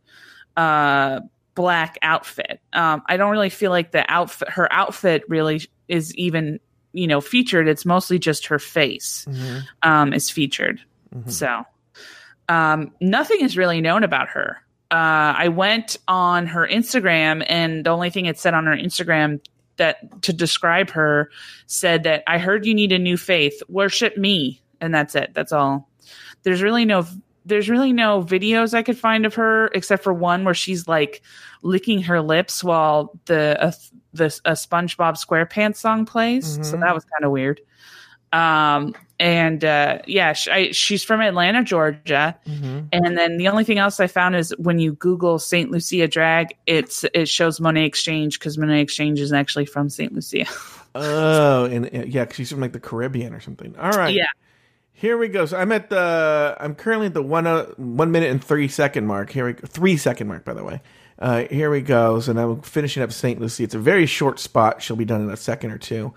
uh, 0.56 1.20
black 1.54 1.98
outfit. 2.02 2.60
Um, 2.72 3.02
I 3.06 3.16
don't 3.16 3.30
really 3.30 3.50
feel 3.50 3.70
like 3.70 3.92
the 3.92 4.04
outfit, 4.10 4.48
her 4.50 4.72
outfit, 4.72 5.22
really 5.28 5.62
is 5.88 6.14
even 6.16 6.58
you 6.92 7.06
know 7.06 7.20
featured. 7.20 7.68
It's 7.68 7.84
mostly 7.86 8.18
just 8.18 8.46
her 8.46 8.58
face 8.58 9.26
Mm-hmm. 9.28 9.58
um, 9.82 10.12
is 10.12 10.28
featured. 10.30 10.80
So 11.26 11.64
um, 12.48 12.92
nothing 13.00 13.40
is 13.42 13.56
really 13.56 13.80
known 13.82 14.02
about 14.02 14.28
her. 14.28 14.56
Uh, 14.92 15.32
I 15.38 15.48
went 15.48 15.96
on 16.06 16.46
her 16.46 16.68
Instagram, 16.68 17.44
and 17.48 17.84
the 17.86 17.90
only 17.90 18.10
thing 18.10 18.26
it 18.26 18.38
said 18.38 18.52
on 18.52 18.66
her 18.66 18.76
Instagram 18.76 19.40
that 19.78 20.22
to 20.22 20.34
describe 20.34 20.90
her 20.90 21.30
said 21.66 22.02
that 22.02 22.22
I 22.26 22.36
heard 22.38 22.66
you 22.66 22.74
need 22.74 22.92
a 22.92 22.98
new 22.98 23.16
faith, 23.16 23.54
worship 23.68 24.18
me, 24.18 24.60
and 24.82 24.94
that's 24.94 25.14
it. 25.14 25.32
That's 25.32 25.50
all. 25.50 25.88
There's 26.42 26.62
really 26.62 26.84
no 26.84 27.06
there's 27.46 27.68
really 27.68 27.92
no 27.92 28.22
videos 28.22 28.72
I 28.74 28.82
could 28.82 28.98
find 28.98 29.24
of 29.26 29.34
her 29.34 29.68
except 29.74 30.04
for 30.04 30.12
one 30.12 30.44
where 30.44 30.54
she's 30.54 30.86
like 30.86 31.22
licking 31.62 32.02
her 32.02 32.20
lips 32.20 32.62
while 32.62 33.18
the 33.24 33.56
uh, 33.60 33.72
the 34.12 34.26
a 34.44 34.52
SpongeBob 34.52 35.14
SquarePants 35.16 35.76
song 35.76 36.04
plays. 36.04 36.54
So 36.62 36.76
Mhm. 36.76 36.80
that 36.80 36.94
was 36.94 37.04
kind 37.06 37.24
of 37.24 37.30
weird. 37.30 37.60
Um 38.32 38.94
and 39.22 39.64
uh 39.64 40.00
yeah, 40.06 40.32
sh 40.32 40.48
I, 40.48 40.72
she's 40.72 41.04
from 41.04 41.20
Atlanta, 41.20 41.62
Georgia. 41.62 42.36
Mm-hmm. 42.44 42.80
And 42.92 43.16
then 43.16 43.36
the 43.36 43.46
only 43.48 43.62
thing 43.62 43.78
else 43.78 44.00
I 44.00 44.08
found 44.08 44.34
is 44.34 44.52
when 44.58 44.80
you 44.80 44.94
Google 44.94 45.38
Saint 45.38 45.70
Lucia 45.70 46.08
drag, 46.08 46.56
it's 46.66 47.04
it 47.14 47.28
shows 47.28 47.60
Monét 47.60 47.86
X 47.86 48.02
Change 48.02 48.38
because 48.38 48.56
Monét 48.56 48.82
X 48.82 48.96
Change 48.96 49.20
is 49.20 49.32
actually 49.32 49.66
from 49.66 49.88
Saint 49.88 50.12
Lucia. 50.12 50.44
Oh, 50.94 51.64
and 51.64 51.86
uh, 51.86 52.04
yeah, 52.06 52.26
she's 52.30 52.50
from 52.50 52.60
like 52.60 52.74
the 52.74 52.78
Caribbean 52.78 53.32
or 53.32 53.40
something. 53.40 53.74
All 53.78 53.92
right. 53.92 54.14
Yeah. 54.14 54.26
Here 54.92 55.16
we 55.16 55.28
go. 55.28 55.46
So 55.46 55.56
I'm 55.56 55.72
at 55.72 55.88
the. 55.88 56.54
I'm 56.60 56.74
currently 56.74 57.06
at 57.06 57.14
the 57.14 57.22
one 57.22 57.46
uh, 57.46 57.64
one 57.78 58.10
minute 58.10 58.30
and 58.30 58.44
thirty 58.44 58.68
second 58.68 59.06
mark. 59.06 59.30
Here 59.30 59.46
we 59.46 59.54
go, 59.54 59.66
three 59.66 59.96
second 59.96 60.28
mark, 60.28 60.44
by 60.44 60.52
the 60.52 60.62
way. 60.62 60.82
Uh, 61.18 61.44
here 61.50 61.70
we 61.70 61.80
go. 61.80 62.20
So 62.20 62.34
now 62.34 62.50
I'm 62.50 62.60
finishing 62.60 63.02
up 63.02 63.10
Saint 63.10 63.40
Lucia. 63.40 63.62
It's 63.62 63.74
a 63.74 63.78
very 63.78 64.04
short 64.04 64.38
spot. 64.38 64.82
She'll 64.82 64.96
be 64.96 65.06
done 65.06 65.22
in 65.22 65.30
a 65.30 65.36
second 65.38 65.70
or 65.70 65.78
two. 65.78 66.12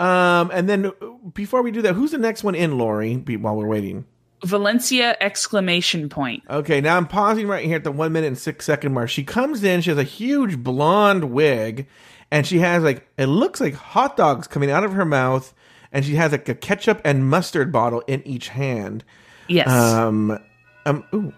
Um, 0.00 0.50
and 0.52 0.68
then 0.68 0.86
uh, 0.86 0.90
before 1.34 1.62
we 1.62 1.70
do 1.70 1.82
that, 1.82 1.94
who's 1.94 2.12
the 2.12 2.18
next 2.18 2.42
one 2.42 2.54
in, 2.54 2.78
Lori? 2.78 3.14
While 3.14 3.56
we're 3.56 3.66
waiting. 3.66 4.06
Valencia 4.42 5.16
exclamation 5.20 6.08
point. 6.08 6.42
Okay, 6.48 6.80
now 6.80 6.96
I'm 6.96 7.06
pausing 7.06 7.46
right 7.46 7.64
here 7.64 7.76
at 7.76 7.84
the 7.84 7.92
one 7.92 8.12
minute 8.12 8.28
and 8.28 8.38
six 8.38 8.64
second 8.64 8.94
mark. 8.94 9.10
She 9.10 9.22
comes 9.22 9.62
in. 9.62 9.82
She 9.82 9.90
has 9.90 9.98
a 9.98 10.02
huge 10.02 10.58
blonde 10.58 11.24
wig, 11.24 11.86
and 12.30 12.46
she 12.46 12.60
has 12.60 12.82
like 12.82 13.06
it 13.18 13.26
looks 13.26 13.60
like 13.60 13.74
hot 13.74 14.16
dogs 14.16 14.46
coming 14.46 14.70
out 14.70 14.82
of 14.82 14.94
her 14.94 15.04
mouth, 15.04 15.52
and 15.92 16.04
she 16.04 16.14
has 16.14 16.32
like 16.32 16.48
a 16.48 16.54
ketchup 16.54 17.02
and 17.04 17.28
mustard 17.28 17.70
bottle 17.70 18.02
in 18.06 18.26
each 18.26 18.48
hand. 18.48 19.04
Yes. 19.48 19.68
Um, 19.68 20.38
um, 20.86 21.04
ooh, 21.12 21.34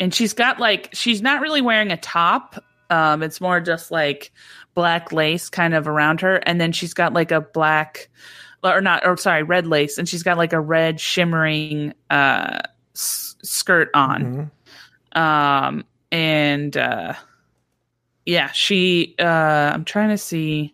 and 0.00 0.12
she's 0.12 0.32
got 0.32 0.58
like 0.58 0.88
she's 0.92 1.22
not 1.22 1.40
really 1.40 1.60
wearing 1.60 1.92
a 1.92 1.96
top 1.96 2.62
um 2.92 3.22
it's 3.22 3.40
more 3.40 3.60
just 3.60 3.90
like 3.90 4.30
black 4.74 5.10
lace 5.12 5.48
kind 5.48 5.74
of 5.74 5.88
around 5.88 6.20
her 6.20 6.36
and 6.46 6.60
then 6.60 6.70
she's 6.72 6.94
got 6.94 7.12
like 7.12 7.30
a 7.32 7.40
black 7.40 8.08
or 8.62 8.80
not 8.80 9.04
or 9.04 9.16
sorry 9.16 9.42
red 9.42 9.66
lace 9.66 9.98
and 9.98 10.08
she's 10.08 10.22
got 10.22 10.36
like 10.38 10.52
a 10.52 10.60
red 10.60 11.00
shimmering 11.00 11.92
uh 12.10 12.60
s- 12.94 13.34
skirt 13.42 13.88
on 13.94 14.50
mhm. 15.16 15.18
um 15.20 15.84
and 16.12 16.76
uh 16.76 17.14
yeah 18.26 18.50
she 18.52 19.14
uh 19.18 19.72
i'm 19.74 19.84
trying 19.84 20.10
to 20.10 20.18
see 20.18 20.72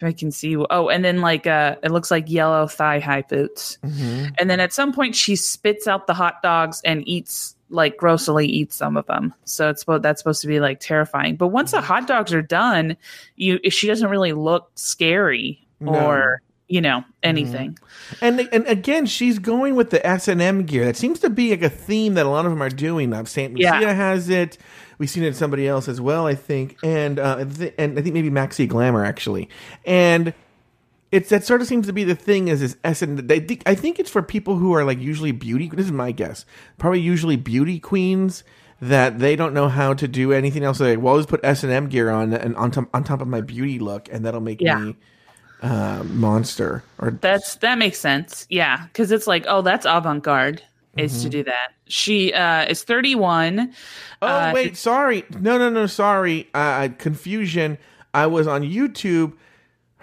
if 0.00 0.06
i 0.06 0.12
can 0.12 0.30
see 0.32 0.56
oh 0.56 0.88
and 0.88 1.04
then 1.04 1.20
like 1.20 1.46
uh 1.46 1.76
it 1.82 1.90
looks 1.90 2.10
like 2.10 2.30
yellow 2.30 2.66
thigh 2.66 2.98
high 2.98 3.22
boots 3.22 3.78
Mhm. 3.84 4.34
and 4.38 4.48
then 4.48 4.58
at 4.60 4.72
some 4.72 4.92
point 4.92 5.14
she 5.14 5.36
spits 5.36 5.86
out 5.86 6.06
the 6.06 6.14
hot 6.14 6.36
dogs 6.42 6.80
and 6.84 7.06
eats 7.06 7.56
like 7.72 7.96
grossly 7.96 8.46
eat 8.46 8.72
some 8.72 8.96
of 8.96 9.06
them 9.06 9.32
so 9.44 9.68
it's 9.70 9.84
that's 10.00 10.20
supposed 10.20 10.40
to 10.42 10.46
be 10.48 10.60
like 10.60 10.78
terrifying 10.78 11.34
but 11.36 11.48
once 11.48 11.70
the 11.72 11.78
Mm-hmm. 11.78 11.86
hot 11.86 12.06
dogs 12.06 12.32
are 12.32 12.42
done 12.42 12.96
you 13.36 13.58
she 13.70 13.86
doesn't 13.86 14.08
really 14.10 14.32
look 14.32 14.70
scary 14.74 15.66
No. 15.80 15.92
Mm-hmm. 15.92 16.04
or 16.06 16.42
you 16.68 16.80
know 16.80 17.04
anything 17.22 17.76
And 18.20 18.40
and 18.52 18.66
again, 18.66 19.04
she's 19.06 19.38
going 19.38 19.74
with 19.74 19.90
the 19.90 20.04
S 20.06 20.26
and 20.28 20.40
M 20.40 20.64
gear. 20.64 20.84
That 20.86 20.96
seems 20.96 21.18
to 21.20 21.28
be 21.30 21.50
like 21.50 21.62
a 21.62 21.68
theme 21.68 22.14
that 22.14 22.24
a 22.24 22.28
lot 22.30 22.46
of 22.46 22.52
them 22.52 22.62
are 22.62 22.68
doing. 22.70 23.10
Now, 23.10 23.24
Saint 23.24 23.54
Lucia 23.54 23.78
Yeah. 23.80 23.92
has 23.92 24.28
it. 24.30 24.56
We've 24.98 25.10
seen 25.10 25.22
it 25.24 25.28
in 25.28 25.34
somebody 25.34 25.66
else 25.68 25.86
as 25.88 26.00
well, 26.00 26.26
I 26.26 26.34
think, 26.34 26.78
and 26.82 27.18
uh, 27.18 27.44
th- 27.44 27.74
and 27.78 27.98
I 27.98 28.02
think 28.02 28.14
maybe 28.14 28.30
Maxi 28.30 28.66
Glamour 28.68 29.04
actually. 29.04 29.48
And 29.84 30.32
it's 31.12 31.28
that 31.28 31.44
sort 31.44 31.60
of 31.60 31.68
seems 31.68 31.86
to 31.86 31.92
be 31.92 32.02
the 32.04 32.16
thing 32.16 32.48
is 32.48 32.60
this 32.60 32.76
S 32.82 33.02
and 33.02 33.30
I 33.30 33.38
think 33.38 33.62
I 33.66 33.74
think 33.76 34.00
it's 34.00 34.10
for 34.10 34.22
people 34.22 34.56
who 34.56 34.72
are 34.74 34.82
like 34.84 34.98
usually 34.98 35.30
beauty. 35.32 35.68
This 35.72 35.86
is 35.86 35.92
my 35.92 36.10
guess. 36.10 36.44
Probably 36.78 37.00
usually 37.00 37.36
beauty 37.36 37.78
queens 37.78 38.42
that 38.80 39.20
they 39.20 39.36
don't 39.36 39.54
know 39.54 39.68
how 39.68 39.94
to 39.94 40.08
do 40.08 40.32
anything 40.32 40.64
else. 40.64 40.78
They're 40.78 40.96
like, 40.96 41.04
well, 41.04 41.12
I'll 41.14 41.20
just 41.20 41.28
put 41.28 41.44
S 41.44 41.62
and 41.62 41.72
M 41.72 41.88
gear 41.88 42.10
on 42.10 42.32
and 42.32 42.56
on 42.56 42.70
top 42.72 42.88
on 42.92 43.04
top 43.04 43.20
of 43.20 43.28
my 43.28 43.40
beauty 43.42 43.78
look, 43.78 44.08
and 44.10 44.24
that'll 44.24 44.40
make 44.40 44.60
Yeah. 44.60 44.78
me 44.80 44.96
uh, 45.62 46.02
monster 46.08 46.82
or 46.98 47.12
that's 47.12 47.54
that 47.56 47.78
makes 47.78 47.96
sense 48.00 48.48
yeah 48.50 48.82
because 48.86 49.12
it's 49.12 49.28
like 49.28 49.44
oh 49.46 49.62
that's 49.62 49.86
avant-garde 49.86 50.60
is 50.96 51.12
Mm-hmm. 51.12 51.22
to 51.22 51.28
do 51.28 51.44
that 51.44 51.68
she 51.86 52.32
uh 52.32 52.64
is 52.64 52.82
31 52.82 53.72
Oh 54.20 54.26
Uh, 54.26 54.50
wait, 54.52 54.76
sorry. 54.76 55.24
No, 55.40 55.58
no, 55.58 55.68
no, 55.70 55.86
sorry. 55.86 56.48
Uh, 56.54 56.88
confusion. 56.98 57.78
I 58.14 58.26
was 58.26 58.46
on 58.48 58.62
YouTube. 58.62 59.32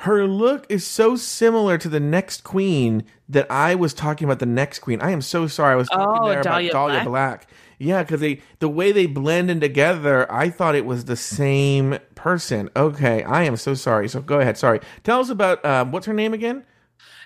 Her 0.03 0.25
look 0.25 0.65
is 0.69 0.85
so 0.85 1.15
similar 1.15 1.77
to 1.77 1.89
the 1.89 1.99
next 1.99 2.43
queen 2.43 3.03
that 3.27 3.49
I 3.51 3.75
was 3.75 3.93
talking 3.93 4.25
about 4.25 4.39
the 4.39 4.45
next 4.45 4.79
queen. 4.79 5.01
I 5.01 5.11
am 5.11 5.21
so 5.21 5.45
sorry. 5.47 5.73
I 5.73 5.75
was 5.75 5.89
talking 5.89 6.23
Oh, 6.23 6.29
there 6.29 6.41
Dahlia 6.41 6.69
about 6.71 6.87
Dahlia 6.87 7.03
Black? 7.03 7.39
Black. 7.41 7.47
Yeah, 7.79 8.03
because 8.03 8.19
they 8.21 8.41
the 8.59 8.69
way 8.69 8.91
they 8.91 9.05
blend 9.05 9.51
in 9.51 9.59
together, 9.59 10.29
I 10.31 10.49
thought 10.49 10.75
it 10.75 10.85
was 10.85 11.05
the 11.05 11.15
same 11.15 11.97
person. 12.15 12.69
Okay, 12.75 13.23
I 13.23 13.43
am 13.43 13.55
so 13.57 13.73
sorry. 13.73 14.07
So 14.09 14.21
go 14.21 14.39
ahead. 14.39 14.57
Sorry. 14.57 14.79
Tell 15.03 15.19
us 15.19 15.29
about 15.29 15.63
um, 15.65 15.91
what's 15.91 16.05
her 16.05 16.13
name 16.13 16.33
again? 16.33 16.63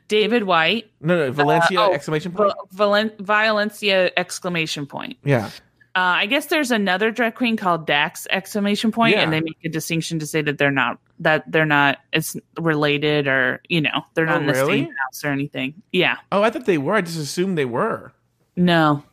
David 0.08 0.44
White, 0.44 0.92
No, 1.00 1.18
no, 1.18 1.32
Valencia 1.32 1.80
oh, 1.80 1.94
exclamation 1.94 2.34
point. 2.34 2.54
Valen- 2.76 3.18
Valencia 3.20 4.12
exclamation 4.18 4.86
point. 4.86 5.18
yeah. 5.24 5.50
Uh, 5.96 6.00
I 6.22 6.26
guess 6.26 6.48
there's 6.48 6.72
another 6.72 7.12
drag 7.12 7.36
queen 7.36 7.56
called 7.56 7.86
Dax 7.86 8.26
exclamation 8.32 8.92
point, 8.92 9.14
Yeah. 9.16 9.22
and 9.22 9.32
they 9.32 9.42
make 9.42 9.58
a 9.64 9.70
distinction 9.70 10.18
to 10.20 10.26
say 10.26 10.42
that 10.42 10.58
they're 10.58 10.72
not 10.72 10.98
that 11.24 11.50
they're 11.52 11.66
not 11.66 11.98
it's 12.14 12.36
related 12.60 13.28
or 13.28 13.62
you 13.70 13.82
know 13.82 14.04
they're 14.14 14.26
not 14.26 14.38
Oh, 14.38 14.42
in 14.42 14.48
the 14.48 14.54
really? 14.54 14.80
same 14.84 14.90
house 15.04 15.24
or 15.26 15.30
anything. 15.30 15.82
Yeah, 15.92 16.18
Oh, 16.32 16.42
I 16.44 16.50
thought 16.50 16.66
they 16.66 16.78
were. 16.78 16.96
I 16.96 17.02
just 17.02 17.18
assumed 17.20 17.58
they 17.58 17.66
were. 17.66 18.14
no. 18.56 19.04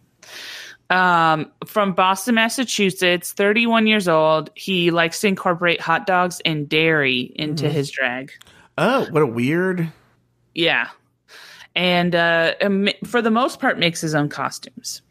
Um, 0.90 1.52
from 1.66 1.92
Boston, 1.92 2.34
Massachusetts, 2.34 3.32
31 3.32 3.86
years 3.86 4.08
old. 4.08 4.50
He 4.56 4.90
likes 4.90 5.20
to 5.20 5.28
incorporate 5.28 5.80
hot 5.80 6.04
dogs 6.04 6.40
and 6.44 6.68
dairy 6.68 7.32
into 7.36 7.64
Mm-hmm. 7.66 7.74
his 7.74 7.90
drag. 7.92 8.32
Oh, 8.76 9.06
what 9.11 9.22
a 9.22 9.26
weird. 9.26 9.92
Yeah. 10.52 10.88
And 11.76 12.16
uh, 12.16 12.54
um, 12.61 12.88
for 13.04 13.22
the 13.22 13.30
most 13.30 13.61
part, 13.61 13.78
makes 13.78 14.00
his 14.00 14.16
own 14.16 14.28
costumes. 14.28 15.02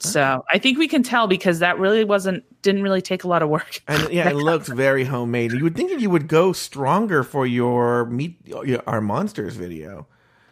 So 0.00 0.44
I 0.52 0.58
think 0.58 0.76
we 0.78 0.86
can 0.88 1.02
tell 1.02 1.26
because 1.28 1.60
that 1.60 1.78
really 1.78 2.04
wasn't 2.04 2.44
didn't 2.62 2.82
really 2.82 3.02
take 3.02 3.24
a 3.24 3.28
lot 3.28 3.42
of 3.42 3.48
work. 3.48 3.80
And 3.88 4.08
yeah, 4.12 4.30
it 4.30 4.36
looks 4.36 4.68
very 4.68 5.04
homemade. 5.04 5.52
You 5.52 5.64
would 5.64 5.74
think 5.76 5.90
that 5.90 6.00
you 6.00 6.10
would 6.10 6.28
go 6.28 6.52
stronger 6.52 7.22
for 7.22 7.46
your 7.46 8.06
meet 8.06 8.36
your, 8.46 8.82
our 8.86 9.00
monsters 9.00 9.56
video. 9.56 10.06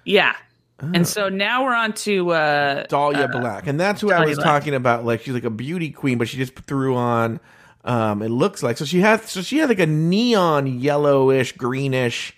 Yeah. 0.05 0.35
And 0.83 1.07
so 1.07 1.29
now 1.29 1.65
we're 1.65 1.75
on 1.75 1.93
to 1.93 2.31
uh, 2.31 2.87
Dahlia 2.87 3.29
Black, 3.29 3.67
and 3.67 3.79
that's 3.79 4.01
who 4.01 4.11
I 4.13 4.25
was 4.25 4.37
Black. 4.39 4.47
talking 4.47 4.75
about. 4.75 5.05
Like 5.05 5.21
she's 5.21 5.35
like 5.35 5.45
a 5.45 5.51
beauty 5.51 5.91
queen, 5.91 6.17
but 6.17 6.27
she 6.27 6.39
just 6.39 6.55
threw 6.61 6.97
on. 6.97 7.39
Um, 7.85 8.23
it 8.23 8.31
looks 8.31 8.63
like 8.63 8.79
so 8.79 8.87
she 8.87 9.01
has 9.01 9.31
so 9.31 9.43
she 9.43 9.59
has 9.59 9.69
like 9.69 9.79
a 9.79 9.87
neon 9.87 10.67
yellowish 10.67 11.53
greenish 11.53 12.35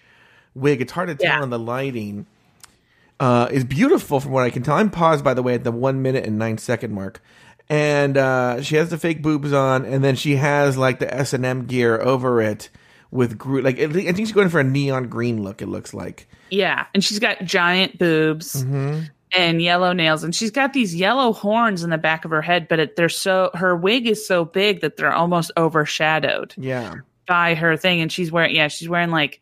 wig. 0.56 0.80
It's 0.80 0.90
hard 0.90 1.08
to 1.08 1.14
tell 1.14 1.38
Yeah. 1.38 1.42
in 1.44 1.50
the 1.50 1.58
lighting. 1.58 2.26
Uh, 3.20 3.46
is 3.52 3.62
beautiful 3.62 4.18
from 4.18 4.32
what 4.32 4.42
I 4.42 4.50
can 4.50 4.64
tell. 4.64 4.74
I'm 4.74 4.90
paused 4.90 5.22
by 5.22 5.34
the 5.34 5.42
way 5.44 5.54
at 5.54 5.62
the 5.62 5.70
one 5.70 6.02
minute 6.02 6.26
and 6.26 6.36
nine 6.36 6.58
second 6.58 6.92
mark, 6.92 7.22
and 7.72 8.16
uh, 8.18 8.62
she 8.62 8.76
has 8.76 8.90
the 8.90 8.98
fake 8.98 9.22
boobs 9.22 9.52
on, 9.52 9.84
and 9.84 10.04
then 10.04 10.14
she 10.16 10.36
has 10.36 10.76
like 10.76 10.98
the 10.98 11.12
S 11.12 11.32
and 11.32 11.44
M 11.44 11.64
gear 11.66 12.00
over 12.00 12.40
it 12.42 12.68
with 13.10 13.38
gro- 13.38 13.62
like 13.62 13.78
I 13.80 13.88
think 13.88 14.16
she's 14.16 14.32
going 14.32 14.48
for 14.50 14.60
a 14.60 14.64
neon 14.64 15.08
green 15.08 15.42
look. 15.42 15.62
It 15.62 15.66
looks 15.68 15.94
like. 15.94 16.28
yeah, 16.50 16.86
and 16.94 17.02
she's 17.02 17.18
got 17.18 17.42
giant 17.44 17.98
boobs 17.98 18.54
and 19.34 19.62
yellow 19.62 19.92
nails, 19.94 20.22
and 20.24 20.34
she's 20.34 20.50
got 20.50 20.74
these 20.74 20.94
yellow 20.94 21.32
horns 21.32 21.82
in 21.82 21.88
the 21.90 21.96
back 21.98 22.24
of 22.26 22.30
her 22.30 22.42
head, 22.42 22.68
but 22.68 22.78
it, 22.78 22.96
they're 22.96 23.08
so 23.08 23.50
her 23.54 23.74
wig 23.74 24.06
is 24.06 24.26
so 24.26 24.44
big 24.44 24.82
that 24.82 24.96
they're 24.98 25.12
almost 25.12 25.50
overshadowed 25.56 26.54
Yeah. 26.58 26.96
by 27.26 27.54
her 27.54 27.76
thing, 27.78 28.00
and 28.02 28.12
she's 28.12 28.30
wearing 28.30 28.54
yeah 28.54 28.68
she's 28.68 28.88
wearing 28.90 29.10
like 29.10 29.40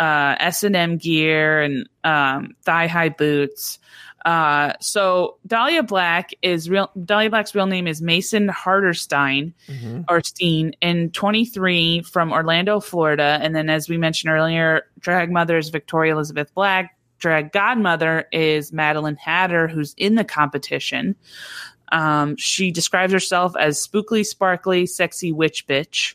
uh, 0.00 0.36
S 0.40 0.62
and 0.64 0.74
M 0.76 0.96
gear 0.96 1.60
and 1.62 1.88
um, 2.04 2.54
thigh 2.64 2.86
high 2.88 3.08
boots. 3.08 3.78
Uh, 4.24 4.72
so 4.80 5.36
Dahlia 5.46 5.82
Black 5.82 6.30
is 6.42 6.68
real. 6.68 6.90
Dahlia 7.04 7.30
Black's 7.30 7.54
real 7.54 7.66
name 7.66 7.86
is 7.86 8.02
Mason 8.02 8.48
Harderstein 8.48 9.52
or 10.08 10.22
Steen, 10.22 10.74
and 10.82 11.12
23 11.14 12.02
from 12.02 12.32
Orlando, 12.32 12.80
Florida. 12.80 13.38
And 13.40 13.54
then, 13.54 13.70
as 13.70 13.88
we 13.88 13.96
mentioned 13.96 14.32
earlier, 14.32 14.86
drag 14.98 15.30
mother 15.30 15.56
is 15.56 15.68
Victoria 15.70 16.14
Elizabeth 16.14 16.52
Black. 16.54 16.96
Drag 17.18 17.52
godmother 17.52 18.26
is 18.32 18.70
Maddelynn 18.70 19.18
Hatter, 19.18 19.66
who's 19.66 19.94
in 19.96 20.14
the 20.14 20.24
competition. 20.24 21.16
Um, 21.90 22.36
she 22.36 22.70
describes 22.70 23.12
herself 23.12 23.54
as 23.58 23.84
spookly, 23.84 24.24
sparkly, 24.24 24.86
sexy 24.86 25.32
witch 25.32 25.66
bitch 25.66 26.14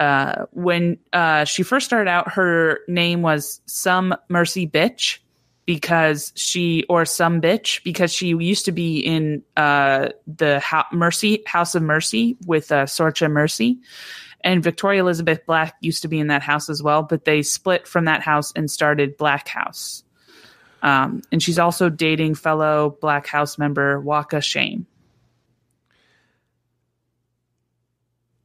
uh, 0.00 0.46
when 0.52 0.98
uh, 1.12 1.44
she 1.44 1.62
first 1.62 1.86
started 1.86 2.10
out, 2.10 2.32
her 2.32 2.80
name 2.88 3.22
was 3.22 3.60
Some 3.66 4.14
Mercy 4.28 4.66
Bitch 4.66 5.18
because 5.66 6.32
she, 6.34 6.84
or 6.88 7.04
Some 7.04 7.40
Bitch, 7.40 7.82
because 7.84 8.12
she 8.12 8.28
used 8.28 8.66
to 8.66 8.72
be 8.72 8.98
in 9.00 9.42
uh, 9.56 10.10
the 10.26 10.62
Mercy 10.92 11.42
House 11.46 11.74
of 11.74 11.82
Mercy 11.82 12.36
with 12.46 12.70
uh, 12.70 12.84
Sorcha 12.84 13.30
Mercy. 13.30 13.78
And 14.42 14.62
Victoria 14.62 15.00
Elizabeth 15.00 15.46
Black 15.46 15.74
used 15.80 16.02
to 16.02 16.08
be 16.08 16.20
in 16.20 16.26
that 16.26 16.42
house 16.42 16.68
as 16.68 16.82
well, 16.82 17.02
but 17.02 17.24
they 17.24 17.42
split 17.42 17.88
from 17.88 18.04
that 18.04 18.20
house 18.20 18.52
and 18.54 18.70
started 18.70 19.16
Black 19.16 19.48
House. 19.48 20.04
Um, 20.82 21.22
and 21.32 21.42
she's 21.42 21.58
also 21.58 21.88
dating 21.88 22.34
fellow 22.34 22.98
Black 23.00 23.26
House 23.26 23.56
member 23.56 23.98
Waka 23.98 24.42
Shame. 24.42 24.86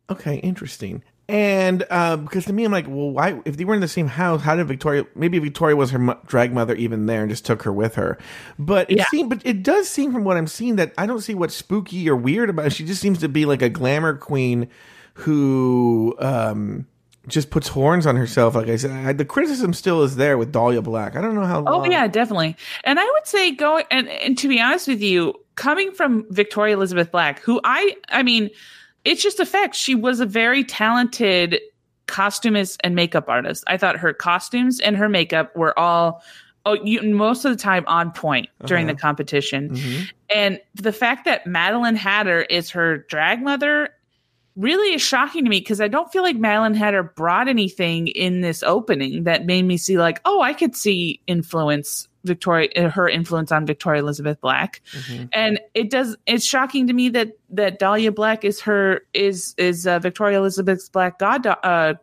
Okay, 0.10 0.38
interesting. 0.38 1.04
And 1.30 1.86
uh, 1.92 2.18
because 2.18 2.46
to 2.46 2.54
me, 2.54 2.66
I'm 2.66 2.72
like, 2.72 2.88
well, 2.88 3.12
why? 3.12 3.40
If 3.46 3.56
they 3.58 3.64
were 3.64 3.76
in 3.76 3.82
the 3.82 3.88
same 3.88 4.08
house, 4.08 4.42
how 4.42 4.56
did 4.56 4.66
Victoria? 4.68 5.06
Maybe 5.14 5.38
Victoria 5.38 5.76
was 5.76 5.92
her 5.92 6.00
mo- 6.00 6.20
drag 6.26 6.52
mother 6.52 6.74
even 6.74 7.06
there, 7.06 7.22
and 7.22 7.30
just 7.30 7.46
took 7.46 7.62
her 7.64 7.72
with 7.72 7.94
her. 7.96 8.18
But 8.58 8.90
it 8.90 8.98
Yeah. 8.98 9.06
seemed, 9.12 9.30
but 9.30 9.42
it 9.46 9.62
does 9.62 9.88
seem 9.88 10.12
from 10.12 10.24
what 10.24 10.38
I'm 10.38 10.48
seeing 10.48 10.78
that 10.78 10.92
I 10.98 11.06
don't 11.06 11.22
see 11.22 11.36
what's 11.36 11.54
spooky 11.56 12.10
or 12.10 12.16
weird 12.16 12.50
about. 12.50 12.66
it. 12.66 12.74
She 12.74 12.84
just 12.84 13.00
seems 13.00 13.20
to 13.20 13.30
be 13.30 13.46
like 13.46 13.62
a 13.62 13.70
glamour 13.70 14.16
queen 14.16 14.70
who 15.14 16.16
um, 16.20 16.88
just 17.28 17.52
puts 17.52 17.68
horns 17.68 18.08
on 18.08 18.16
herself. 18.16 18.56
Like 18.56 18.68
I 18.70 18.76
said, 18.78 18.92
I, 18.92 19.14
the 19.14 19.26
criticism 19.26 19.74
still 19.74 20.02
is 20.04 20.16
there 20.16 20.38
with 20.38 20.52
Dahlia 20.52 20.82
Black. 20.82 21.16
I 21.16 21.22
don't 21.22 21.36
know 21.36 21.46
how. 21.46 21.64
Oh 21.68 21.86
yeah, 21.86 22.08
definitely. 22.08 22.56
And 22.84 23.00
I 23.00 23.04
would 23.04 23.28
say 23.28 23.52
going 23.52 23.86
and, 23.92 24.08
and 24.08 24.38
to 24.40 24.48
be 24.48 24.60
honest 24.60 24.88
with 24.88 25.02
you, 25.02 25.36
coming 25.56 25.92
from 25.92 26.26
Victoria 26.32 26.76
Elizabeth 26.76 27.12
Black, 27.12 27.40
who 27.42 27.60
I 27.64 27.98
I 28.10 28.24
mean, 28.24 28.50
it's 29.06 29.24
just 29.24 29.40
a 29.40 29.46
fact. 29.46 29.76
She 29.76 29.96
was 29.96 30.20
a 30.20 30.26
very 30.26 30.64
talented 30.64 31.60
costumist 32.08 32.80
and 32.84 32.96
makeup 32.96 33.30
artist. 33.30 33.64
I 33.68 33.78
thought 33.78 33.98
her 33.98 34.14
costumes 34.14 34.80
and 34.80 34.98
her 34.98 35.08
makeup 35.10 35.56
were 35.56 35.78
all 35.78 36.24
oh 36.66 36.74
you 36.84 37.02
most 37.04 37.46
of 37.46 37.52
the 37.52 37.58
time 37.58 37.84
on 37.88 38.12
point 38.12 38.50
during 38.66 38.86
Uh-huh. 38.86 38.96
the 38.96 39.00
competition. 39.00 39.70
Mhm. 39.70 40.12
And 40.36 40.60
the 40.76 40.92
fact 40.92 41.26
that 41.26 41.46
Maddelynn 41.46 41.96
Hatter 41.96 42.42
is 42.44 42.70
her 42.72 43.00
drag 43.10 43.42
mother 43.42 43.90
really 44.58 44.94
is 44.94 45.02
shocking 45.02 45.46
to 45.46 45.50
me 45.50 45.60
because 45.60 45.80
I 45.80 45.88
don't 45.88 46.12
feel 46.12 46.24
like 46.24 46.36
Maddelynn 46.36 46.76
Hatter 46.76 47.04
brought 47.04 47.48
anything 47.48 48.08
in 48.08 48.42
this 48.42 48.62
opening 48.64 49.24
that 49.24 49.46
made 49.46 49.64
me 49.64 49.78
see 49.78 49.98
like, 49.98 50.20
oh, 50.26 50.42
I 50.42 50.54
could 50.54 50.76
see 50.76 51.22
influence 51.28 52.08
Victoria, 52.30 52.90
her 52.90 53.10
influence 53.10 53.52
on 53.52 53.66
Victoria 53.66 54.02
Elizabeth 54.02 54.40
Black, 54.40 54.82
Mhm. 54.94 55.30
and 55.34 55.60
it 55.74 55.90
does. 55.90 56.16
It's 56.26 56.46
shocking 56.46 56.88
to 56.88 56.94
me 56.94 57.10
that 57.10 57.34
that 57.50 57.80
Dahlia 57.80 58.12
Black 58.14 58.46
is 58.46 58.62
her 58.62 59.02
is 59.14 59.54
is 59.58 59.86
uh, 59.86 60.00
Victoria 60.00 60.38
Elizabeth's 60.40 60.88
Black 60.88 61.20
god 61.20 61.46
uh, 61.46 61.96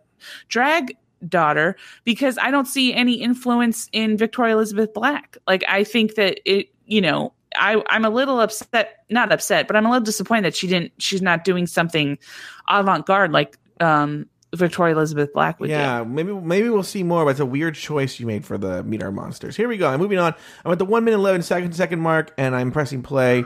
drag 0.48 0.94
daughter 1.26 1.76
because 2.04 2.36
I 2.40 2.50
don't 2.50 2.66
see 2.66 2.92
any 2.92 3.14
influence 3.14 3.88
in 3.92 4.16
Victoria 4.18 4.54
Elizabeth 4.54 4.92
Black. 4.92 5.38
Like 5.46 5.64
I 5.68 5.82
think 5.84 6.14
that 6.16 6.40
it, 6.44 6.68
you 6.84 7.00
know, 7.00 7.32
I 7.56 7.82
I'm 7.88 8.04
a 8.04 8.10
little 8.10 8.38
upset, 8.40 9.04
not 9.08 9.32
upset, 9.32 9.66
but 9.66 9.76
I'm 9.76 9.86
a 9.86 9.90
little 9.90 10.04
disappointed 10.04 10.44
that 10.44 10.56
she 10.56 10.66
didn't. 10.66 10.92
She's 10.98 11.22
not 11.22 11.44
doing 11.44 11.66
something 11.66 12.18
avant 12.68 13.06
garde 13.06 13.32
like 13.32 13.56
um 13.80 14.26
Victoria 14.54 14.94
Elizabeth 14.94 15.32
Black 15.32 15.60
would. 15.60 15.70
Yeah, 15.70 16.04
maybe 16.04 16.32
maybe 16.32 16.68
we'll 16.68 16.82
see 16.82 17.02
more, 17.02 17.24
but 17.24 17.32
it's 17.32 17.40
a 17.40 17.46
weird 17.46 17.74
choice 17.74 18.20
you 18.20 18.26
made 18.26 18.44
for 18.44 18.56
the 18.56 18.82
Meet 18.84 19.02
Our 19.02 19.12
Monsters. 19.12 19.56
Here 19.56 19.68
we 19.68 19.76
go. 19.76 19.88
I'm 19.88 20.00
moving 20.00 20.18
on. 20.18 20.34
I'm 20.64 20.72
at 20.72 20.78
the 20.78 20.84
one 20.84 21.04
minute 21.04 21.18
eleven 21.18 21.42
second 21.42 21.74
second 21.74 22.00
mark, 22.00 22.32
and 22.38 22.54
I'm 22.54 22.70
pressing 22.70 23.02
play. 23.02 23.44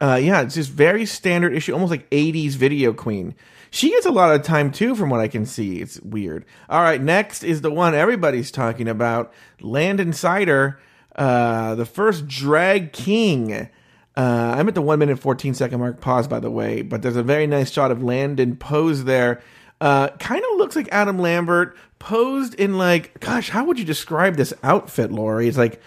Uh, 0.00 0.20
yeah, 0.22 0.42
it's 0.42 0.54
just 0.54 0.70
very 0.70 1.06
standard 1.06 1.54
issue, 1.54 1.72
almost 1.72 1.90
like 1.90 2.08
'80s 2.10 2.52
video 2.52 2.92
queen. 2.92 3.34
She 3.70 3.90
gets 3.90 4.04
a 4.04 4.10
lot 4.10 4.34
of 4.34 4.42
time 4.42 4.70
too, 4.70 4.94
from 4.94 5.08
what 5.08 5.20
I 5.20 5.28
can 5.28 5.46
see. 5.46 5.80
It's 5.80 5.98
weird. 6.00 6.44
All 6.68 6.82
right, 6.82 7.00
next 7.00 7.42
is 7.42 7.62
the 7.62 7.70
one 7.70 7.94
everybody's 7.94 8.50
talking 8.50 8.86
about, 8.86 9.32
Landon 9.60 10.12
Cider, 10.12 10.78
uh, 11.16 11.74
the 11.74 11.86
first 11.86 12.26
drag 12.26 12.92
king. 12.92 13.70
Uh, 14.14 14.54
I'm 14.56 14.68
at 14.68 14.74
the 14.74 14.82
one 14.82 14.98
minute 14.98 15.18
fourteen 15.18 15.54
second 15.54 15.80
mark. 15.80 16.00
Pause, 16.00 16.28
by 16.28 16.40
the 16.40 16.50
way, 16.50 16.82
but 16.82 17.00
there's 17.00 17.16
a 17.16 17.22
very 17.22 17.46
nice 17.46 17.70
shot 17.70 17.90
of 17.90 18.02
Landon 18.02 18.56
pose 18.56 19.04
there. 19.04 19.40
Uh, 19.82 20.08
kind 20.18 20.40
of 20.52 20.58
looks 20.58 20.76
like 20.76 20.88
Adam 20.92 21.18
Lambert 21.18 21.76
posed 21.98 22.54
in 22.54 22.78
like, 22.78 23.18
gosh, 23.18 23.48
how 23.50 23.64
would 23.64 23.80
you 23.80 23.84
describe 23.84 24.36
this 24.36 24.54
outfit, 24.62 25.10
Lori? 25.10 25.48
It's 25.48 25.58
like, 25.58 25.82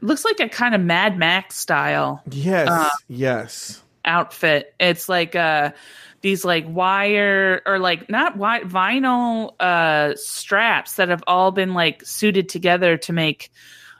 Looks 0.00 0.24
like 0.24 0.38
a 0.38 0.48
kind 0.48 0.74
of 0.74 0.80
Mad 0.82 1.18
Max 1.18 1.56
style 1.56 2.22
yes, 2.30 2.68
Uh, 2.68 2.90
yes, 3.08 3.82
outfit. 4.04 4.74
It's 4.78 5.08
like 5.08 5.34
uh 5.34 5.72
these 6.20 6.44
like 6.44 6.64
wire 6.68 7.62
or 7.66 7.78
like 7.78 8.08
not 8.08 8.34
wi- 8.34 8.64
vinyl 8.64 9.54
uh 9.60 10.14
straps 10.16 10.96
that 10.96 11.08
have 11.08 11.24
all 11.26 11.50
been 11.52 11.74
like 11.74 12.04
suited 12.04 12.48
together 12.48 12.96
to 12.98 13.12
make 13.12 13.50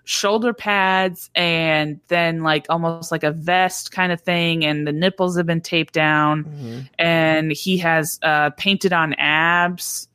shoulder 0.04 0.52
pads 0.52 1.30
and 1.34 1.98
then 2.08 2.42
like 2.42 2.66
almost 2.68 3.10
like 3.10 3.24
a 3.24 3.30
vest 3.30 3.90
kind 3.90 4.12
of 4.12 4.20
thing 4.20 4.64
and 4.64 4.86
the 4.86 4.92
nipples 4.92 5.36
have 5.36 5.46
been 5.46 5.60
taped 5.62 5.94
down 5.94 6.44
Mhm. 6.44 6.88
and 6.98 7.52
he 7.52 7.78
has 7.78 8.18
uh 8.22 8.50
painted 8.50 8.92
on 8.92 9.14
abs 9.14 10.06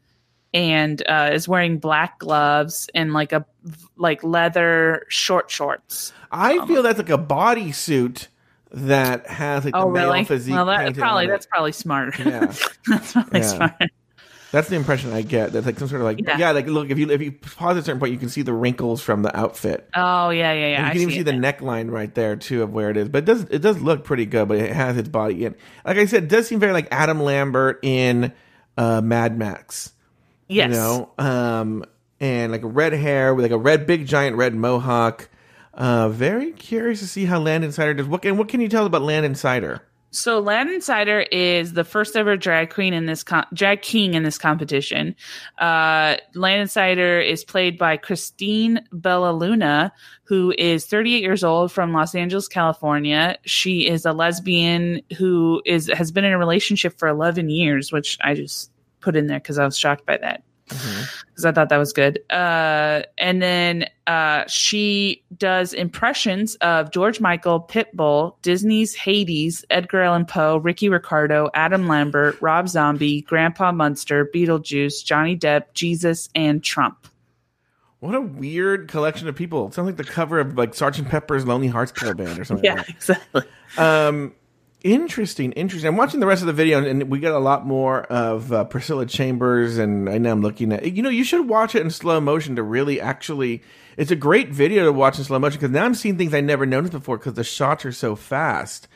and 0.54 1.08
uh, 1.08 1.30
is 1.34 1.48
wearing 1.48 1.78
black 1.78 2.18
gloves 2.20 2.90
and 2.96 3.14
like 3.14 3.32
a 3.34 3.46
like 3.98 4.24
leather 4.24 5.06
short 5.08 5.52
shorts. 5.52 6.12
I 6.32 6.66
feel 6.66 6.82
that's 6.82 6.98
like 6.98 7.10
a 7.12 7.18
bodysuit 7.20 8.28
that 8.72 9.28
has 9.28 9.66
like 9.66 9.76
Oh, 9.76 9.86
the 9.86 9.92
male 9.92 10.08
really? 10.12 10.26
physique. 10.26 10.56
Well, 10.56 10.66
that 10.66 10.96
probably 10.96 11.28
that's 11.28 11.46
probably 11.46 11.72
smart. 11.72 12.18
Yeah. 12.18 12.52
that's 12.88 13.14
probably 13.14 13.40
Yeah. 13.42 13.46
smart. 13.48 13.74
That's 14.52 14.68
the 14.68 14.76
impression 14.76 15.14
I 15.14 15.22
get. 15.22 15.52
That's 15.52 15.66
like 15.66 15.78
some 15.78 15.88
sort 15.88 16.02
of 16.02 16.06
like 16.06 16.22
yeah. 16.22 16.38
Yeah. 16.38 16.52
like 16.52 16.66
look 16.68 16.90
if 16.90 16.98
you 16.98 17.10
if 17.12 17.22
you 17.22 17.32
pause 17.32 17.78
at 17.78 17.82
a 17.82 17.86
certain 17.86 18.00
point, 18.00 18.14
you 18.14 18.18
can 18.18 18.30
see 18.30 18.42
the 18.42 18.54
wrinkles 18.54 19.02
from 19.02 19.22
the 19.22 19.36
outfit. 19.38 19.88
Oh 19.96 20.30
yeah, 20.30 20.54
yeah, 20.54 20.66
And 20.66 20.72
yeah. 20.72 20.80
you 20.80 20.86
I 20.86 20.92
can 20.92 21.02
even 21.02 21.14
see 21.14 21.20
it 21.20 21.24
the 21.26 21.32
neckline 21.34 21.92
right 21.92 22.14
there 22.14 22.36
too 22.36 22.64
of 22.64 22.74
where 22.74 22.90
it 22.90 22.98
is. 22.98 23.10
But 23.10 23.20
it 23.20 23.26
does 23.26 23.44
it 23.44 23.60
does 23.60 23.80
look 23.80 24.04
pretty 24.04 24.26
good, 24.26 24.48
but 24.48 24.58
it 24.58 24.72
has 24.72 24.98
its 24.98 25.10
body 25.10 25.46
in. 25.46 25.56
Like 25.86 25.98
I 25.98 26.06
said, 26.06 26.24
it 26.24 26.30
does 26.30 26.48
seem 26.48 26.60
very 26.60 26.74
like 26.74 26.88
Adam 26.92 27.22
Lambert 27.22 27.80
in 27.84 28.34
uh, 28.78 29.02
Mad 29.02 29.38
Max. 29.38 29.94
Yes. 30.48 30.70
You 30.70 30.76
know, 30.76 31.12
um, 31.20 31.86
and 32.20 32.52
like 32.52 32.62
red 32.64 32.94
hair 32.94 33.36
with 33.36 33.46
like 33.46 33.52
a 33.52 33.58
red 33.58 33.86
big 33.86 34.08
giant 34.08 34.36
red 34.36 34.56
mohawk. 34.56 35.30
Uh, 35.76 36.10
very 36.10 36.52
curious 36.52 37.00
to 37.00 37.08
see 37.08 37.26
how 37.26 37.40
Landon 37.40 37.72
Cider 37.72 37.94
does. 37.94 38.08
What 38.08 38.26
and 38.26 38.38
what 38.38 38.48
can 38.48 38.62
you 38.62 38.68
tell 38.68 38.86
about 38.86 39.04
Landon 39.04 39.36
Cider? 39.36 39.84
So 40.12 40.40
Landon 40.40 40.82
Cider 40.82 41.22
is 41.32 41.74
the 41.74 41.84
first 41.84 42.16
ever 42.16 42.36
drag 42.36 42.72
queen 42.72 42.94
in 42.94 43.06
this 43.06 43.24
drag 43.54 43.82
king 43.82 44.16
in 44.16 44.24
this 44.24 44.38
competition. 44.38 45.16
Uh, 45.60 46.18
Landon 46.34 46.68
Cider 46.68 47.20
is 47.20 47.44
played 47.44 47.78
by 47.78 47.98
Christine 47.98 48.82
Bellaluna, 48.92 49.92
who 50.24 50.54
is 50.58 50.86
38 50.86 51.22
years 51.22 51.44
old 51.44 51.72
from 51.72 51.94
Los 51.94 52.16
Angeles, 52.16 52.48
California. 52.48 53.38
She 53.46 53.88
is 53.88 54.06
a 54.06 54.14
lesbian 54.14 55.02
who 55.18 55.62
is 55.66 55.88
has 55.88 56.12
been 56.12 56.26
in 56.26 56.34
a 56.34 56.40
relationship 56.40 56.98
for 56.98 57.08
11 57.08 57.50
years, 57.50 57.92
which 57.92 58.18
I 58.22 58.34
just 58.34 58.72
put 59.02 59.16
in 59.16 59.28
there 59.28 59.40
because 59.40 59.60
I 59.60 59.66
was 59.66 59.78
shocked 59.78 60.06
by 60.06 60.18
that 60.18 60.44
because 60.70 61.46
I 61.46 61.52
thought 61.52 61.70
that 61.70 61.78
was 61.78 61.94
good. 61.94 62.20
Uh, 62.30 63.04
and 63.18 63.42
then 63.42 63.86
uh, 64.08 64.46
she 64.48 65.24
does 65.38 65.74
impressions 65.74 66.56
of 66.56 66.92
George 66.92 67.20
Michael, 67.20 67.62
Pitbull, 67.62 68.36
Disney's 68.42 68.96
Hades, 68.96 69.66
Edgar 69.70 70.04
Allan 70.04 70.26
Poe, 70.26 70.58
Ricky 70.58 70.90
Ricardo, 70.90 71.50
Adam 71.54 71.88
Lambert, 71.88 72.42
Rob 72.42 72.70
Zombie, 72.70 73.22
Grandpa 73.22 73.72
Munster, 73.72 74.30
Beetlejuice, 74.34 75.04
Johnny 75.04 75.38
Depp, 75.38 75.74
Jesus, 75.74 76.30
and 76.34 76.64
Trump. 76.64 77.08
What 78.00 78.16
a 78.16 78.22
weird 78.22 78.88
collection 78.88 79.28
of 79.28 79.36
people. 79.36 79.68
It 79.68 79.74
sounds 79.74 79.88
like 79.88 79.98
the 79.98 80.06
cover 80.06 80.40
of 80.40 80.58
like 80.58 80.74
Sergeant 80.74 81.10
Pepper's 81.10 81.46
Lonely 81.46 81.68
Hearts 81.68 81.92
Club 81.92 82.18
Band 82.18 82.40
or 82.40 82.46
something. 82.46 82.64
Yeah, 82.70 82.76
like 82.76 82.90
exactly. 82.90 83.42
Um, 83.78 84.34
interesting, 84.84 85.52
interesting. 85.54 85.88
I'm 85.88 85.98
watching 85.98 86.20
the 86.20 86.26
rest 86.26 86.42
of 86.42 86.48
the 86.48 86.54
video, 86.54 86.84
and 86.84 87.10
we 87.10 87.20
get 87.20 87.34
a 87.34 87.40
lot 87.40 87.66
more 87.66 88.04
of 88.04 88.52
uh, 88.52 88.64
Priscilla 88.66 89.06
Chambers, 89.06 89.78
and 89.78 90.10
I 90.10 90.18
know 90.18 90.32
I'm 90.32 90.42
looking 90.42 90.72
at. 90.72 90.94
You 90.94 91.04
know, 91.04 91.10
you 91.10 91.24
should 91.24 91.48
watch 91.48 91.76
it 91.76 91.82
in 91.82 91.90
slow 91.90 92.20
motion 92.20 92.56
to 92.56 92.64
really 92.64 93.00
actually. 93.00 93.62
It's 93.98 94.12
a 94.12 94.16
great 94.16 94.50
video 94.50 94.86
to 94.86 94.94
watch 94.94 95.18
in 95.18 95.26
slow 95.26 95.40
motion 95.40 95.60
because 95.60 95.74
now 95.74 95.84
I'm 95.84 95.96
seeing 95.96 96.18
things 96.18 96.34
I 96.34 96.42
never 96.42 96.66
noticed 96.66 96.94
before 96.94 97.18
because 97.18 97.34
the 97.34 97.44
shots 97.44 97.86
are 97.86 97.92
so 97.92 98.16
fast. 98.16 98.88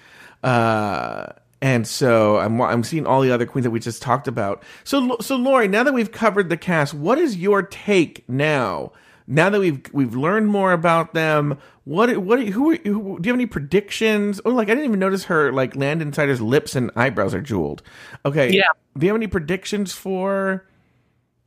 Uh, 0.42 1.28
and 1.62 1.88
so 1.88 2.38
I'm 2.38 2.62
I'm 2.62 2.84
seeing 2.84 3.06
all 3.06 3.22
the 3.22 3.32
other 3.32 3.46
queens 3.46 3.64
that 3.64 3.72
we 3.72 3.80
just 3.80 4.02
talked 4.02 4.28
about. 4.28 4.64
So 4.84 5.18
so 5.22 5.38
Lori, 5.38 5.70
now 5.70 5.84
that 5.84 5.94
we've 5.94 6.12
covered 6.12 6.50
the 6.50 6.58
cast, 6.58 6.94
what 6.94 7.18
is 7.18 7.38
your 7.38 7.62
take 7.62 8.28
now? 8.28 8.92
Now 9.28 9.50
that 9.50 9.60
we've 9.60 9.82
we've 9.94 10.16
learned 10.16 10.48
more 10.48 10.74
about 10.74 11.14
them, 11.14 11.58
what 11.86 12.16
what 12.18 12.46
who, 12.48 12.72
are, 12.72 12.76
who 12.76 13.20
do 13.20 13.28
you 13.28 13.32
have 13.32 13.36
any 13.38 13.46
predictions? 13.46 14.42
Oh, 14.44 14.50
like 14.52 14.68
I 14.68 14.72
didn't 14.72 14.86
even 14.86 15.00
notice 15.00 15.26
her 15.26 15.52
like 15.52 15.76
Landon 15.76 16.12
Cider's 16.14 16.42
lips 16.42 16.76
and 16.76 16.92
eyebrows 16.96 17.34
are 17.34 17.42
jeweled. 17.42 17.82
Okay, 18.26 18.52
Yeah. 18.52 18.64
Do 18.98 19.06
you 19.06 19.12
have 19.12 19.18
any 19.18 19.28
predictions 19.28 19.94
for 19.94 20.66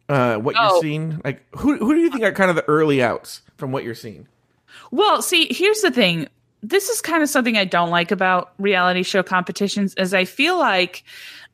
uh, 0.09 0.37
what 0.37 0.55
you're 0.55 0.65
Oh. 0.65 0.81
seeing? 0.81 1.21
Like 1.25 1.43
who 1.57 1.77
who 1.77 1.95
do 1.95 2.01
you 2.01 2.11
think 2.11 2.25
are 2.25 2.33
kind 2.33 2.51
of 2.51 2.57
the 2.57 2.65
early 2.69 3.03
outs 3.03 3.43
from 3.57 3.73
what 3.73 3.85
you're 3.85 3.95
seeing? 3.95 4.27
Well, 4.91 5.21
see, 5.23 5.49
here's 5.53 5.81
the 5.83 5.91
thing. 5.91 6.29
This 6.63 6.89
is 6.89 7.01
kind 7.01 7.23
of 7.23 7.29
something 7.29 7.57
I 7.57 7.65
don't 7.65 7.91
like 7.91 8.11
about 8.11 8.53
reality 8.59 9.03
show 9.03 9.23
competitions 9.23 9.95
is 9.95 10.13
I 10.15 10.25
feel 10.25 10.59
like 10.59 11.05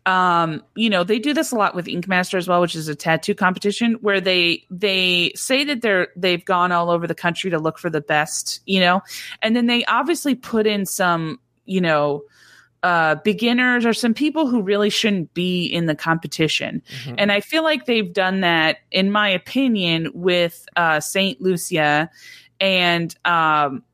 um 0.06 0.62
you 0.74 0.90
know 0.90 1.04
they 1.04 1.18
do 1.18 1.32
this 1.32 1.52
a 1.52 1.56
lot 1.56 1.74
with 1.74 1.86
ink 1.86 2.08
master 2.08 2.36
as 2.36 2.48
well 2.48 2.60
which 2.60 2.74
is 2.74 2.88
a 2.88 2.94
tattoo 2.94 3.34
competition 3.34 3.94
where 4.00 4.20
they 4.20 4.64
they 4.68 5.30
say 5.36 5.62
that 5.62 5.80
they're 5.80 6.08
they've 6.16 6.44
gone 6.44 6.72
all 6.72 6.90
over 6.90 7.06
the 7.06 7.14
country 7.14 7.50
to 7.50 7.58
look 7.58 7.78
for 7.78 7.88
the 7.88 8.00
best 8.00 8.60
you 8.66 8.80
know? 8.80 9.02
And 9.42 9.54
then 9.54 9.66
they 9.66 9.84
obviously 9.84 10.34
put 10.34 10.66
in 10.66 10.86
some 10.86 11.38
you 11.64 11.80
know 11.80 12.24
uh 12.82 13.14
beginners 13.16 13.86
or 13.86 13.92
some 13.92 14.12
people 14.12 14.48
who 14.48 14.60
really 14.60 14.90
shouldn't 14.90 15.32
be 15.34 15.64
in 15.64 15.86
the 15.86 15.94
competition. 15.94 16.82
And 17.16 17.30
i 17.30 17.40
feel 17.40 17.62
like 17.62 17.86
they've 17.86 18.12
done 18.12 18.40
that 18.40 18.78
in 18.90 19.12
my 19.12 19.28
opinion 19.28 20.10
with 20.14 20.66
uh 20.76 20.98
saint 20.98 21.40
lucia 21.40 22.10
and 22.60 23.14
um 23.24 23.84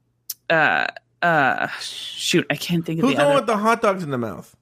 uh 0.48 0.86
uh 1.20 1.66
shoot 1.80 2.46
i 2.50 2.56
can't 2.56 2.86
think 2.86 3.00
of 3.00 3.06
Who's 3.06 3.16
the 3.16 3.22
the 3.22 3.26
one 3.26 3.36
with 3.36 3.46
the 3.46 3.56
hot 3.59 3.82
dogs 3.82 4.02
in 4.02 4.11
the 4.11 4.18
mouth? 4.18 4.56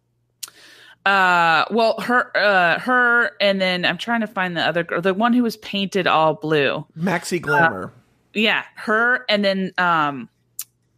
Uh 1.06 1.64
well 1.70 1.98
her 2.00 2.36
uh 2.36 2.78
her 2.80 3.30
and 3.40 3.60
then 3.60 3.84
i'm 3.84 3.96
trying 3.96 4.20
to 4.20 4.26
find 4.26 4.56
the 4.56 4.60
other 4.60 4.82
girl 4.82 5.00
the 5.00 5.14
one 5.14 5.32
who 5.32 5.42
was 5.42 5.56
painted 5.58 6.06
all 6.06 6.34
blue. 6.34 6.84
Maxi 6.98 7.40
Glamour. 7.40 7.92
yeah 8.34 8.64
her 8.74 9.24
and 9.28 9.44
then 9.44 9.72
um 9.78 10.28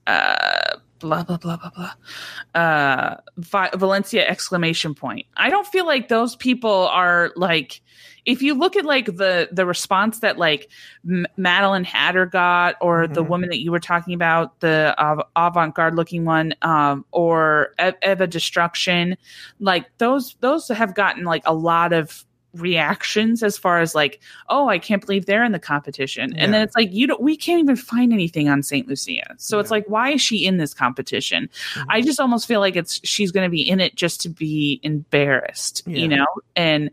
uh 0.07 0.77
blah 0.99 1.23
blah 1.23 1.37
blah 1.37 1.57
blah 1.59 1.71
blah. 1.77 2.61
Uh 2.61 3.17
Vi- 3.37 3.71
valencia 3.75 4.27
exclamation 4.27 4.95
point. 4.95 5.27
I 5.37 5.51
don't 5.51 5.67
feel 5.67 5.87
like 5.87 6.09
those 6.09 6.35
people 6.35 6.89
are 6.89 7.31
like 7.37 7.81
if 8.29 8.43
you 8.43 8.55
look 8.55 8.77
at 8.77 8.85
like 8.85 9.07
the 9.07 9.49
the 9.51 9.65
response 9.65 10.19
that 10.21 10.37
like 10.39 10.69
M- 11.09 11.27
Maddelynn 11.39 11.85
Hatter 11.85 12.27
got 12.27 12.75
or 12.81 13.07
the 13.07 13.25
Mhm. 13.25 13.29
woman 13.29 13.49
that 13.49 13.59
you 13.61 13.73
were 13.73 13.81
talking 13.81 14.13
about 14.15 14.61
the 14.61 14.95
av- 14.99 15.23
avant-garde 15.35 15.95
looking 15.95 16.25
one 16.27 16.53
um 16.63 17.05
or 17.11 17.75
E- 17.83 17.93
eva 18.03 18.27
destruction 18.27 19.17
like 19.61 19.87
those 19.99 20.37
those 20.41 20.69
have 20.69 20.95
gotten 20.95 21.25
like 21.25 21.43
a 21.47 21.55
lot 21.55 21.93
of 21.93 22.25
reactions 22.55 23.43
as 23.43 23.59
far 23.59 23.79
as 23.81 23.95
like 23.95 24.21
oh 24.49 24.69
i 24.69 24.79
can't 24.79 25.05
believe 25.05 25.27
they're 25.27 25.45
in 25.45 25.53
the 25.53 25.59
competition 25.59 26.35
and 26.37 26.53
then 26.53 26.63
it's 26.63 26.75
like 26.75 26.89
you 26.93 27.07
don't 27.07 27.21
we 27.21 27.37
can't 27.37 27.61
even 27.61 27.77
find 27.77 28.11
anything 28.13 28.49
on 28.49 28.63
saint 28.63 28.89
lucia 28.89 29.35
so 29.37 29.59
it's 29.59 29.71
like 29.71 29.85
why 29.87 30.11
is 30.13 30.21
she 30.23 30.47
in 30.47 30.57
this 30.57 30.73
competition 30.75 31.49
Mhm. 31.75 31.85
i 31.91 32.01
just 32.01 32.19
almost 32.19 32.49
feel 32.49 32.61
like 32.61 32.75
it's 32.75 33.01
she's 33.05 33.31
going 33.33 33.45
to 33.45 33.51
be 33.51 33.61
in 33.61 33.81
it 33.81 33.95
just 33.97 34.23
to 34.23 34.29
be 34.31 34.81
embarrassed 34.83 35.83
Yeah. 35.87 35.99
you 35.99 36.09
know 36.09 36.27
and 36.57 36.91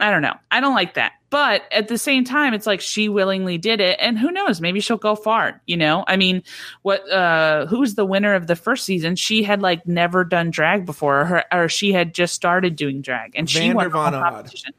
i 0.00 0.10
don't 0.10 0.22
know. 0.22 0.34
I 0.50 0.60
don't 0.60 0.74
like 0.74 0.94
that. 0.94 1.12
But 1.30 1.62
at 1.72 1.88
the 1.88 1.96
same 1.96 2.24
time 2.24 2.54
it's 2.54 2.66
like 2.66 2.80
she 2.80 3.08
willingly 3.08 3.56
did 3.56 3.80
it 3.80 3.98
and 4.00 4.18
who 4.18 4.30
knows? 4.30 4.60
Maybe 4.60 4.80
she'll 4.80 4.96
go 4.96 5.14
far 5.14 5.60
you 5.66 5.76
know? 5.76 6.04
I 6.08 6.16
mean 6.16 6.42
what 6.82 7.08
uh 7.10 7.66
who 7.66 7.80
was 7.80 7.94
the 7.94 8.04
winner 8.04 8.34
of 8.34 8.46
the 8.48 8.56
first 8.56 8.84
season? 8.84 9.16
She 9.16 9.42
had 9.42 9.62
like 9.62 9.86
never 9.86 10.24
done 10.24 10.50
drag 10.50 10.84
before 10.86 11.20
or, 11.20 11.24
her, 11.24 11.44
or 11.52 11.68
she 11.68 11.92
had 11.92 12.14
just 12.14 12.34
started 12.34 12.76
doing 12.76 13.00
drag 13.00 13.32
and 13.34 13.48
she 13.48 13.72
won 13.72 13.84
the 13.84 13.90
Von 13.90 14.14
Odd. 14.14 14.22
competition. 14.22 14.72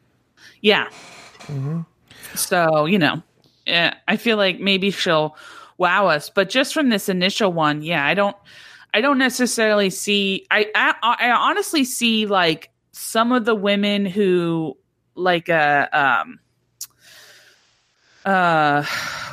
Yeah. 0.61 0.89
Mhm. 1.43 1.85
so, 2.35 2.85
you 2.85 2.97
know, 2.99 3.21
yeah, 3.65 3.93
I 4.07 4.17
feel 4.17 4.37
like 4.37 4.59
maybe 4.59 4.91
she'll 4.91 5.35
wow 5.77 6.07
us, 6.07 6.29
but 6.29 6.49
just 6.49 6.73
from 6.73 6.89
this 6.89 7.09
initial 7.09 7.51
one, 7.53 7.81
yeah, 7.81 8.05
I 8.05 8.13
don't 8.13 8.35
I 8.93 9.01
don't 9.01 9.17
necessarily 9.17 9.89
see 9.89 10.45
I 10.51 10.69
I, 10.75 10.93
I 11.19 11.31
honestly 11.31 11.83
see 11.83 12.25
like 12.27 12.69
some 12.91 13.31
of 13.31 13.45
the 13.45 13.55
women 13.55 14.05
who 14.05 14.77
like 15.15 15.49
uh 15.49 15.87
um 15.93 16.39
uh 18.25 18.83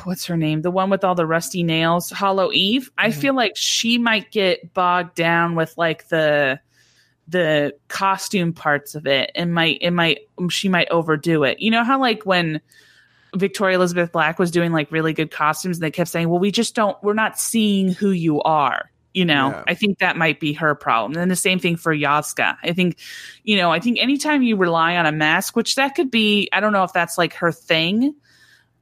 what's 0.03 0.25
her 0.25 0.35
name? 0.37 0.61
The 0.61 0.71
one 0.71 0.89
with 0.89 1.03
all 1.03 1.15
the 1.15 1.25
rusty 1.25 1.63
nails, 1.63 2.09
Hollow 2.09 2.51
Eve. 2.51 2.91
I 2.97 3.09
Mhm. 3.09 3.13
feel 3.13 3.35
like 3.35 3.53
she 3.55 3.97
might 3.97 4.31
get 4.31 4.73
bogged 4.73 5.15
down 5.15 5.55
with 5.55 5.73
like 5.77 6.07
the 6.09 6.59
the 7.27 7.73
costume 7.87 8.51
parts 8.51 8.93
of 8.95 9.07
it 9.07 9.31
and 9.35 9.53
might 9.53 9.77
it 9.79 9.91
might 9.91 10.19
she 10.49 10.67
might 10.67 10.89
overdo 10.89 11.43
it. 11.43 11.59
You 11.61 11.71
know 11.71 11.83
how 11.83 11.99
like 11.99 12.23
when 12.25 12.59
Victoria 13.33 13.77
Elizabeth 13.77 14.11
Black 14.11 14.37
was 14.39 14.51
doing 14.51 14.73
like 14.73 14.91
really 14.91 15.13
good 15.13 15.31
costumes 15.31 15.77
and 15.77 15.83
they 15.83 15.91
kept 15.91 16.09
saying, 16.09 16.27
"Well, 16.27 16.39
we 16.39 16.51
just 16.51 16.75
don't 16.75 17.01
we're 17.01 17.13
not 17.13 17.39
seeing 17.39 17.93
who 17.93 18.09
you 18.09 18.41
are." 18.41 18.90
You 19.13 19.25
know, 19.25 19.49
Yeah. 19.49 19.63
I 19.67 19.73
think 19.73 19.99
that 19.99 20.15
might 20.15 20.39
be 20.39 20.53
her 20.53 20.73
problem. 20.73 21.19
And 21.19 21.29
the 21.29 21.35
same 21.35 21.59
thing 21.59 21.75
for 21.75 21.93
Yovska. 21.93 22.57
I 22.63 22.71
think, 22.71 22.97
you 23.43 23.57
know, 23.57 23.71
I 23.71 23.79
think 23.79 23.99
anytime 23.99 24.41
you 24.41 24.55
rely 24.55 24.95
on 24.95 25.05
a 25.05 25.11
mask, 25.11 25.55
which 25.55 25.75
that 25.75 25.95
could 25.95 26.09
be, 26.09 26.47
I 26.53 26.59
don't 26.61 26.71
know 26.71 26.83
if 26.83 26.93
that's 26.93 27.17
like 27.17 27.33
her 27.35 27.51
thing 27.51 28.15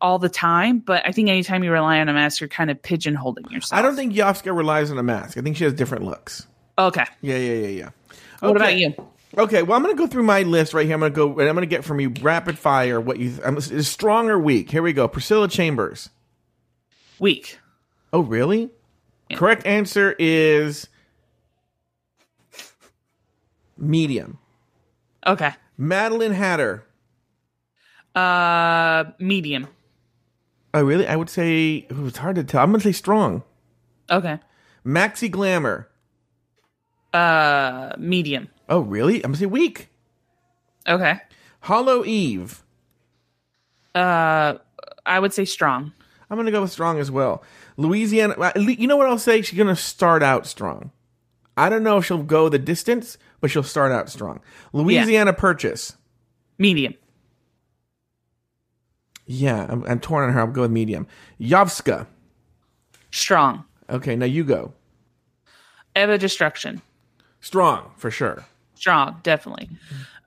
all 0.02 0.20
the 0.20 0.30
time, 0.30 0.80
but 0.80 1.06
I 1.06 1.12
think 1.12 1.30
anytime 1.30 1.64
you 1.64 1.72
rely 1.72 2.00
on 2.00 2.10
a 2.10 2.14
mask, 2.14 2.42
you're 2.42 2.48
kind 2.48 2.70
of 2.70 2.82
pigeonholing 2.82 3.50
yourself. 3.52 3.78
I 3.78 3.82
don't 3.82 3.96
think 3.96 4.14
Yovska 4.14 4.56
relies 4.56 4.92
on 4.92 4.98
a 4.98 5.04
mask. 5.04 5.38
I 5.38 5.42
think 5.42 5.58
she 5.58 5.64
has 5.64 5.74
different 5.74 6.06
looks. 6.06 6.48
Okay. 6.78 7.06
Yeah, 7.22 7.38
yeah, 7.38 7.54
yeah, 7.54 7.68
yeah. 7.68 7.90
What 8.40 8.56
about 8.56 8.78
you? 8.78 8.94
Okay, 9.38 9.62
well, 9.62 9.76
I'm 9.76 9.84
going 9.84 9.96
to 9.96 10.02
go 10.02 10.08
through 10.08 10.24
my 10.24 10.42
list 10.44 10.74
right 10.74 10.86
here. 10.86 10.96
I'm 10.96 11.02
going 11.02 11.12
to 11.12 11.16
go, 11.16 11.40
and 11.40 11.48
I'm 11.48 11.56
going 11.56 11.68
to 11.68 11.76
get 11.76 11.84
from 11.84 12.00
you 12.00 12.14
rapid 12.22 12.58
fire 12.58 13.00
what 13.00 13.20
you 13.20 13.34
I'm, 13.46 13.58
is 13.58 13.88
strong 13.88 14.30
or 14.30 14.40
weak. 14.40 14.72
Here 14.72 14.82
we 14.82 14.94
go. 14.94 15.08
Priscilla 15.08 15.48
Chambers. 15.48 16.10
Weak. 17.20 17.60
Oh, 18.12 18.22
really? 18.22 18.72
Correct 19.36 19.66
answer 19.66 20.16
is 20.18 20.88
medium. 23.78 24.40
Okay. 25.26 25.54
Maddelynn 25.80 26.34
Hatter. 26.34 26.84
Uh, 28.16 29.12
medium. 29.20 29.68
Oh, 30.74 30.84
really? 30.84 31.08
I 31.08 31.16
would 31.16 31.30
say 31.30 31.88
ooh, 31.92 32.08
it's 32.08 32.18
hard 32.18 32.36
to 32.36 32.44
tell. 32.44 32.62
I'm 32.62 32.72
gonna 32.72 32.82
say 32.82 32.92
strong. 32.92 33.44
Okay. 34.10 34.40
Maxi 34.86 35.30
Glamour. 35.30 35.88
Uh, 37.14 37.94
medium. 37.98 38.50
Oh, 38.68 38.80
really? 38.80 39.18
I'm 39.18 39.32
gonna 39.32 39.38
say 39.38 39.46
weak. 39.46 39.90
Okay. 40.88 41.20
Hollow 41.62 42.04
Eve. 42.06 42.64
Uh, 43.96 44.56
I 45.06 45.20
would 45.20 45.34
say 45.34 45.46
strong. 45.46 45.92
I'm 46.30 46.38
gonna 46.38 46.52
go 46.52 46.62
with 46.62 46.72
strong 46.72 47.00
as 47.00 47.10
well. 47.10 47.44
Louisiana. 47.80 48.52
You 48.58 48.88
know 48.88 48.98
what 48.98 49.08
I'll 49.08 49.18
say? 49.18 49.42
She's 49.42 49.58
gonna 49.58 49.76
start 49.76 50.22
out 50.22 50.46
strong. 50.46 50.92
I 51.56 51.70
don't 51.70 51.84
know 51.84 51.98
if 51.98 52.06
she'll 52.06 52.24
go 52.24 52.50
the 52.50 52.60
distance, 52.60 53.18
but 53.40 53.50
she'll 53.50 53.64
start 53.64 53.92
out 53.92 54.10
strong. 54.10 54.42
Louisiana 54.74 55.34
Purchase. 55.34 55.96
Medium. 56.58 56.94
Yeah, 59.26 59.66
I'm, 59.70 59.84
I'm 59.86 60.00
torn 60.00 60.28
on 60.28 60.34
her. 60.34 60.42
I'll 60.42 60.48
go 60.48 60.64
with 60.64 60.72
medium. 60.72 61.08
Yovska. 61.40 62.08
Strong. 63.12 63.64
Okay, 63.90 64.16
now 64.16 64.26
you 64.26 64.44
go. 64.44 64.74
Eva 65.96 66.18
Destruction. 66.18 66.82
Strong 67.40 67.92
for 67.96 68.12
sure. 68.12 68.46
Strong, 68.76 69.22
definitely. 69.24 69.70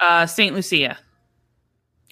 Uh, 0.01 0.27
Saint 0.27 0.55
Lucia. 0.55 0.99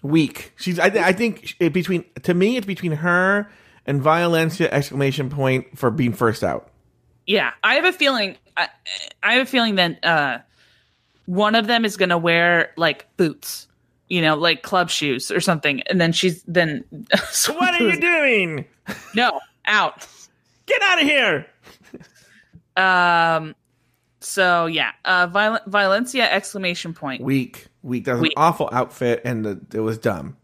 Weak. 0.02 0.52
She's. 0.56 0.78
I, 0.78 0.90
th- 0.90 1.04
I 1.04 1.12
think 1.12 1.56
it 1.60 1.72
between 1.72 2.04
to 2.22 2.34
me 2.34 2.56
it's 2.56 2.66
between 2.66 2.92
her 2.92 3.50
and 3.86 4.00
Violencia 4.02 4.68
exclamation 4.70 5.30
point 5.30 5.78
for 5.78 5.90
being 5.90 6.12
first 6.12 6.42
out. 6.44 6.70
Yeah, 7.26 7.52
I 7.62 7.74
have 7.74 7.84
a 7.84 7.92
feeling. 7.92 8.36
I, 8.56 8.68
I 9.22 9.34
have 9.34 9.42
a 9.46 9.50
feeling 9.50 9.76
that 9.76 10.04
uh, 10.04 10.38
one 11.26 11.54
of 11.54 11.66
them 11.66 11.84
is 11.84 11.96
going 11.96 12.08
to 12.08 12.18
wear 12.18 12.72
like 12.76 13.06
boots, 13.16 13.68
you 14.08 14.20
know, 14.22 14.34
like 14.36 14.62
club 14.62 14.90
shoes 14.90 15.30
or 15.30 15.40
something, 15.40 15.82
and 15.82 16.00
then 16.00 16.12
she's 16.12 16.42
then. 16.44 16.84
What 17.48 17.80
are 17.80 17.82
you 17.84 18.00
doing? 18.00 18.64
No, 19.14 19.38
out. 19.66 20.06
Get 20.66 20.82
out 20.82 21.00
of 21.00 21.06
here! 21.06 21.46
Um. 22.76 23.54
So 24.20 24.66
yeah, 24.66 24.92
uh, 25.04 25.26
Viol- 25.28 25.60
Valencia 25.66 26.30
exclamation 26.30 26.92
point, 26.94 27.22
Weak. 27.22 27.68
Weak. 27.82 28.04
That 28.04 28.12
was 28.14 28.22
Weak. 28.22 28.32
an 28.36 28.42
awful 28.42 28.68
outfit, 28.72 29.22
and 29.24 29.44
the, 29.44 29.60
it 29.72 29.80
was 29.80 29.98
dumb. 29.98 30.36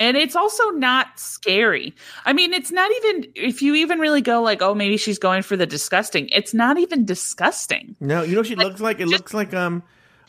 And 0.00 0.16
it's 0.16 0.34
also 0.34 0.70
not 0.70 1.20
scary. 1.20 1.94
I 2.24 2.32
mean, 2.32 2.54
it's 2.54 2.72
not 2.72 2.90
even 2.90 3.26
if 3.36 3.60
you 3.60 3.74
even 3.74 3.98
really 4.00 4.22
go 4.22 4.40
like, 4.42 4.62
oh, 4.62 4.74
maybe 4.74 4.96
she's 4.96 5.18
going 5.18 5.42
for 5.42 5.56
the 5.58 5.66
disgusting. 5.66 6.28
It's 6.30 6.54
not 6.54 6.78
even 6.78 7.04
disgusting. 7.04 7.94
No, 8.00 8.22
you 8.22 8.32
know 8.32 8.38
what 8.40 8.46
she 8.46 8.56
looks 8.56 8.80
like? 8.80 8.98
It 8.98 9.08
looks 9.08 9.34
like 9.34 9.52
um, 9.52 9.82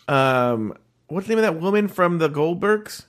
um, 0.10 0.74
what's 1.08 1.26
the 1.28 1.36
name 1.36 1.44
of 1.44 1.54
that 1.54 1.62
woman 1.62 1.88
from 1.88 2.18
the 2.18 2.30
Goldbergs? 2.30 3.06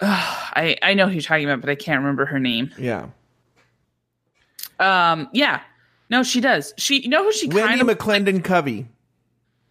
I 0.00 0.78
I 0.82 0.94
know 0.94 1.06
who 1.06 1.12
you're 1.12 1.20
talking 1.20 1.44
about, 1.44 1.60
but 1.60 1.68
I 1.68 1.74
can't 1.74 2.00
remember 2.00 2.24
her 2.24 2.38
name. 2.40 2.70
Yeah, 2.78 3.08
Um, 4.78 5.28
yeah. 5.34 5.60
No, 6.08 6.22
she 6.22 6.40
does. 6.40 6.72
She, 6.76 7.02
you 7.02 7.08
know 7.08 7.22
who 7.22 7.32
she 7.32 7.48
Wendi 7.48 7.66
kind 7.66 7.80
of 7.82 7.86
McLendon-Covey. 7.86 8.88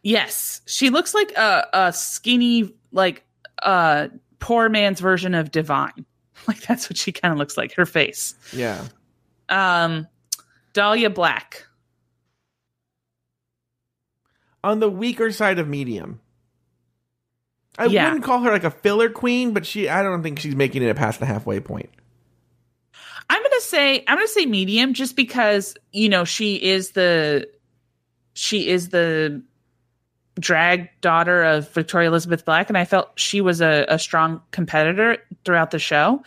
Yes, 0.03 0.61
she 0.67 0.89
looks 0.89 1.13
like 1.13 1.31
a, 1.31 1.67
a 1.73 1.93
skinny, 1.93 2.73
like 2.91 3.23
uh 3.63 4.07
poor 4.39 4.69
man's 4.69 4.99
version 4.99 5.33
of 5.35 5.51
Divine. 5.51 6.05
Like 6.47 6.61
that's 6.61 6.89
what 6.89 6.95
she 6.95 7.11
kind 7.11 7.33
of 7.33 7.37
looks 7.37 7.57
like. 7.57 7.73
Her 7.75 7.85
face. 7.85 8.33
Yeah, 8.53 8.85
Um, 9.49 10.07
Dahlia 10.71 11.09
Black. 11.09 11.65
on 14.63 14.79
the 14.79 14.89
weaker 14.89 15.31
side 15.31 15.59
of 15.59 15.67
medium. 15.67 16.19
I 17.77 17.85
Yeah. 17.85 18.05
wouldn't 18.05 18.23
call 18.23 18.39
her 18.41 18.51
like 18.51 18.63
a 18.63 18.71
filler 18.71 19.09
queen, 19.09 19.53
but 19.53 19.65
she. 19.65 19.87
I 19.87 20.03
don't 20.03 20.21
think 20.23 20.39
she's 20.39 20.55
making 20.55 20.83
it 20.83 20.95
past 20.95 21.19
the 21.19 21.25
halfway 21.25 21.59
point. 21.59 21.89
I'm 23.29 23.41
gonna 23.43 23.61
say 23.61 24.03
I'm 24.07 24.17
gonna 24.17 24.27
say 24.27 24.45
medium, 24.45 24.93
just 24.93 25.15
because 25.15 25.75
you 25.91 26.09
know 26.09 26.25
she 26.25 26.55
is 26.55 26.91
the 26.91 27.47
she 28.33 28.67
is 28.69 28.89
the 28.89 29.41
drag 30.37 30.89
daughter 31.01 31.43
of 31.43 31.71
Victoria 31.73 32.09
Elizabeth 32.09 32.45
Black, 32.45 32.69
and 32.69 32.77
I 32.77 32.85
felt 32.85 33.11
she 33.15 33.41
was 33.41 33.61
a, 33.61 33.85
a 33.87 33.99
strong 33.99 34.41
competitor 34.51 35.17
throughout 35.45 35.71
the 35.71 35.79
show. 35.79 36.23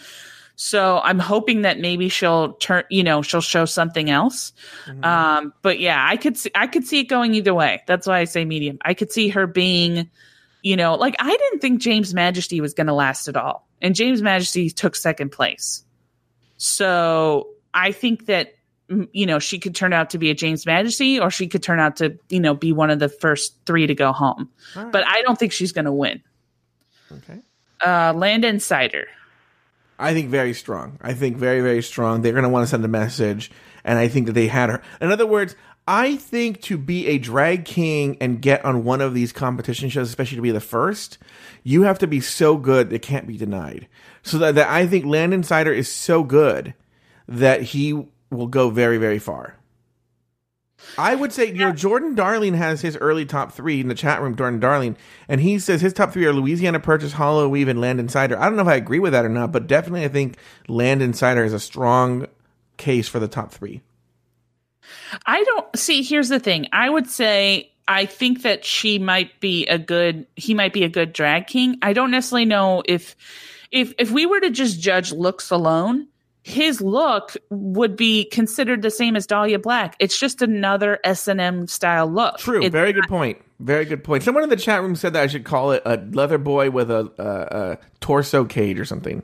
So 0.55 1.01
I'm 1.03 1.19
hoping 1.19 1.63
that 1.63 1.81
maybe 1.81 2.09
she'll 2.09 2.53
turn, 2.55 2.85
you 2.91 3.03
know, 3.03 3.23
she'll 3.23 3.41
show 3.41 3.65
something 3.65 4.11
else. 4.11 4.53
Um, 5.03 5.55
but 5.63 5.81
yeah, 5.81 6.05
I 6.07 6.17
could 6.17 6.37
see, 6.37 6.51
I 6.55 6.67
could 6.67 6.87
see 6.87 7.01
it 7.01 7.05
going 7.05 7.35
either 7.35 7.55
way. 7.55 7.83
That's 7.87 8.07
why 8.07 8.19
I 8.19 8.25
say 8.25 8.45
medium. 8.45 8.79
I 8.85 8.95
could 8.95 9.11
see 9.11 9.29
her 9.31 9.47
being, 9.47 10.11
you 10.63 10.77
know, 10.77 10.95
like 10.95 11.17
I 11.19 11.31
didn't 11.31 11.61
think 11.61 11.81
James 11.81 12.15
Majesty 12.15 12.61
was 12.61 12.75
going 12.75 12.87
to 12.87 12.93
last 12.93 13.29
at 13.29 13.37
all, 13.37 13.67
and 13.81 13.95
James 13.95 14.23
Majesty 14.23 14.71
took 14.71 14.95
second 14.95 15.33
place. 15.33 15.85
So 16.59 17.49
I 17.75 17.93
think 17.93 18.27
that 18.27 18.55
you 19.13 19.27
know 19.27 19.39
she 19.39 19.59
could 19.59 19.75
turn 19.75 19.93
out 19.93 20.11
to 20.11 20.19
be 20.19 20.31
a 20.31 20.35
James 20.35 20.67
Majesty, 20.67 21.19
or 21.21 21.31
she 21.31 21.47
could 21.47 21.63
turn 21.63 21.81
out 21.81 21.97
to 21.97 22.19
you 22.29 22.41
know 22.41 22.55
be 22.55 22.73
one 22.73 22.91
of 22.91 22.99
the 22.99 23.09
first 23.09 23.57
three 23.67 23.87
to 23.87 23.95
go 23.95 24.13
home. 24.13 24.49
Right. 24.77 24.91
But 24.91 25.07
I 25.07 25.23
don't 25.23 25.39
think 25.39 25.53
she's 25.53 25.73
going 25.73 25.87
to 25.87 25.93
win. 25.93 26.23
okay. 27.11 27.41
Uh, 27.85 28.13
Landon 28.15 28.61
Cider. 28.61 29.07
I 29.99 30.15
think 30.15 30.31
very 30.31 30.55
strong. 30.55 30.99
I 31.01 31.15
think 31.15 31.37
very, 31.37 31.61
very 31.61 31.83
strong. 31.83 32.23
They're 32.23 32.33
going 32.33 32.43
to 32.45 32.49
want 32.49 32.65
to 32.65 32.71
send 32.71 32.85
a 32.85 32.89
message, 32.89 33.53
and 33.85 33.99
I 33.99 34.09
think 34.09 34.27
that 34.27 34.33
they 34.33 34.49
had 34.49 34.69
her. 34.69 34.83
In 35.01 35.13
other 35.13 35.27
words, 35.27 35.55
I 35.87 36.17
think 36.17 36.61
to 36.63 36.79
be 36.79 37.09
a 37.09 37.19
drag 37.19 37.65
king 37.65 38.17
and 38.21 38.41
get 38.41 38.65
on 38.65 38.85
one 38.85 39.01
of 39.01 39.15
these 39.15 39.33
competition 39.33 39.89
shows, 39.89 40.09
especially 40.09 40.37
to 40.37 40.43
be 40.43 40.53
the 40.53 40.61
first, 40.61 41.19
you 41.65 41.83
have 41.83 41.99
to 42.01 42.07
be 42.07 42.21
so 42.21 42.57
good 42.57 42.93
it 42.93 43.03
can't 43.03 43.27
be 43.27 43.37
denied. 43.37 43.89
So 44.23 44.39
that, 44.39 44.55
that 44.55 44.69
I 44.69 44.87
think 44.87 45.05
Landon 45.05 45.43
Cider 45.43 45.73
is 45.73 45.89
so 45.89 46.23
good 46.23 46.75
that 47.27 47.63
he 47.63 48.07
will 48.33 48.47
go 48.47 48.71
very, 48.71 48.99
very 48.99 49.19
far. 49.19 49.57
I 50.99 51.15
would 51.15 51.33
say, 51.33 51.47
you 51.47 51.55
know, 51.55 51.73
Jordan 51.73 52.15
Darling 52.15 52.55
has 52.55 52.81
his 52.81 52.97
early 52.97 53.25
top 53.25 53.53
three 53.53 53.81
in 53.81 53.89
the 53.89 53.95
chat 53.95 54.21
room, 54.21 54.37
Jordan 54.37 54.61
Darling, 54.61 54.97
and 55.29 55.41
he 55.41 55.59
says 55.59 55.81
his 55.81 55.93
top 55.93 56.13
three 56.13 56.27
are 56.27 56.33
Louisiana 56.33 56.81
Purchase, 56.81 57.13
Hollow 57.13 57.55
Eve, 57.57 57.69
and 57.69 57.81
Landon 57.81 58.09
Cider. 58.09 58.39
I 58.39 58.45
don't 58.47 58.57
know 58.57 58.63
if 58.63 58.69
I 58.69 58.75
agree 58.75 58.99
with 58.99 59.13
that 59.13 59.25
or 59.25 59.29
not, 59.29 59.53
but 59.53 59.67
definitely 59.67 60.05
I 60.05 60.09
think 60.09 60.37
Landon 60.69 61.15
Cider 61.15 61.45
is 61.45 61.53
a 61.53 61.61
strong 61.61 62.27
case 62.77 63.09
for 63.09 63.21
the 63.21 63.29
top 63.29 63.53
three. 63.53 63.81
I 65.25 65.43
don't 65.45 65.79
see. 65.79 66.03
Here's 66.03 66.29
the 66.29 66.41
thing. 66.41 66.67
I 66.73 66.91
would 66.91 67.09
say 67.09 67.73
I 67.89 68.07
think 68.07 68.43
that 68.43 68.65
she 68.65 68.99
might 68.99 69.41
be 69.41 69.67
a 69.67 69.79
good. 69.79 70.27
He 70.37 70.55
might 70.55 70.73
be 70.73 70.85
a 70.85 70.89
good 70.89 71.13
drag 71.13 71.47
king. 71.47 71.79
I 71.83 71.93
don't 71.93 72.11
necessarily 72.11 72.45
know 72.45 72.83
if 72.87 73.17
if 73.71 73.95
if 73.99 74.11
we 74.11 74.27
were 74.27 74.41
to 74.41 74.51
just 74.51 74.81
judge 74.81 75.13
looks 75.13 75.51
alone, 75.51 76.09
his 76.43 76.81
look 76.81 77.37
would 77.51 77.97
be 77.97 78.25
considered 78.25 78.83
the 78.83 78.91
same 78.91 79.15
as 79.15 79.27
Dahlia 79.27 79.59
Black. 79.59 79.97
It's 80.01 80.19
just 80.19 80.43
another 80.43 80.99
S 81.05 81.29
and 81.29 81.41
M 81.41 81.67
style 81.69 82.07
look. 82.07 82.39
True. 82.39 82.63
It's 82.63 82.73
Very 82.73 82.93
good 82.93 83.09
point. 83.09 83.39
Very 83.61 83.85
good 83.85 84.03
point. 84.03 84.25
Someone 84.25 84.43
in 84.43 84.51
the 84.51 84.57
chat 84.57 84.83
room 84.83 84.97
said 84.97 85.13
that 85.13 85.23
I 85.23 85.27
should 85.29 85.45
call 85.45 85.71
it 85.71 85.83
a 85.85 85.97
leather 85.97 86.39
boy 86.39 86.71
with 86.71 86.91
a, 86.91 87.13
a, 87.19 87.73
a 87.73 87.79
torso 88.01 88.45
cage 88.45 88.81
or 88.81 88.85
something. 88.85 89.23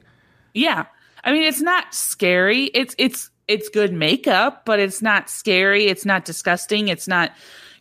Yeah. 0.54 0.86
I 1.24 1.32
mean, 1.32 1.42
it's 1.42 1.60
not 1.60 1.92
scary. 1.92 2.64
It's 2.66 2.94
it's 2.98 3.30
it's 3.48 3.68
good 3.68 3.92
makeup, 3.92 4.64
but 4.64 4.78
it's 4.78 5.02
not 5.02 5.28
scary. 5.28 5.86
It's 5.86 6.04
not 6.04 6.24
disgusting. 6.24 6.86
It's 6.86 7.08
not, 7.08 7.32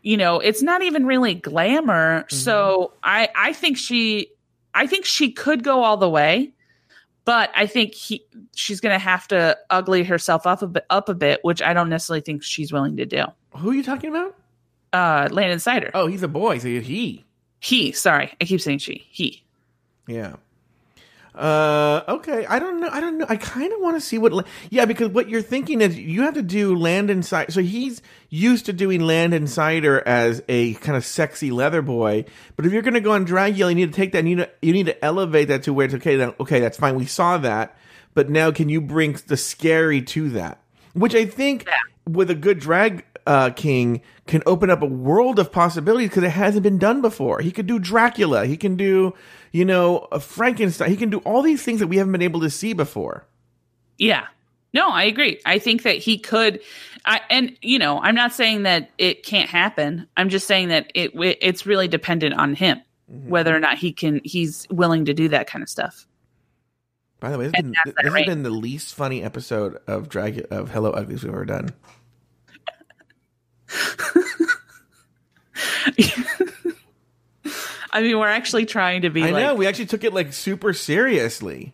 you 0.01 0.17
know, 0.17 0.39
it's 0.39 0.63
not 0.63 0.81
even 0.81 1.05
really 1.05 1.35
glamour. 1.35 2.21
Mm-hmm. 2.21 2.35
So 2.35 2.93
I 3.03 3.29
I 3.35 3.53
think 3.53 3.77
she 3.77 4.31
I 4.73 4.87
think 4.87 5.05
she 5.05 5.31
could 5.31 5.63
go 5.63 5.83
all 5.83 5.97
the 5.97 6.09
way, 6.09 6.53
but 7.27 7.51
I 7.55 7.67
think 7.67 7.93
he 7.93 8.23
she's 8.55 8.79
gonna 8.79 8.97
have 8.97 9.27
to 9.27 9.57
ugly 9.69 10.03
herself 10.03 10.47
up 10.47 10.61
a 10.61 10.67
bit 10.67 10.85
up 10.89 11.09
a 11.09 11.13
bit, 11.13 11.41
which 11.43 11.61
I 11.61 11.73
don't 11.73 11.89
necessarily 11.89 12.21
think 12.21 12.41
she's 12.41 12.71
willing 12.71 12.95
to 12.95 13.05
do. 13.05 13.25
Who 13.57 13.71
are 13.71 13.73
you 13.73 13.83
talking 13.83 14.11
about? 14.11 14.33
Uh 14.93 15.27
Landon 15.29 15.59
Cider. 15.59 15.91
Oh, 15.93 16.07
he's 16.07 16.23
a 16.23 16.29
boy. 16.29 16.57
So 16.59 16.69
he. 16.69 17.25
He, 17.59 17.91
sorry. 17.91 18.33
I 18.39 18.45
keep 18.45 18.61
saying 18.61 18.79
she. 18.79 19.05
He. 19.09 19.43
Yeah. 20.07 20.37
Uh, 21.37 22.03
okay. 22.07 22.47
I 22.47 22.57
don't 22.57 22.79
know. 22.79 22.89
I 22.91 22.99
don't 22.99 23.19
know. 23.19 23.27
I 23.29 23.35
kind 23.35 23.71
of 23.71 23.79
want 23.79 23.95
to 23.95 24.01
see 24.01 24.17
what. 24.17 24.47
Yeah, 24.71 24.85
because 24.85 25.09
what 25.09 25.29
you're 25.29 25.43
thinking 25.43 25.81
is 25.81 25.97
you 25.97 26.23
have 26.23 26.33
to 26.33 26.41
do 26.41 26.75
Landon 26.75 27.21
Cider. 27.21 27.51
So 27.51 27.61
he's 27.61 28.01
used 28.29 28.65
to 28.65 28.73
doing 28.73 29.01
Landon 29.01 29.45
Cider 29.45 30.01
as 30.07 30.41
a 30.49 30.73
kind 30.75 30.97
of 30.97 31.05
sexy 31.05 31.51
leather 31.51 31.83
boy. 31.83 32.25
But 32.55 32.65
if 32.65 32.73
you're 32.73 32.81
going 32.81 32.95
to 32.95 33.01
go 33.01 33.11
on 33.11 33.25
Dragula, 33.25 33.69
you 33.69 33.75
need 33.75 33.93
to 33.93 33.95
take 33.95 34.13
that. 34.13 34.25
You 34.25 34.35
need 34.35 34.43
to, 34.43 34.49
you 34.63 34.73
need 34.73 34.87
to 34.87 35.05
elevate 35.05 35.49
that 35.49 35.63
to 35.63 35.73
where 35.73 35.85
it's 35.85 35.93
okay. 35.95 36.15
Then 36.15 36.33
okay, 36.39 36.59
that's 36.59 36.77
fine. 36.77 36.95
We 36.95 37.05
saw 37.05 37.37
that. 37.37 37.77
But 38.15 38.31
now, 38.31 38.49
can 38.51 38.67
you 38.67 38.81
bring 38.81 39.19
the 39.27 39.37
scary 39.37 40.01
to 40.01 40.29
that? 40.31 40.59
Which 40.93 41.13
I 41.13 41.25
think 41.25 41.69
with 42.09 42.31
a 42.31 42.35
good 42.35 42.59
drag 42.59 43.05
uh, 43.27 43.49
king 43.51 44.01
can 44.25 44.41
open 44.45 44.69
up 44.69 44.81
a 44.81 44.85
world 44.85 45.37
of 45.37 45.51
possibilities 45.51 46.09
because 46.09 46.23
it 46.23 46.29
hasn't 46.29 46.63
been 46.63 46.79
done 46.79 47.01
before. 47.01 47.41
He 47.41 47.51
could 47.51 47.67
do 47.67 47.77
Dracula. 47.77 48.45
He 48.45 48.57
can 48.57 48.75
do, 48.75 49.13
you 49.51 49.65
know, 49.65 50.07
a 50.11 50.19
Frankenstein. 50.19 50.89
He 50.89 50.97
can 50.97 51.09
do 51.09 51.19
all 51.19 51.41
these 51.41 51.61
things 51.61 51.79
that 51.79 51.87
we 51.87 51.97
haven't 51.97 52.13
been 52.13 52.21
able 52.21 52.39
to 52.41 52.49
see 52.49 52.73
before. 52.73 53.25
Yeah. 53.97 54.27
No, 54.73 54.89
I 54.89 55.03
agree. 55.03 55.39
I 55.45 55.59
think 55.59 55.83
that 55.83 55.97
he 55.97 56.17
could 56.17 56.61
I 57.05 57.21
and 57.29 57.57
you 57.61 57.79
know, 57.79 57.99
I'm 57.99 58.15
not 58.15 58.33
saying 58.33 58.63
that 58.63 58.91
it 58.97 59.23
can't 59.23 59.49
happen. 59.49 60.07
I'm 60.17 60.29
just 60.29 60.47
saying 60.47 60.69
that 60.69 60.91
it 60.93 61.11
it's 61.15 61.65
really 61.65 61.87
dependent 61.87 62.35
on 62.35 62.55
him 62.55 62.81
whether 63.07 63.55
or 63.55 63.59
not 63.59 63.77
he 63.77 63.93
can 63.93 64.19
he's 64.23 64.67
willing 64.69 65.05
to 65.05 65.13
do 65.13 65.29
that 65.29 65.47
kind 65.47 65.63
of 65.63 65.69
stuff. 65.69 66.05
By 67.19 67.31
the 67.31 67.39
way, 67.39 67.45
this, 67.45 67.53
has 67.55 67.63
been, 67.63 67.73
this 67.95 68.13
has 68.13 68.25
been 68.25 68.43
the 68.43 68.51
least 68.51 68.93
funny 68.93 69.23
episode 69.23 69.79
of 69.87 70.07
Drag 70.07 70.45
of 70.51 70.69
Hello 70.69 70.91
Uglies 70.91 71.23
we've 71.23 71.33
ever 71.33 71.45
done. 71.45 71.69
I 77.91 78.01
mean, 78.01 78.19
we're 78.19 78.27
actually 78.27 78.65
trying 78.65 79.01
to 79.03 79.09
be 79.09 79.23
I 79.23 79.29
like, 79.31 79.43
know 79.43 79.55
we 79.55 79.65
actually 79.67 79.85
took 79.87 80.03
it 80.03 80.13
like 80.13 80.33
super 80.33 80.73
seriously. 80.73 81.73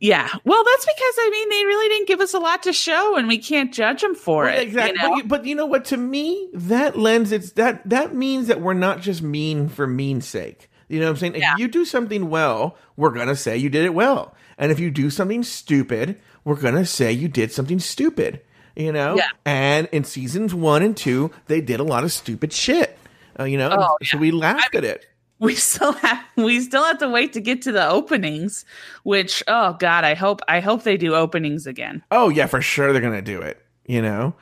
yeah. 0.00 0.28
Well, 0.44 0.64
that's 0.64 0.84
because 0.84 1.14
I 1.18 1.28
mean, 1.30 1.48
they 1.48 1.64
really 1.64 1.88
didn't 1.88 2.08
give 2.08 2.20
us 2.20 2.34
a 2.34 2.38
lot 2.38 2.64
to 2.64 2.72
show, 2.72 3.16
and 3.16 3.28
we 3.28 3.38
can't 3.38 3.72
judge 3.72 4.02
them 4.02 4.14
for 4.14 4.44
Well, 4.44 4.54
it. 4.58 4.62
exactly. 4.62 4.98
You 5.00 5.02
know? 5.02 5.08
But, 5.10 5.16
you, 5.16 5.24
but 5.24 5.44
you 5.46 5.54
know 5.54 5.66
what? 5.66 5.84
To 5.86 5.96
me, 5.96 6.48
that 6.52 6.98
lends 6.98 7.32
it's 7.32 7.52
that 7.52 7.88
that 7.88 8.14
means 8.14 8.48
that 8.48 8.60
we're 8.60 8.74
not 8.74 9.00
just 9.00 9.22
mean 9.22 9.68
for 9.68 9.86
mean 9.86 10.20
sake. 10.20 10.68
You 10.88 10.98
know 10.98 11.06
what 11.06 11.10
I'm 11.12 11.16
saying? 11.18 11.36
Yeah. 11.36 11.52
If 11.54 11.60
you 11.60 11.68
do 11.68 11.84
something 11.84 12.28
well, 12.28 12.76
we're 12.96 13.12
gonna 13.12 13.36
say 13.36 13.56
you 13.56 13.70
did 13.70 13.84
it 13.84 13.94
well, 13.94 14.34
and 14.58 14.72
if 14.72 14.80
you 14.80 14.90
do 14.90 15.08
something 15.08 15.44
stupid, 15.44 16.20
we're 16.44 16.56
gonna 16.60 16.84
say 16.84 17.12
you 17.12 17.28
did 17.28 17.52
something 17.52 17.78
stupid. 17.78 18.40
You 18.80 18.92
know? 18.92 19.16
Yeah. 19.16 19.28
And 19.44 19.88
in 19.92 20.04
seasons 20.04 20.54
one 20.54 20.82
and 20.82 20.96
two, 20.96 21.30
they 21.46 21.60
did 21.60 21.80
a 21.80 21.84
lot 21.84 22.04
of 22.04 22.12
stupid 22.12 22.52
shit. 22.52 22.96
Uh, 23.38 23.44
you 23.44 23.58
know, 23.58 23.68
Oh, 23.70 23.96
so 24.02 24.16
yeah. 24.16 24.20
we 24.20 24.30
laughed 24.30 24.74
at 24.74 24.84
it. 24.84 25.06
we 25.38 25.54
still 25.54 25.92
have 26.04 26.22
we 26.36 26.60
still 26.60 26.84
have 26.84 26.98
to 26.98 27.08
wait 27.08 27.32
to 27.34 27.40
get 27.40 27.62
to 27.62 27.72
the 27.72 27.88
openings. 27.88 28.64
Which, 29.02 29.42
oh 29.48 29.76
god, 29.78 30.04
I 30.04 30.14
hope 30.14 30.40
I 30.48 30.60
hope 30.60 30.82
they 30.82 30.96
do 30.96 31.14
openings 31.14 31.66
again. 31.66 32.02
Oh 32.10 32.28
yeah, 32.28 32.46
for 32.46 32.60
sure 32.60 32.92
they're 32.92 33.02
gonna 33.02 33.22
do 33.22 33.40
it. 33.40 33.64
You 33.86 34.02
know, 34.02 34.34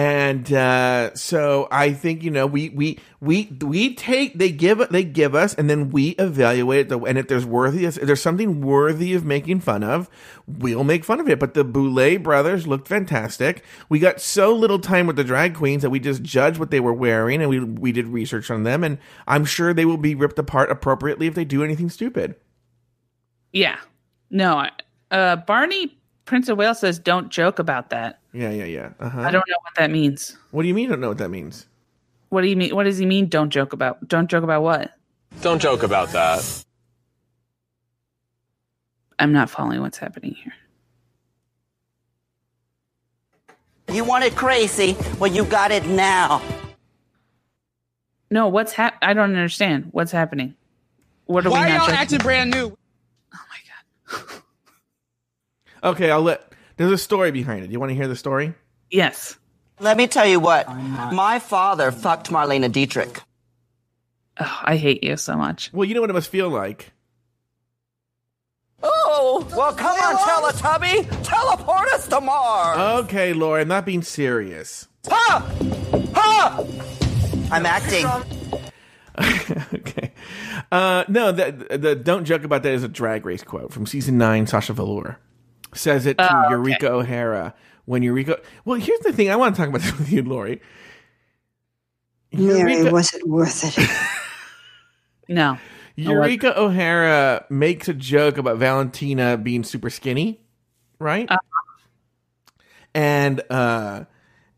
and 0.00 0.50
uh, 0.50 1.14
so 1.14 1.68
I 1.70 1.92
think 1.92 2.22
you 2.22 2.30
know 2.30 2.46
we 2.46 2.70
we 2.70 2.98
we 3.20 3.54
we 3.60 3.94
take 3.94 4.38
they 4.38 4.50
give 4.50 4.78
they 4.88 5.04
give 5.04 5.34
us 5.34 5.52
and 5.52 5.68
then 5.68 5.90
we 5.90 6.10
evaluate 6.12 6.88
the 6.88 6.98
and 7.00 7.18
if 7.18 7.28
there's 7.28 7.44
worthy 7.44 7.84
if 7.84 7.96
there's 7.96 8.22
something 8.22 8.62
worthy 8.62 9.12
of 9.12 9.26
making 9.26 9.60
fun 9.60 9.84
of, 9.84 10.08
we'll 10.46 10.84
make 10.84 11.04
fun 11.04 11.20
of 11.20 11.28
it. 11.28 11.38
But 11.38 11.52
the 11.52 11.64
Boulet 11.64 12.22
brothers 12.22 12.66
looked 12.66 12.88
fantastic. 12.88 13.62
We 13.90 13.98
got 13.98 14.22
so 14.22 14.54
little 14.54 14.78
time 14.78 15.06
with 15.06 15.16
the 15.16 15.24
drag 15.24 15.54
queens 15.54 15.82
that 15.82 15.90
we 15.90 16.00
just 16.00 16.22
judged 16.22 16.56
what 16.58 16.70
they 16.70 16.80
were 16.80 16.94
wearing 16.94 17.42
and 17.42 17.50
we 17.50 17.60
we 17.60 17.92
did 17.92 18.06
research 18.06 18.50
on 18.50 18.62
them 18.62 18.82
and 18.82 18.96
I'm 19.26 19.44
sure 19.44 19.74
they 19.74 19.84
will 19.84 19.98
be 19.98 20.14
ripped 20.14 20.38
apart 20.38 20.70
appropriately 20.70 21.26
if 21.26 21.34
they 21.34 21.44
do 21.44 21.62
anything 21.62 21.90
stupid. 21.90 22.36
Yeah. 23.52 23.76
No, 24.30 24.66
uh 25.10 25.36
Barney 25.36 25.98
Prince 26.24 26.48
of 26.48 26.56
Wales 26.56 26.80
says 26.80 26.98
don't 26.98 27.28
joke 27.28 27.58
about 27.58 27.90
that. 27.90 28.19
Yeah, 28.32 28.50
yeah, 28.50 28.64
yeah. 28.64 28.90
Uh-huh. 29.00 29.20
I 29.20 29.30
don't 29.30 29.44
know 29.48 29.56
what 29.62 29.74
that 29.76 29.90
means. 29.90 30.36
What 30.52 30.62
do 30.62 30.68
you 30.68 30.74
mean? 30.74 30.86
I 30.86 30.90
don't 30.90 31.00
know 31.00 31.08
what 31.08 31.18
that 31.18 31.30
means. 31.30 31.66
What 32.28 32.42
do 32.42 32.48
you 32.48 32.56
mean? 32.56 32.74
What 32.74 32.84
does 32.84 32.98
he 32.98 33.06
mean? 33.06 33.26
Don't 33.26 33.50
joke 33.50 33.72
about. 33.72 34.06
Don't 34.08 34.28
joke 34.30 34.44
about 34.44 34.62
what? 34.62 34.92
Don't 35.42 35.60
joke 35.60 35.82
about 35.82 36.10
that. 36.10 36.64
I'm 39.18 39.32
not 39.32 39.50
following 39.50 39.80
what's 39.80 39.98
happening 39.98 40.34
here. 40.34 40.54
You 43.94 44.04
want 44.04 44.24
it 44.24 44.36
crazy? 44.36 44.96
Well, 45.18 45.30
you 45.30 45.44
got 45.44 45.72
it 45.72 45.84
now. 45.86 46.40
No, 48.30 48.46
what's 48.46 48.72
hap? 48.72 48.96
I 49.02 49.12
don't 49.12 49.24
understand. 49.30 49.88
What's 49.90 50.12
happening? 50.12 50.54
What 51.26 51.44
are 51.46 51.50
Why 51.50 51.66
we 51.66 51.72
y'all 51.72 51.78
not 51.78 51.86
joking? 51.86 51.98
acting 52.00 52.18
brand 52.18 52.50
new? 52.50 52.76
Oh 53.34 53.38
my 53.48 54.18
god. 54.26 54.42
Okay, 55.82 56.10
I'll 56.10 56.20
let. 56.20 56.49
There's 56.80 56.92
a 56.92 56.96
story 56.96 57.30
behind 57.30 57.62
it. 57.62 57.70
You 57.70 57.78
want 57.78 57.90
to 57.90 57.94
hear 57.94 58.08
the 58.08 58.16
story? 58.16 58.54
Yes. 58.90 59.36
Let 59.80 59.98
me 59.98 60.06
tell 60.06 60.24
you 60.24 60.40
what. 60.40 60.66
My 61.12 61.38
father 61.38 61.92
fucked 61.92 62.30
Marlene 62.30 62.72
Dietrich. 62.72 63.20
Oh, 64.40 64.60
I 64.62 64.76
hate 64.76 65.04
you 65.04 65.18
so 65.18 65.36
much. 65.36 65.70
Well, 65.74 65.86
you 65.86 65.94
know 65.94 66.00
what 66.00 66.08
it 66.08 66.14
must 66.14 66.30
feel 66.30 66.48
like. 66.48 66.92
Oh, 68.82 69.46
well, 69.54 69.74
come 69.74 69.94
on, 69.94 70.16
Teletubby. 70.16 71.22
Teleport 71.22 71.86
us 71.88 72.08
to 72.08 72.18
Mars. 72.22 73.04
Okay, 73.04 73.34
Laura, 73.34 73.60
I'm 73.60 73.68
not 73.68 73.84
being 73.84 74.00
serious. 74.00 74.88
Ha! 75.06 75.46
Ha! 76.14 76.64
I'm 77.52 77.66
acting. 77.66 78.06
okay. 79.74 80.12
Uh, 80.72 81.04
no, 81.08 81.30
the, 81.30 81.76
the 81.78 81.94
don't 81.94 82.24
joke 82.24 82.44
about 82.44 82.62
that 82.62 82.72
is 82.72 82.84
a 82.84 82.88
drag 82.88 83.26
race 83.26 83.44
quote 83.44 83.70
from 83.70 83.84
season 83.84 84.16
nine. 84.16 84.46
Sasha 84.46 84.72
Velour 84.72 85.18
says 85.74 86.06
it 86.06 86.18
to 86.18 86.24
Oh, 86.24 86.38
okay. 86.44 86.50
Eureka 86.50 86.90
O'Hara 86.90 87.54
when 87.84 88.02
Eureka. 88.02 88.40
Well, 88.64 88.78
here's 88.78 89.00
the 89.00 89.12
thing. 89.12 89.30
I 89.30 89.36
want 89.36 89.54
to 89.54 89.60
talk 89.60 89.68
about 89.68 89.80
this 89.82 89.98
with 89.98 90.12
you, 90.12 90.22
Lori. 90.22 90.60
Mary, 92.32 92.90
was 92.90 93.12
it 93.14 93.26
worth 93.26 93.64
it? 93.78 93.88
No. 95.28 95.58
Eureka 95.94 96.58
O'Hara 96.58 97.46
makes 97.50 97.88
a 97.88 97.94
joke 97.94 98.36
about 98.36 98.56
Valentina 98.58 99.36
being 99.36 99.62
super 99.62 99.88
skinny, 99.88 100.40
right? 100.98 101.28
And 102.96 103.40
uh, 103.48 104.06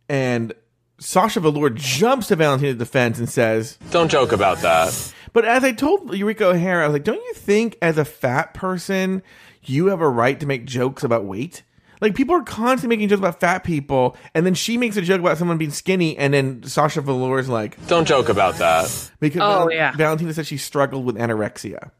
and 0.08 0.54
Sasha 0.98 1.40
Velour 1.40 1.68
jumps 1.70 2.28
to 2.28 2.36
Valentina's 2.36 2.76
defense 2.76 3.18
and 3.18 3.28
says, 3.28 3.78
Don't 3.90 4.10
joke 4.10 4.32
about 4.32 4.60
that. 4.60 5.12
But 5.32 5.44
as 5.44 5.64
I 5.64 5.72
told 5.72 6.14
Eureka 6.14 6.46
O'Hara, 6.46 6.84
I 6.84 6.86
was 6.86 6.92
like, 6.92 7.04
don't 7.04 7.22
you 7.22 7.34
think 7.34 7.76
as 7.82 7.98
a 7.98 8.04
fat 8.04 8.54
person, 8.54 9.22
you 9.64 9.86
have 9.86 10.00
a 10.00 10.08
right 10.08 10.38
to 10.40 10.46
make 10.46 10.64
jokes 10.64 11.04
about 11.04 11.24
weight? 11.24 11.62
Like 12.00 12.14
people 12.16 12.34
are 12.34 12.42
constantly 12.42 12.96
making 12.96 13.08
jokes 13.10 13.20
about 13.20 13.38
fat 13.40 13.62
people, 13.62 14.16
and 14.34 14.44
then 14.44 14.54
she 14.54 14.76
makes 14.76 14.96
a 14.96 15.02
joke 15.02 15.20
about 15.20 15.38
someone 15.38 15.56
being 15.58 15.70
skinny, 15.70 16.18
and 16.18 16.34
then 16.34 16.64
Sasha 16.64 17.00
Velour 17.00 17.38
is 17.38 17.48
like, 17.48 17.84
Don't 17.86 18.08
joke 18.08 18.28
about 18.28 18.56
that. 18.56 19.10
because 19.20 19.40
Oh, 19.40 19.58
Val- 19.68 19.72
yeah. 19.72 19.92
Valentina 19.92 20.34
said 20.34 20.46
she 20.46 20.56
struggled 20.56 21.04
with 21.04 21.14
anorexia. 21.16 21.90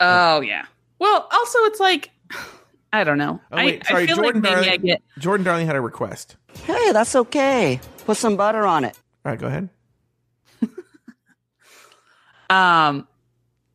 Oh 0.00 0.40
yeah. 0.42 0.66
Well, 0.98 1.26
also 1.32 1.58
it's 1.64 1.80
like 1.80 2.10
I 2.92 3.04
don't 3.04 3.18
know. 3.18 3.40
Oh 3.50 3.56
wait, 3.56 3.82
I, 3.86 3.88
sorry, 3.90 4.02
I 4.02 4.06
feel 4.06 4.16
Jordan 4.16 4.42
like 4.42 4.50
maybe 4.50 4.54
Darling. 4.54 4.70
I 4.70 4.76
get 4.76 5.02
Jordan 5.18 5.44
Darling 5.44 5.66
had 5.66 5.76
a 5.76 5.80
request. 5.80 6.36
Hey, 6.64 6.92
that's 6.92 7.16
okay. 7.16 7.80
Put 8.04 8.16
some 8.18 8.36
butter 8.36 8.66
on 8.66 8.84
it. 8.84 8.98
All 9.24 9.32
right, 9.32 9.40
go 9.40 9.46
ahead. 9.46 9.70
um 12.50 13.08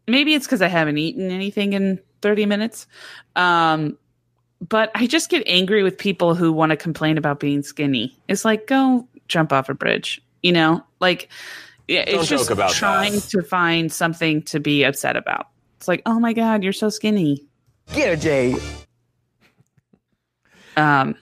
maybe 0.07 0.34
it's 0.34 0.45
because 0.45 0.61
I 0.61 0.67
haven't 0.67 0.97
eaten 0.97 1.32
anything 1.32 1.74
in 1.74 1.99
30 2.22 2.45
minutes. 2.45 2.88
Um 3.36 3.97
but 4.67 4.91
I 4.93 5.07
just 5.07 5.30
get 5.30 5.43
angry 5.47 5.82
with 5.82 5.97
people 5.97 6.36
who 6.36 6.51
want 6.53 6.69
to 6.69 6.78
complain 6.78 7.17
about 7.17 7.39
being 7.39 7.63
skinny. 7.63 8.15
It's 8.28 8.45
like 8.45 8.67
go 8.67 9.07
jump 9.28 9.51
off 9.51 9.69
a 9.69 9.74
bridge, 9.74 10.22
you 10.43 10.51
know? 10.51 10.84
Like 10.99 11.30
yeah, 11.88 12.05
Don't 12.05 12.19
it's 12.22 12.30
just 12.30 12.49
about 12.49 12.72
trying 12.72 13.13
that. 13.13 13.24
to 13.32 13.41
find 13.41 13.91
something 13.91 14.43
to 14.43 14.59
be 14.59 14.84
upset 14.84 15.17
about. 15.17 15.47
It's 15.78 15.88
like, 15.89 16.01
"Oh 16.05 16.19
my 16.19 16.32
god, 16.32 16.63
you're 16.63 16.72
so 16.72 16.89
skinny." 16.89 17.45
Get 17.91 18.07
her, 18.07 18.15
Jay. 18.15 18.55
Um, 20.78 21.15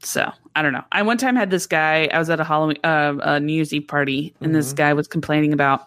so 0.00 0.32
I 0.54 0.62
don't 0.62 0.72
know. 0.72 0.84
I 0.92 1.02
one 1.02 1.18
time 1.18 1.36
had 1.36 1.50
this 1.50 1.66
guy. 1.66 2.08
I 2.12 2.18
was 2.18 2.30
at 2.30 2.40
a 2.40 2.44
Halloween, 2.44 2.78
uh, 2.84 3.16
a 3.22 3.40
New 3.40 3.52
Year's 3.52 3.72
Eve 3.72 3.86
party, 3.88 4.34
and 4.40 4.54
this 4.54 4.72
guy 4.72 4.92
was 4.94 5.08
complaining 5.08 5.52
about. 5.52 5.86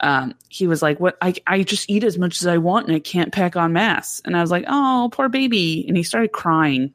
Um, 0.00 0.34
he 0.48 0.66
was 0.66 0.82
like, 0.82 0.98
"What? 0.98 1.16
I 1.20 1.34
I 1.46 1.62
just 1.62 1.88
eat 1.90 2.04
as 2.04 2.18
much 2.18 2.40
as 2.40 2.46
I 2.46 2.58
want, 2.58 2.86
and 2.86 2.96
I 2.96 3.00
can't 3.00 3.32
pack 3.32 3.56
on 3.56 3.72
mass." 3.72 4.20
And 4.24 4.36
I 4.36 4.40
was 4.40 4.50
like, 4.50 4.64
"Oh, 4.66 5.10
poor 5.12 5.28
baby," 5.28 5.84
and 5.86 5.96
he 5.96 6.02
started 6.02 6.32
crying. 6.32 6.92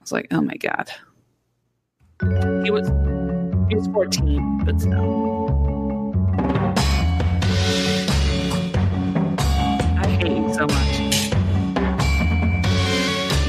I 0.00 0.02
was 0.02 0.12
like, 0.12 0.28
"Oh 0.30 0.40
my 0.40 0.56
god." 0.56 0.90
He 2.64 2.70
was 2.70 2.88
he 3.68 3.76
was 3.76 3.86
fourteen, 3.88 4.64
but 4.64 4.80
still. 4.80 5.28
I 10.00 10.06
hate 10.20 10.36
you 10.36 10.54
so 10.54 10.66
much. 10.66 10.97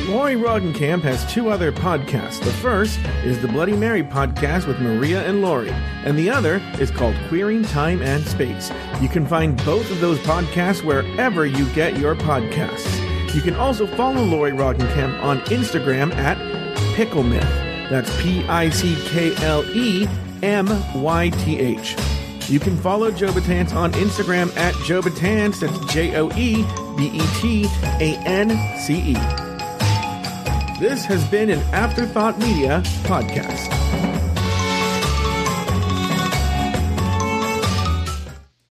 Lori 0.10 0.34
Roggenkamp 0.34 1.04
has 1.04 1.24
two 1.32 1.50
other 1.50 1.72
podcasts. 1.72 2.44
The 2.44 2.52
first 2.52 3.00
is 3.24 3.40
the 3.44 3.48
Bloody 3.48 3.76
Mary 3.76 4.02
podcast 4.02 4.66
with 4.66 4.80
Maria 4.80 5.24
and 5.28 5.44
Lori, 5.44 5.70
and 5.70 6.18
the 6.18 6.32
other 6.32 6.60
is 6.80 6.90
called 6.90 7.16
Queering 7.28 7.62
Time 7.64 8.02
and 8.02 8.26
Space. 8.26 8.72
You 9.02 9.08
can 9.08 9.28
find 9.28 9.56
both 9.66 9.92
of 9.92 10.02
those 10.02 10.18
podcasts 10.20 10.84
wherever 10.84 11.46
you 11.46 11.64
get 11.74 12.00
your 12.00 12.16
podcasts. 12.16 13.36
You 13.36 13.42
can 13.42 13.54
also 13.54 13.86
follow 13.86 14.24
Lori 14.24 14.52
Roggenkamp 14.52 15.22
on 15.22 15.42
Instagram 15.42 16.12
at 16.16 16.38
Picklemyth. 16.96 17.90
That's 17.92 18.10
P 18.20 18.44
I 18.48 18.70
C 18.70 18.96
K 19.10 19.36
L 19.46 19.64
E 19.76 20.08
M 20.42 20.68
Y 21.00 21.30
T 21.30 21.60
H. 21.60 21.96
You 22.50 22.60
can 22.60 22.76
follow 22.78 23.12
Joe 23.12 23.28
on 23.28 23.92
Instagram 23.92 24.58
at 24.58 24.74
Joe. 24.86 25.02
That's 25.04 25.94
J 25.94 26.16
O 26.16 26.32
E 26.32 26.66
B 26.98 27.12
E 27.14 27.22
T 27.40 27.68
A 27.84 28.18
N 28.26 28.50
C 28.80 29.14
E. 29.14 29.49
This 30.80 31.04
has 31.08 31.26
been 31.26 31.50
an 31.50 31.60
Afterthought 31.74 32.40
Media 32.40 32.82
podcast. 33.04 33.99